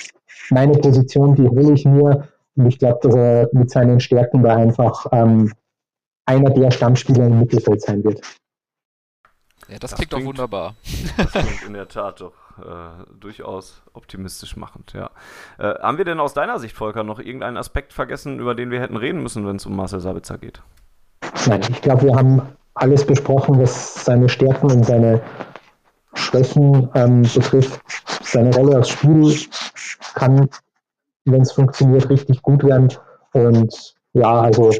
meine 0.50 0.74
Position, 0.74 1.36
die 1.36 1.48
hole 1.48 1.74
ich 1.74 1.86
mir. 1.86 2.28
Und 2.56 2.66
ich 2.68 2.80
glaube, 2.80 3.00
dass 3.02 3.16
er 3.16 3.50
mit 3.54 3.72
seinen 3.72 4.00
Stärken 4.00 4.44
da 4.44 4.56
einfach 4.56 5.08
ähm, 5.12 5.52
einer 6.26 6.50
der 6.52 6.72
Stammspieler 6.72 7.28
im 7.28 7.40
Mittelfeld 7.40 7.82
sein 7.82 8.04
wird. 8.04 8.22
Ja, 9.68 9.80
das, 9.80 9.92
das 9.92 9.96
klingt 9.96 10.14
doch 10.14 10.24
wunderbar. 10.24 10.76
Das 11.18 11.32
klingt 11.32 11.64
in 11.66 11.74
der 11.74 11.88
Tat 11.88 12.22
doch 12.22 12.34
äh, 12.62 13.14
durchaus 13.20 13.82
optimistisch 13.94 14.56
machend, 14.56 14.94
ja. 14.94 15.10
Äh, 15.58 15.80
haben 15.80 15.98
wir 15.98 16.06
denn 16.06 16.20
aus 16.20 16.34
deiner 16.34 16.60
Sicht, 16.60 16.76
Volker, 16.76 17.04
noch 17.04 17.20
irgendeinen 17.20 17.58
Aspekt 17.58 17.94
vergessen, 17.94 18.40
über 18.40 18.56
den 18.56 18.72
wir 18.72 18.80
hätten 18.80 18.98
reden 18.98 19.22
müssen, 19.22 19.46
wenn 19.48 19.58
es 19.58 19.66
um 19.66 19.76
Marcel 19.76 20.00
Sabitzer 20.00 20.38
geht? 20.38 20.62
Nein, 21.48 21.62
ich 21.70 21.82
glaube, 21.82 22.04
wir 22.04 22.16
haben 22.16 22.42
alles 22.76 23.06
besprochen, 23.06 23.60
was 23.60 24.06
seine 24.06 24.30
Stärken 24.30 24.72
und 24.72 24.86
seine 24.86 25.22
Schwächen 26.14 26.90
ähm, 26.96 27.22
betrifft. 27.22 27.82
Seine 28.24 28.54
Rolle 28.56 28.78
als 28.78 28.90
Spiel 28.90 29.34
kann, 30.14 30.50
wenn 31.26 31.42
es 31.42 31.52
funktioniert, 31.52 32.10
richtig 32.10 32.42
gut 32.42 32.64
werden. 32.64 32.90
Und 33.34 33.96
ja, 34.14 34.42
also 34.42 34.72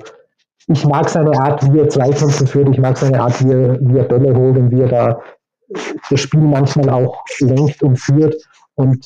ich 0.68 0.86
mag 0.86 1.10
seine 1.10 1.32
Art, 1.40 1.74
wie 1.74 1.80
er 1.80 1.90
Zweikämpfe 1.90 2.48
führt, 2.48 2.70
ich 2.70 2.80
mag 2.80 2.98
seine 2.98 3.22
Art, 3.22 3.44
wie 3.44 3.52
er, 3.52 3.80
wie 3.82 3.98
er 3.98 4.04
Bälle 4.04 4.36
holt 4.36 4.58
und 4.58 4.72
wie 4.72 4.82
er 4.82 4.88
da 4.88 5.22
das 6.10 6.20
Spiel 6.20 6.42
manchmal 6.42 6.90
auch 6.90 7.24
lenkt 7.40 7.84
und 7.84 7.98
führt. 7.98 8.36
Und 8.76 9.06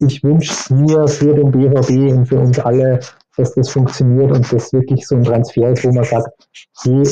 ich 0.00 0.22
wünsche 0.22 0.74
mir 0.74 1.06
für 1.08 1.34
den 1.34 1.50
BVB 1.50 2.16
und 2.16 2.26
für 2.26 2.40
uns 2.40 2.58
alle, 2.58 3.00
dass 3.36 3.54
das 3.54 3.70
funktioniert 3.70 4.32
und 4.32 4.52
das 4.52 4.72
wirklich 4.72 5.06
so 5.06 5.16
ein 5.16 5.24
Transfer 5.24 5.70
ist, 5.70 5.84
wo 5.84 5.92
man 5.92 6.04
sagt, 6.04 6.28
hey, 6.82 7.02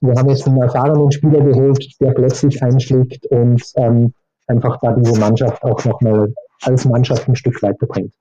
wir 0.00 0.14
haben 0.14 0.28
jetzt 0.28 0.46
einen 0.46 0.60
erfahrenen 0.60 1.10
Spieler 1.10 1.40
geholt, 1.40 1.84
der 2.00 2.12
plötzlich 2.12 2.62
einschlägt 2.62 3.26
und 3.26 3.62
ähm, 3.76 4.12
einfach 4.46 4.78
da 4.80 4.92
diese 4.92 5.18
Mannschaft 5.18 5.62
auch 5.62 5.84
nochmal 5.84 6.32
als 6.62 6.84
Mannschaft 6.84 7.28
ein 7.28 7.36
Stück 7.36 7.62
weiterbringt 7.62 8.12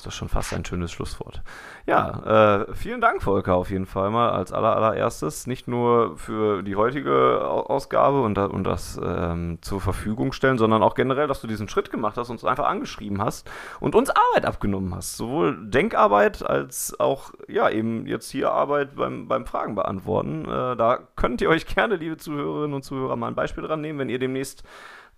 ist 0.00 0.06
doch 0.06 0.12
schon 0.12 0.30
fast 0.30 0.54
ein 0.54 0.64
schönes 0.64 0.90
Schlusswort. 0.92 1.42
Ja, 1.84 2.62
äh, 2.62 2.74
vielen 2.74 3.02
Dank, 3.02 3.22
Volker, 3.22 3.54
auf 3.54 3.70
jeden 3.70 3.84
Fall 3.84 4.10
mal 4.10 4.30
als 4.30 4.50
aller, 4.50 4.74
allererstes. 4.74 5.46
Nicht 5.46 5.68
nur 5.68 6.16
für 6.16 6.62
die 6.62 6.74
heutige 6.74 7.44
Ausgabe 7.44 8.22
und, 8.22 8.38
und 8.38 8.64
das 8.64 8.98
ähm, 9.02 9.58
zur 9.60 9.80
Verfügung 9.80 10.32
stellen, 10.32 10.56
sondern 10.56 10.82
auch 10.82 10.94
generell, 10.94 11.26
dass 11.26 11.42
du 11.42 11.46
diesen 11.46 11.68
Schritt 11.68 11.90
gemacht 11.90 12.16
hast, 12.16 12.30
uns 12.30 12.46
einfach 12.46 12.66
angeschrieben 12.66 13.22
hast 13.22 13.50
und 13.78 13.94
uns 13.94 14.08
Arbeit 14.08 14.46
abgenommen 14.46 14.94
hast. 14.94 15.18
Sowohl 15.18 15.68
Denkarbeit 15.68 16.42
als 16.42 16.98
auch, 16.98 17.32
ja, 17.46 17.68
eben 17.68 18.06
jetzt 18.06 18.30
hier 18.30 18.52
Arbeit 18.52 18.96
beim, 18.96 19.28
beim 19.28 19.44
Fragen 19.44 19.74
beantworten. 19.74 20.46
Äh, 20.46 20.76
da 20.76 20.98
könnt 21.14 21.42
ihr 21.42 21.50
euch 21.50 21.66
gerne, 21.66 21.96
liebe 21.96 22.16
Zuhörerinnen 22.16 22.74
und 22.74 22.84
Zuhörer, 22.84 23.16
mal 23.16 23.28
ein 23.28 23.34
Beispiel 23.34 23.64
dran 23.64 23.82
nehmen, 23.82 23.98
wenn 23.98 24.08
ihr 24.08 24.18
demnächst 24.18 24.64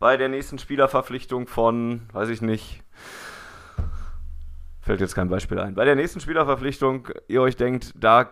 bei 0.00 0.16
der 0.16 0.28
nächsten 0.28 0.58
Spielerverpflichtung 0.58 1.46
von, 1.46 2.02
weiß 2.12 2.30
ich 2.30 2.42
nicht, 2.42 2.82
fällt 4.82 5.00
jetzt 5.00 5.14
kein 5.14 5.28
Beispiel 5.28 5.58
ein. 5.58 5.74
Bei 5.74 5.84
der 5.84 5.96
nächsten 5.96 6.20
Spielerverpflichtung, 6.20 7.08
ihr 7.28 7.40
euch 7.40 7.56
denkt, 7.56 7.94
da 7.98 8.30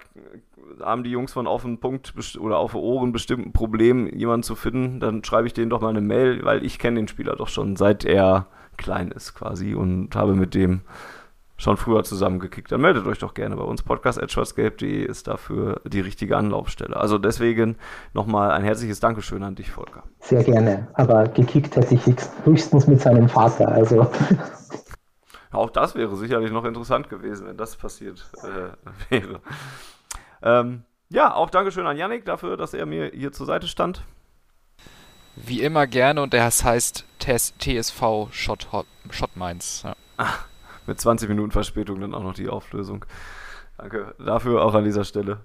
haben 0.81 1.05
die 1.05 1.11
Jungs 1.11 1.33
von 1.33 1.47
auf 1.47 1.63
den 1.63 1.79
Punkt 1.79 2.13
oder 2.39 2.59
auf 2.59 2.75
Ohren 2.75 3.13
bestimmt 3.13 3.47
ein 3.47 3.53
Problem, 3.53 4.07
jemanden 4.07 4.43
zu 4.43 4.55
finden, 4.55 5.01
dann 5.01 5.25
schreibe 5.25 5.47
ich 5.47 5.55
denen 5.55 5.71
doch 5.71 5.81
mal 5.81 5.89
eine 5.89 6.01
Mail, 6.01 6.45
weil 6.45 6.65
ich 6.65 6.79
kenne 6.79 6.97
den 6.97 7.09
Spieler 7.09 7.37
doch 7.37 7.49
schon, 7.49 7.77
seit 7.77 8.05
er 8.05 8.47
klein 8.77 9.11
ist 9.11 9.35
quasi 9.35 9.75
und 9.75 10.15
habe 10.17 10.35
mit 10.35 10.55
dem 10.55 10.83
schon 11.57 11.77
früher 11.77 12.03
zusammengekickt. 12.03 12.73
Dann 12.73 12.81
meldet 12.81 13.07
euch 13.07 13.19
doch 13.19 13.35
gerne 13.35 13.55
bei 13.57 13.63
uns. 13.63 13.83
Podcast.schwarzgelb.de 13.83 15.05
ist 15.05 15.29
dafür 15.29 15.83
die 15.87 16.01
richtige 16.01 16.37
Anlaufstelle. 16.37 16.97
Also 16.97 17.19
deswegen 17.19 17.77
nochmal 18.15 18.51
ein 18.53 18.65
herzliches 18.65 18.99
Dankeschön 18.99 19.43
an 19.43 19.57
dich, 19.57 19.71
Volker. 19.71 20.05
Sehr 20.21 20.43
gerne. 20.43 20.89
Aber 20.95 21.29
gekickt 21.29 21.77
hätte 21.77 21.95
ich 21.95 22.03
höchstens 22.45 22.87
mit 22.87 23.03
seinem 23.03 23.29
Vater. 23.29 23.69
Also 23.69 24.11
auch 25.53 25.71
das 25.71 25.95
wäre 25.95 26.17
sicherlich 26.17 26.51
noch 26.51 26.65
interessant 26.65 27.09
gewesen, 27.09 27.47
wenn 27.47 27.57
das 27.57 27.77
passiert 27.77 28.31
äh, 28.43 28.71
wäre. 29.11 29.41
Ähm, 30.43 30.85
ja, 31.09 31.35
auch 31.35 31.51
Dankeschön 31.51 31.87
an 31.87 31.97
Yannick 31.97 32.25
dafür, 32.25 32.57
dass 32.57 32.73
er 32.73 32.87
mir 32.87 33.11
hier 33.13 33.33
zur 33.33 33.47
Seite 33.47 33.67
stand. 33.67 34.05
Wie 35.37 35.63
immer 35.63 35.87
gerne 35.87 36.23
und 36.23 36.35
das 36.35 36.65
heißt 36.65 37.05
TSV 37.19 38.29
Shot, 38.31 38.69
Shot 39.11 39.37
Mainz. 39.37 39.83
Ja. 39.85 39.97
Ach, 40.17 40.47
mit 40.87 41.01
20 41.01 41.29
Minuten 41.29 41.51
Verspätung 41.51 42.01
dann 42.01 42.15
auch 42.15 42.23
noch 42.23 42.35
die 42.35 42.49
Auflösung. 42.49 43.05
Danke 43.79 44.15
dafür 44.19 44.65
auch 44.65 44.75
an 44.75 44.85
dieser 44.85 45.05
Stelle. 45.05 45.41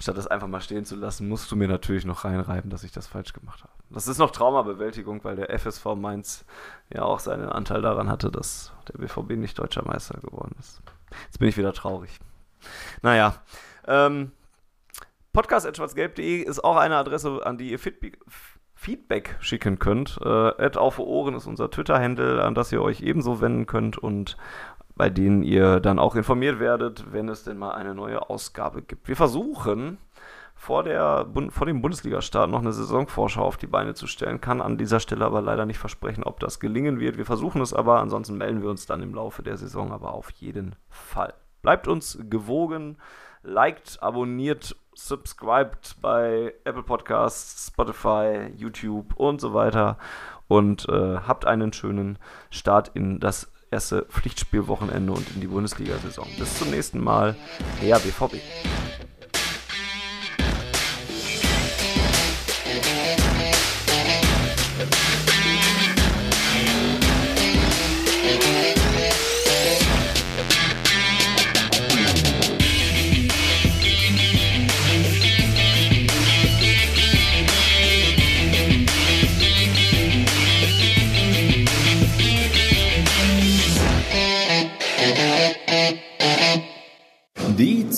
Statt 0.00 0.16
das 0.16 0.26
einfach 0.26 0.48
mal 0.48 0.62
stehen 0.62 0.86
zu 0.86 0.96
lassen, 0.96 1.28
musst 1.28 1.52
du 1.52 1.56
mir 1.56 1.68
natürlich 1.68 2.06
noch 2.06 2.24
reinreiben, 2.24 2.70
dass 2.70 2.84
ich 2.84 2.92
das 2.92 3.06
falsch 3.06 3.34
gemacht 3.34 3.62
habe. 3.62 3.72
Das 3.90 4.08
ist 4.08 4.16
noch 4.16 4.30
Traumabewältigung, 4.30 5.22
weil 5.24 5.36
der 5.36 5.50
FSV 5.58 5.84
Mainz 5.94 6.46
ja 6.92 7.02
auch 7.02 7.20
seinen 7.20 7.50
Anteil 7.50 7.82
daran 7.82 8.08
hatte, 8.08 8.30
dass 8.30 8.72
der 8.88 8.98
BVB 8.98 9.32
nicht 9.32 9.58
deutscher 9.58 9.84
Meister 9.84 10.18
geworden 10.18 10.56
ist. 10.58 10.80
Jetzt 11.26 11.38
bin 11.38 11.48
ich 11.48 11.58
wieder 11.58 11.74
traurig. 11.74 12.18
Naja, 13.02 13.34
ähm, 13.86 14.32
podcast.schwarzgelb.de 15.34 16.42
ist 16.42 16.64
auch 16.64 16.76
eine 16.76 16.96
Adresse, 16.96 17.44
an 17.44 17.58
die 17.58 17.70
ihr 17.70 17.78
Feedback 17.78 19.36
schicken 19.40 19.78
könnt. 19.78 20.18
Äh, 20.24 20.70
auf 20.76 20.98
Ohren 20.98 21.34
ist 21.34 21.46
unser 21.46 21.70
Twitter-Handle, 21.70 22.42
an 22.42 22.54
das 22.54 22.72
ihr 22.72 22.80
euch 22.80 23.02
ebenso 23.02 23.42
wenden 23.42 23.66
könnt 23.66 23.98
und 23.98 24.38
bei 25.00 25.08
denen 25.08 25.42
ihr 25.42 25.80
dann 25.80 25.98
auch 25.98 26.14
informiert 26.14 26.60
werdet, 26.60 27.10
wenn 27.10 27.30
es 27.30 27.42
denn 27.42 27.56
mal 27.56 27.70
eine 27.70 27.94
neue 27.94 28.28
Ausgabe 28.28 28.82
gibt. 28.82 29.08
Wir 29.08 29.16
versuchen 29.16 29.96
vor, 30.54 30.82
der, 30.82 31.26
vor 31.48 31.64
dem 31.66 31.80
Bundesliga-Start 31.80 32.50
noch 32.50 32.60
eine 32.60 32.74
Saisonvorschau 32.74 33.42
auf 33.42 33.56
die 33.56 33.66
Beine 33.66 33.94
zu 33.94 34.06
stellen, 34.06 34.42
kann 34.42 34.60
an 34.60 34.76
dieser 34.76 35.00
Stelle 35.00 35.24
aber 35.24 35.40
leider 35.40 35.64
nicht 35.64 35.78
versprechen, 35.78 36.22
ob 36.22 36.38
das 36.38 36.60
gelingen 36.60 37.00
wird. 37.00 37.16
Wir 37.16 37.24
versuchen 37.24 37.62
es 37.62 37.72
aber, 37.72 37.98
ansonsten 37.98 38.36
melden 38.36 38.60
wir 38.60 38.68
uns 38.68 38.84
dann 38.84 39.02
im 39.02 39.14
Laufe 39.14 39.42
der 39.42 39.56
Saison 39.56 39.90
aber 39.90 40.12
auf 40.12 40.32
jeden 40.32 40.76
Fall. 40.90 41.32
Bleibt 41.62 41.88
uns 41.88 42.18
gewogen, 42.28 42.98
liked, 43.42 44.02
abonniert, 44.02 44.76
subscribed 44.92 45.96
bei 46.02 46.52
Apple 46.64 46.82
Podcasts, 46.82 47.68
Spotify, 47.68 48.52
YouTube 48.54 49.14
und 49.16 49.40
so 49.40 49.54
weiter 49.54 49.96
und 50.46 50.86
äh, 50.90 51.20
habt 51.26 51.46
einen 51.46 51.72
schönen 51.72 52.18
Start 52.50 52.90
in 52.92 53.18
das 53.18 53.50
erste 53.70 54.06
Pflichtspielwochenende 54.10 55.12
und 55.12 55.26
in 55.34 55.40
die 55.40 55.46
Bundesliga-Saison. 55.46 56.26
Bis 56.38 56.58
zum 56.58 56.70
nächsten 56.70 57.00
Mal, 57.00 57.36
der 57.82 57.98
BVB. 57.98 58.36